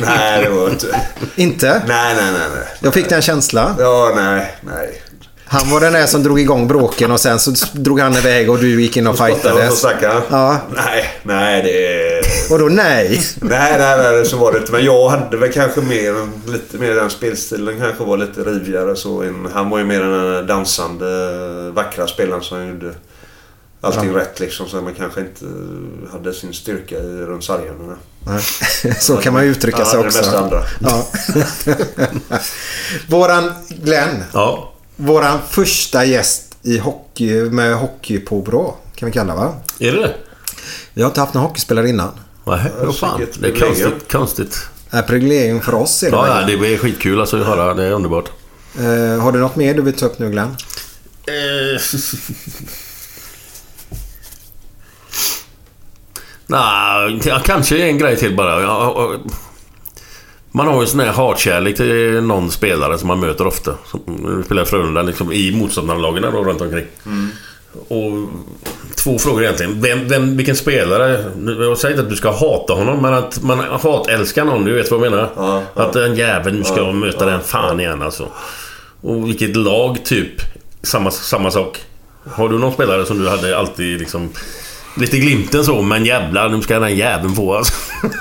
nej, 0.00 0.44
det 0.44 0.50
var 0.50 0.70
inte... 0.70 0.86
Inte? 1.36 1.82
Nej, 1.86 2.14
nej, 2.14 2.32
nej, 2.32 2.48
nej. 2.54 2.64
Jag 2.80 2.94
fick 2.94 3.08
den 3.08 3.22
känslan. 3.22 3.74
Ja, 3.78 4.12
nej, 4.16 4.54
nej. 4.60 5.02
Han 5.52 5.70
var 5.70 5.80
den 5.80 5.92
där 5.92 6.06
som 6.06 6.22
drog 6.22 6.40
igång 6.40 6.68
bråken 6.68 7.10
och 7.10 7.20
sen 7.20 7.38
så 7.38 7.52
drog 7.72 8.00
han 8.00 8.14
iväg 8.16 8.50
och 8.50 8.58
du 8.58 8.82
gick 8.82 8.96
in 8.96 9.06
och 9.06 9.12
och 9.12 9.18
fightades. 9.26 9.78
stack 9.78 10.02
han. 10.02 10.22
Ja. 10.30 10.60
Nej, 10.74 11.04
nej, 11.22 11.62
det... 11.62 12.52
Och 12.54 12.58
då 12.58 12.64
nej. 12.64 13.20
Nej, 13.40 13.78
nej, 13.78 13.98
nej, 13.98 14.26
så 14.26 14.36
var 14.36 14.52
det 14.52 14.58
inte. 14.58 14.72
Men 14.72 14.84
jag 14.84 15.08
hade 15.08 15.36
väl 15.36 15.52
kanske 15.52 15.80
mer, 15.80 16.28
lite 16.52 16.76
mer 16.78 16.94
den 16.94 17.10
spelstilen. 17.10 17.78
Kanske 17.78 18.04
var 18.04 18.16
lite 18.16 18.40
rivigare 18.40 18.96
så. 18.96 19.32
Han 19.52 19.70
var 19.70 19.78
ju 19.78 19.84
mer 19.84 20.00
den 20.00 20.46
dansande, 20.46 21.70
vackra 21.70 22.06
spelaren 22.06 22.42
som 22.42 22.66
gjorde 22.68 22.94
allting 23.80 24.14
rätt 24.14 24.40
liksom. 24.40 24.68
Så 24.68 24.80
man 24.80 24.94
kanske 24.94 25.20
inte 25.20 25.44
hade 26.12 26.34
sin 26.34 26.52
styrka 26.54 26.94
i 26.98 27.22
runt 27.22 27.44
sargerna. 27.44 27.96
Nej, 28.26 28.42
Så 29.00 29.16
kan 29.16 29.32
man 29.32 29.44
ju 29.44 29.50
uttrycka 29.50 29.84
sig 29.84 29.96
Ja, 29.96 30.02
det 30.02 30.08
också. 30.08 30.18
mesta 30.18 30.38
andra. 30.38 30.62
Ja. 30.80 31.06
Våran 33.08 33.52
Glenn. 33.68 34.24
Ja. 34.32 34.69
Våran 35.00 35.38
första 35.50 36.04
gäst 36.04 36.56
i 36.62 36.78
hockey 36.78 37.50
med 37.50 37.74
hockeypåbrå. 37.74 38.74
Kan 38.94 39.06
vi 39.06 39.12
kalla 39.12 39.34
va? 39.34 39.54
Är 39.78 39.92
det 39.92 40.00
det? 40.00 40.14
Vi 40.94 41.02
har 41.02 41.08
inte 41.08 41.20
haft 41.20 41.34
någon 41.34 41.42
hockeyspelare 41.42 41.88
innan. 41.88 42.10
Nej, 42.44 42.72
vad 42.82 42.96
fan. 42.96 43.26
Det 43.40 43.48
är 43.48 43.60
konstigt. 43.60 44.12
konstigt. 44.12 44.58
Är 44.90 45.02
privilegium 45.02 45.60
för 45.60 45.74
oss 45.74 46.02
är 46.02 46.10
det 46.10 46.16
Ja, 46.16 46.44
det 46.46 46.56
blir 46.56 46.78
skitkul 46.78 47.20
alltså 47.20 47.40
att 47.40 47.46
höra. 47.46 47.74
Det 47.74 47.84
är 47.84 47.92
underbart. 47.92 48.30
Eh, 48.78 49.22
har 49.22 49.32
du 49.32 49.38
något 49.38 49.56
mer 49.56 49.74
du 49.74 49.82
vill 49.82 49.94
ta 49.94 50.06
upp 50.06 50.18
nu 50.18 50.30
Glenn? 50.30 50.56
Eh. 51.26 51.80
Nej, 56.46 57.20
kanske 57.44 57.86
en 57.88 57.98
grej 57.98 58.16
till 58.16 58.36
bara. 58.36 59.18
Man 60.52 60.66
har 60.66 60.80
ju 60.80 60.86
sån 60.86 61.00
här 61.00 61.12
hatkärlek 61.12 61.76
till 61.76 62.20
någon 62.22 62.50
spelare 62.50 62.98
som 62.98 63.08
man 63.08 63.20
möter 63.20 63.46
ofta. 63.46 63.74
Som 63.86 64.42
spelar 64.44 64.64
Frölunda 64.64 65.02
liksom 65.02 65.32
i 65.32 65.56
motståndarlagen 65.56 66.22
då 66.22 66.44
runt 66.44 66.60
omkring. 66.60 66.86
Och 67.88 68.28
två 68.96 69.18
frågor 69.18 69.42
egentligen. 69.42 69.80
Vem, 69.80 70.08
vem, 70.08 70.36
vilken 70.36 70.56
spelare... 70.56 71.24
Jag 71.64 71.78
säger 71.78 71.94
inte 71.94 72.02
att 72.04 72.10
du 72.10 72.16
ska 72.16 72.30
hata 72.30 72.72
honom, 72.72 73.02
men 73.02 73.14
att 73.14 73.42
man 73.42 73.58
hatälskar 73.58 74.44
någon. 74.44 74.64
Du 74.64 74.72
vet 74.72 74.90
vad 74.90 75.00
jag 75.04 75.10
menar? 75.10 75.30
Ja, 75.36 75.62
ja. 75.74 75.82
Att 75.82 75.92
den 75.92 76.14
jäveln, 76.14 76.58
nu 76.58 76.64
ska 76.64 76.76
Ja, 76.76 76.92
möta 76.92 77.26
den 77.26 77.40
fan 77.40 77.80
igen 77.80 78.02
alltså. 78.02 78.28
Och 79.00 79.28
vilket 79.28 79.56
lag 79.56 80.04
typ. 80.04 80.32
Samma, 80.82 81.10
samma 81.10 81.50
sak. 81.50 81.78
Har 82.30 82.48
du 82.48 82.58
någon 82.58 82.72
spelare 82.72 83.06
som 83.06 83.18
du 83.18 83.28
hade 83.28 83.58
alltid 83.58 83.98
liksom... 83.98 84.28
Lite 84.96 85.18
glimten 85.18 85.64
så, 85.64 85.82
men 85.82 86.04
jävlar 86.04 86.48
nu 86.48 86.62
ska 86.62 86.78
den 86.78 86.96
jäveln 86.96 87.34
få 87.34 87.54
alltså. 87.54 87.72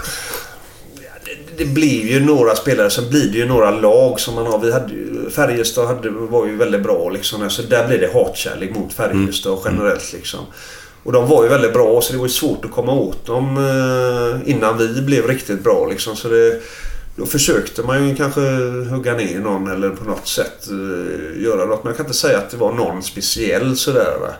Det 1.59 1.65
blir 1.65 2.07
ju 2.07 2.25
några 2.25 2.55
spelare, 2.55 2.89
sen 2.89 3.09
blir 3.09 3.31
det 3.31 3.37
ju 3.37 3.45
några 3.45 3.71
lag 3.71 4.19
som 4.19 4.35
man 4.35 4.45
har. 4.45 4.59
Vi 4.59 4.71
hade 4.71 4.93
Färjestad 5.31 5.87
hade, 5.87 6.09
var 6.09 6.45
ju 6.45 6.55
väldigt 6.55 6.83
bra 6.83 7.09
liksom. 7.09 7.49
Så 7.49 7.61
där 7.61 7.87
blir 7.87 7.99
det 7.99 8.13
hatkärlek 8.13 8.75
mot 8.75 8.93
Färjestad 8.93 9.59
generellt 9.65 10.13
liksom. 10.13 10.39
Och 11.03 11.11
de 11.11 11.27
var 11.27 11.43
ju 11.43 11.49
väldigt 11.49 11.73
bra 11.73 12.01
så 12.01 12.13
det 12.13 12.19
var 12.19 12.25
ju 12.25 12.31
svårt 12.31 12.65
att 12.65 12.71
komma 12.71 12.91
åt 12.93 13.25
dem 13.25 13.57
eh, 13.57 14.51
innan 14.51 14.77
vi 14.77 15.01
blev 15.01 15.27
riktigt 15.27 15.63
bra 15.63 15.87
liksom. 15.89 16.15
Så 16.15 16.29
det, 16.29 16.61
då 17.15 17.25
försökte 17.25 17.83
man 17.83 18.09
ju 18.09 18.15
kanske 18.15 18.41
hugga 18.89 19.13
ner 19.13 19.39
någon 19.39 19.67
eller 19.67 19.89
på 19.89 20.03
något 20.03 20.27
sätt 20.27 20.67
eh, 20.69 21.41
göra 21.43 21.65
något. 21.65 21.83
Men 21.83 21.89
jag 21.89 21.97
kan 21.97 22.05
inte 22.05 22.17
säga 22.17 22.37
att 22.37 22.49
det 22.49 22.57
var 22.57 22.73
någon 22.73 23.03
speciell 23.03 23.77
sådär 23.77 24.17
va. 24.21 24.33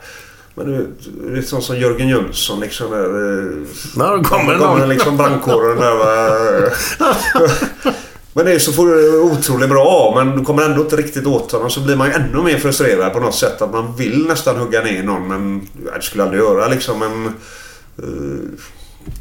Men 0.56 0.66
du 0.66 0.78
vet, 0.78 1.46
är 1.46 1.48
sånt 1.48 1.64
som 1.64 1.80
Jörgen 1.80 2.10
Jönsson 2.10 2.60
liksom. 2.60 2.92
Där, 2.92 3.06
eh, 3.06 3.68
När 3.96 4.18
det 4.18 4.24
kommer 4.24 4.58
kommer 4.58 4.78
någon. 4.80 4.90
liksom 4.90 5.18
brandkåren 5.18 5.78
där 5.78 5.96
va. 5.96 7.94
Men 8.34 8.46
det 8.46 8.54
är 8.54 8.60
så 8.60 8.72
får 8.72 8.88
du 8.88 9.20
otroligt 9.22 9.70
bra 9.70 10.14
men 10.16 10.38
du 10.38 10.46
kommer 10.46 10.64
ändå 10.64 10.82
inte 10.82 10.96
riktigt 10.96 11.26
åt 11.26 11.52
honom 11.52 11.70
så 11.70 11.80
blir 11.80 11.96
man 11.96 12.08
ju 12.08 12.14
ännu 12.14 12.42
mer 12.44 12.58
frustrerad 12.58 13.14
på 13.14 13.20
något 13.20 13.36
sätt. 13.36 13.62
Att 13.62 13.72
man 13.72 13.96
vill 13.96 14.26
nästan 14.28 14.56
hugga 14.58 14.82
ner 14.82 15.04
någon 15.04 15.28
men 15.28 15.68
ja, 15.86 15.92
det 15.96 16.02
skulle 16.02 16.24
jag 16.24 16.28
aldrig 16.28 16.44
göra 16.44 16.68
liksom. 16.68 17.00
Men, 17.00 17.34
det, 17.96 18.60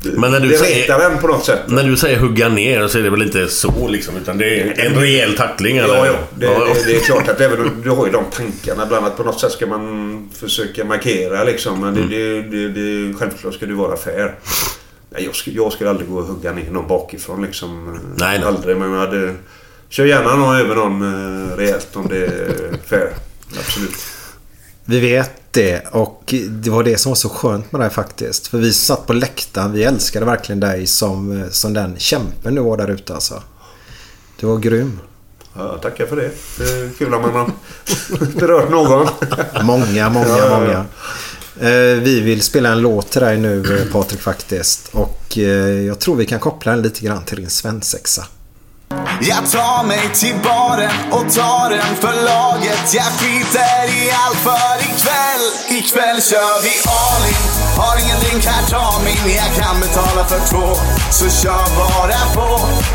Men 0.03 0.33
när 0.33 0.41
du 0.41 0.49
det 0.49 0.59
säger- 0.59 1.17
på 1.21 1.27
något 1.27 1.45
sätt. 1.45 1.61
När 1.67 1.85
du 1.85 1.97
säger 1.97 2.19
hugga 2.19 2.49
ner 2.49 2.89
så 2.89 2.99
är 2.99 3.03
det 3.03 3.11
väl 3.11 3.23
inte 3.23 3.49
så 3.49 3.89
liksom, 3.89 4.17
utan 4.17 4.39
det 4.39 4.61
är 4.61 4.87
en 4.87 4.95
rejäl 4.95 5.37
tackling 5.37 5.77
eller? 5.77 5.95
Ja, 5.97 6.07
ja. 6.07 6.13
Det, 6.35 6.47
Ja, 6.47 6.53
ja. 6.69 6.75
Det, 6.75 6.93
det 6.93 6.97
är 6.97 7.01
klart 7.01 7.29
att 7.29 7.41
även 7.41 7.83
du 7.83 7.91
har 7.91 8.07
ju 8.07 8.13
de 8.13 8.25
tankarna. 8.33 8.87
Bland 8.87 9.05
annat 9.05 9.17
på 9.17 9.23
något 9.25 9.41
sätt 9.41 9.53
ska 9.53 9.67
man 9.67 10.29
försöka 10.41 10.85
markera 10.85 11.45
liksom. 11.45 11.81
Men 11.81 11.95
det, 11.95 12.01
Mm. 12.01 12.51
det, 12.51 12.69
det, 12.69 12.69
det, 13.09 13.15
självklart 13.15 13.55
ska 13.55 13.67
du 13.67 13.75
vara 13.75 13.97
fair. 13.97 14.35
Nej, 15.11 15.25
jag, 15.25 15.35
skulle, 15.35 15.57
jag 15.57 15.73
skulle 15.73 15.91
aldrig 15.91 16.09
gå 16.09 16.19
och 16.19 16.25
hugga 16.27 16.53
ner 16.53 16.71
någon 16.71 16.89
bakifrån 16.89 17.43
liksom. 17.43 17.99
Nej, 18.17 18.39
nej. 18.39 18.49
Aldrig. 18.49 18.77
Men 18.77 18.93
jag 18.93 18.99
hade... 19.01 19.35
Kör 19.89 20.05
gärna 20.05 20.37
någon 20.37 20.57
över 20.57 20.75
någon 20.75 21.03
eh, 21.03 21.57
rejält 21.57 21.89
om 21.93 22.09
det 22.09 22.17
är 22.27 22.53
fair. 22.87 23.09
Absolut. 23.59 23.95
Vi 24.85 25.01
vet 25.01 25.31
det 25.51 25.81
och 25.93 26.35
det 26.49 26.71
var 26.71 26.83
det 26.83 26.99
som 26.99 27.11
var 27.11 27.17
så 27.17 27.29
skönt 27.29 27.73
med 27.73 27.81
dig 27.81 27.91
faktiskt. 27.91 28.47
För 28.47 28.59
vi 28.59 28.73
satt 28.73 29.07
på 29.07 29.13
läktaren, 29.13 29.73
vi 29.73 29.85
älskade 29.85 30.27
verkligen 30.27 30.61
dig 30.61 30.87
som, 30.87 31.45
som 31.51 31.73
den 31.75 31.95
kämpen 31.99 32.55
du 32.55 32.61
var 32.63 32.77
där 32.77 32.89
ute 32.91 33.15
alltså. 33.15 33.43
Du 34.41 34.47
var 34.47 34.59
grym. 34.59 35.01
Ja, 35.57 35.79
tackar 35.83 36.07
för 36.07 36.17
det. 36.17 36.31
Det 36.59 36.65
är 36.65 36.91
kul 36.99 37.15
om 37.15 37.23
man 37.33 37.53
berört 38.39 38.71
någon. 38.71 39.07
Många, 39.63 40.11
många, 40.11 40.29
Ja, 40.29 40.39
ja, 40.39 40.45
ja. 40.51 40.59
många. 40.59 40.85
Eh, 41.71 42.01
Vi 42.03 42.21
vill 42.21 42.43
spela 42.43 42.69
en 42.73 42.81
låt 42.81 43.11
till 43.11 43.21
dig 43.21 43.39
nu 43.39 43.79
eh, 43.81 43.93
Patrik 43.93 44.21
faktiskt. 44.21 44.89
Och 44.93 45.39
eh, 45.39 45.43
jag 45.87 45.99
tror 45.99 46.17
vi 46.17 46.27
kan 46.27 46.41
koppla 46.41 46.73
den 46.73 46.83
lite 46.83 47.01
grann 47.01 47.25
till 47.25 47.37
din 47.37 47.51
svensexa. 47.51 48.25
Jag 49.21 49.51
tar 49.51 49.85
mig 49.87 50.11
till 50.15 50.35
baren 50.45 50.91
och 51.11 51.35
tar 51.35 51.71
en 51.71 51.97
för 51.97 52.25
laget. 52.25 52.95
Jag 52.95 53.11
skiter 53.19 53.85
i 53.99 54.11
allt 54.23 54.39
för 54.47 54.77
ikväll. 54.91 55.45
Ikväll 55.79 56.23
kör 56.23 56.63
vi 56.63 56.75
all 56.99 57.25
in. 57.33 57.45
Har 57.81 57.97
ingen 58.05 58.21
drink 58.21 58.45
här, 58.47 58.63
ta 58.71 59.01
min. 59.05 59.35
Jag 59.37 59.65
kan 59.65 59.81
betala 59.81 60.25
för 60.25 60.41
två. 60.51 60.67
Så 61.11 61.27
kör 61.43 61.67
bara 61.79 62.23
på. 62.37 62.49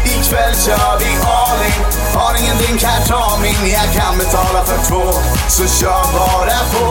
Ikväll 0.05 0.55
kör 0.65 0.99
vi 0.99 1.11
all 1.39 1.61
in. 1.69 1.83
Har 2.15 2.33
ingen 2.41 2.57
drink 2.57 2.83
här, 2.83 3.05
ta 3.07 3.37
min. 3.41 3.71
Jag 3.71 3.93
kan 3.93 4.17
betala 4.17 4.65
för 4.65 4.79
två. 4.89 5.03
Så 5.47 5.63
kör 5.79 6.03
bara 6.17 6.59
på. 6.73 6.83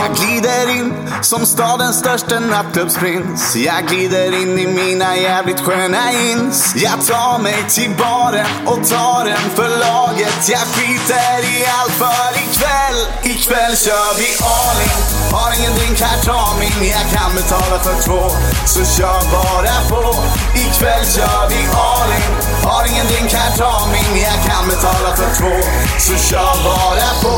Jag 0.00 0.16
glider 0.16 0.70
in 0.78 0.92
som 1.22 1.46
stadens 1.46 1.98
största 1.98 2.40
nattklubbsprins. 2.40 3.56
Jag 3.56 3.86
glider 3.88 4.42
in 4.42 4.58
i 4.58 4.66
mina 4.66 5.16
jävligt 5.16 5.60
sköna 5.60 6.12
ins 6.12 6.74
Jag 6.76 7.06
tar 7.06 7.38
mig 7.38 7.64
till 7.68 7.90
baren 7.98 8.46
och 8.66 8.88
tar 8.88 9.26
en 9.26 9.50
för 9.56 9.68
laget. 9.68 10.48
Jag 10.48 10.60
skiter 10.74 11.38
i 11.54 11.66
allt 11.78 11.92
för 11.92 12.30
ikväll. 12.44 12.98
Ikväll 13.22 13.76
kör 13.76 14.18
vi 14.18 14.28
all 14.56 14.78
in. 14.82 15.00
Har 15.32 15.50
ingen 15.58 15.74
drink 15.78 16.00
här, 16.00 16.22
ta 16.24 16.54
min. 16.60 16.88
Jag 16.88 17.06
kan 17.14 17.34
betala 17.34 17.78
för 17.78 18.02
två 18.06 18.22
Så 18.66 18.84
kör 18.96 19.20
bara 19.32 19.76
på. 19.90 20.14
Ikväll 20.54 21.04
kör 21.14 21.48
vi 21.48 21.60
all 21.72 22.10
in. 22.10 22.45
Har 22.66 22.86
ingen 22.92 23.06
drink 23.06 23.32
här, 23.32 23.56
ta 23.56 23.86
min 23.92 24.22
Jag 24.22 24.52
kan 24.52 24.68
betala 24.68 25.16
för 25.16 25.34
två. 25.38 25.52
Så 25.98 26.16
kör 26.16 26.64
bara 26.64 27.10
på. 27.22 27.36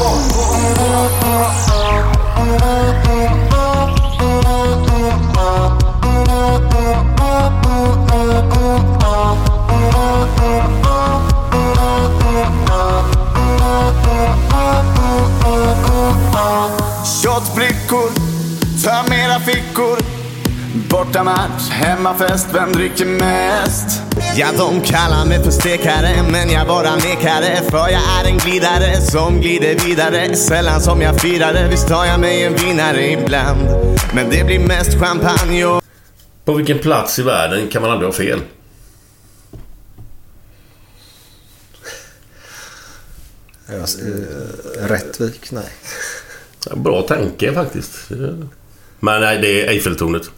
Shotbrickor, 17.22 18.10
töm 18.84 19.12
era 19.12 19.40
fickor. 19.40 20.17
Bortamatch, 20.90 21.70
hemmafest, 21.70 22.48
vem 22.54 22.72
dricker 22.72 23.06
mest? 23.06 24.02
Ja, 24.36 24.46
de 24.58 24.80
kallar 24.80 25.26
mig 25.26 25.44
för 25.44 25.50
stekare, 25.50 26.22
men 26.30 26.50
jag 26.50 26.66
bara 26.66 26.96
nekar 26.96 27.40
det 27.40 27.70
För 27.70 27.78
jag 27.78 28.02
är 28.20 28.30
en 28.30 28.38
glidare 28.38 29.00
som 29.00 29.40
glider 29.40 29.86
vidare 29.86 30.36
Sällan 30.36 30.80
som 30.80 31.00
jag 31.00 31.20
firar 31.20 31.52
det, 31.52 31.68
visst 31.68 31.90
har 31.90 32.06
jag 32.06 32.20
mig 32.20 32.42
en 32.42 32.54
vinnare 32.54 33.10
ibland 33.10 33.68
Men 34.14 34.30
det 34.30 34.44
blir 34.44 34.58
mest 34.58 35.00
champagne 35.00 35.64
och 35.64 35.82
På 36.44 36.54
vilken 36.54 36.78
plats 36.78 37.18
i 37.18 37.22
världen 37.22 37.68
kan 37.68 37.82
man 37.82 37.90
aldrig 37.90 38.08
ha 38.08 38.12
fel? 38.12 38.40
Eh, 43.68 44.86
Rättvik? 44.88 45.50
Nej. 45.50 45.68
Bra 46.76 47.02
tanke 47.02 47.52
faktiskt. 47.52 48.10
Men 49.00 49.20
nej, 49.20 49.38
det 49.38 49.64
är 49.64 49.68
Eiffeltornet. 49.68 50.30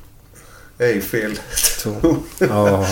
Eiffel. 0.81 1.39
Ja. 2.39 2.87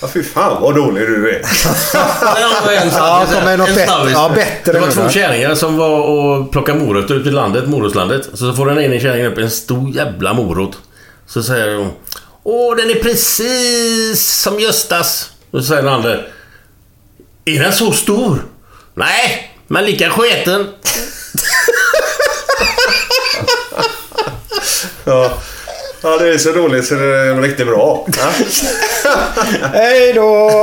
Ja, 0.00 0.08
fy 0.08 0.22
fan 0.22 0.62
vad 0.62 0.74
dålig 0.74 1.06
du 1.06 1.30
är. 1.30 1.42
Ja, 1.94 3.26
med 3.44 3.58
något 3.58 3.74
bättre. 3.74 4.10
Ja, 4.10 4.32
bättre 4.34 4.72
Det 4.72 4.80
var 4.80 4.90
två 4.90 5.08
kärringar 5.08 5.54
som 5.54 5.76
var 5.76 6.00
och 6.00 6.52
plockade 6.52 6.78
morötter 6.78 7.14
ute 7.14 7.28
i 7.28 7.32
landet, 7.32 7.68
morotslandet. 7.68 8.28
Så 8.34 8.52
får 8.52 8.66
den 8.66 8.78
ena 8.78 9.00
kärringen 9.00 9.32
upp 9.32 9.38
en 9.38 9.50
stor 9.50 9.90
jävla 9.90 10.32
morot. 10.32 10.78
Så 11.26 11.42
säger 11.42 11.76
hon 11.76 11.92
Åh, 12.42 12.76
den 12.76 12.90
är 12.90 12.94
precis 12.94 14.26
som 14.42 14.60
Göstas. 14.60 15.30
Då 15.50 15.62
säger 15.62 15.82
den 15.82 15.92
andra. 15.92 16.16
Är 17.44 17.62
den 17.62 17.72
så 17.72 17.92
stor? 17.92 18.44
Nej, 18.94 19.54
men 19.66 19.84
lika 19.84 20.10
sketen. 20.10 20.68
Ja. 25.04 25.38
Ja, 26.04 26.18
det 26.18 26.34
är 26.34 26.38
så 26.38 26.52
roligt 26.52 26.86
så 26.86 26.94
det 26.94 27.16
är 27.16 27.40
riktigt 27.40 27.66
bra. 27.66 28.06
Ja. 28.16 28.32
Hej 29.72 30.12
då! 30.12 30.60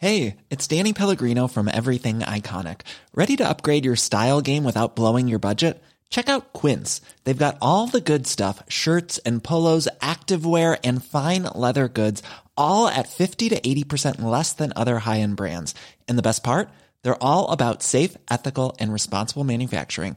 Hey, 0.00 0.36
it's 0.50 0.66
Danny 0.66 0.92
Pellegrino 0.92 1.46
from 1.48 1.68
Everything 1.68 2.20
Iconic. 2.20 2.80
Ready 3.14 3.36
to 3.36 3.48
upgrade 3.48 3.84
your 3.84 3.96
style 3.96 4.40
game 4.40 4.64
without 4.64 4.96
blowing 4.96 5.28
your 5.28 5.38
budget? 5.38 5.80
Check 6.10 6.28
out 6.28 6.52
Quince. 6.52 7.00
They've 7.24 7.38
got 7.38 7.56
all 7.62 7.86
the 7.86 8.00
good 8.00 8.26
stuff 8.26 8.62
shirts 8.68 9.18
and 9.24 9.44
polos, 9.44 9.88
activewear, 10.00 10.76
and 10.82 11.04
fine 11.04 11.44
leather 11.54 11.88
goods, 11.88 12.22
all 12.56 12.88
at 12.88 13.08
50 13.08 13.48
to 13.50 13.60
80% 13.60 14.20
less 14.20 14.52
than 14.52 14.72
other 14.74 14.98
high 14.98 15.20
end 15.20 15.36
brands. 15.36 15.74
And 16.08 16.18
the 16.18 16.28
best 16.28 16.42
part? 16.42 16.68
They're 17.02 17.22
all 17.22 17.50
about 17.50 17.82
safe, 17.82 18.16
ethical, 18.30 18.76
and 18.80 18.92
responsible 18.92 19.44
manufacturing. 19.44 20.16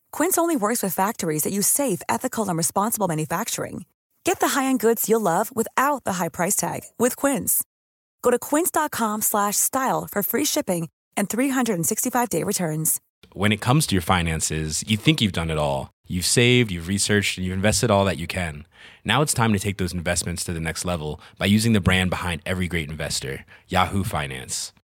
Quince 0.11 0.37
only 0.37 0.55
works 0.55 0.81
with 0.81 0.95
factories 0.95 1.43
that 1.43 1.53
use 1.53 1.67
safe, 1.67 2.01
ethical, 2.09 2.49
and 2.49 2.57
responsible 2.57 3.07
manufacturing. 3.07 3.85
Get 4.23 4.39
the 4.39 4.49
high-end 4.49 4.79
goods 4.79 5.07
you'll 5.07 5.21
love 5.21 5.55
without 5.55 6.03
the 6.03 6.13
high 6.13 6.29
price 6.29 6.55
tag 6.55 6.81
with 6.97 7.15
Quince. 7.15 7.63
Go 8.21 8.31
to 8.31 8.39
quince.com 8.39 9.21
slash 9.21 9.57
style 9.57 10.07
for 10.11 10.23
free 10.23 10.45
shipping 10.45 10.89
and 11.15 11.29
365-day 11.29 12.43
returns. 12.43 12.99
When 13.33 13.51
it 13.51 13.61
comes 13.61 13.87
to 13.87 13.95
your 13.95 14.01
finances, 14.01 14.83
you 14.87 14.97
think 14.97 15.21
you've 15.21 15.31
done 15.31 15.49
it 15.49 15.57
all. 15.57 15.89
You've 16.07 16.25
saved, 16.25 16.71
you've 16.71 16.87
researched, 16.87 17.37
and 17.37 17.45
you've 17.47 17.53
invested 17.53 17.89
all 17.89 18.05
that 18.05 18.17
you 18.17 18.27
can. 18.27 18.65
Now 19.05 19.21
it's 19.21 19.33
time 19.33 19.53
to 19.53 19.59
take 19.59 19.77
those 19.77 19.93
investments 19.93 20.43
to 20.43 20.53
the 20.53 20.59
next 20.59 20.83
level 20.83 21.21
by 21.37 21.45
using 21.45 21.73
the 21.73 21.79
brand 21.79 22.09
behind 22.09 22.41
every 22.45 22.67
great 22.67 22.89
investor, 22.89 23.45
Yahoo 23.67 24.03
Finance. 24.03 24.73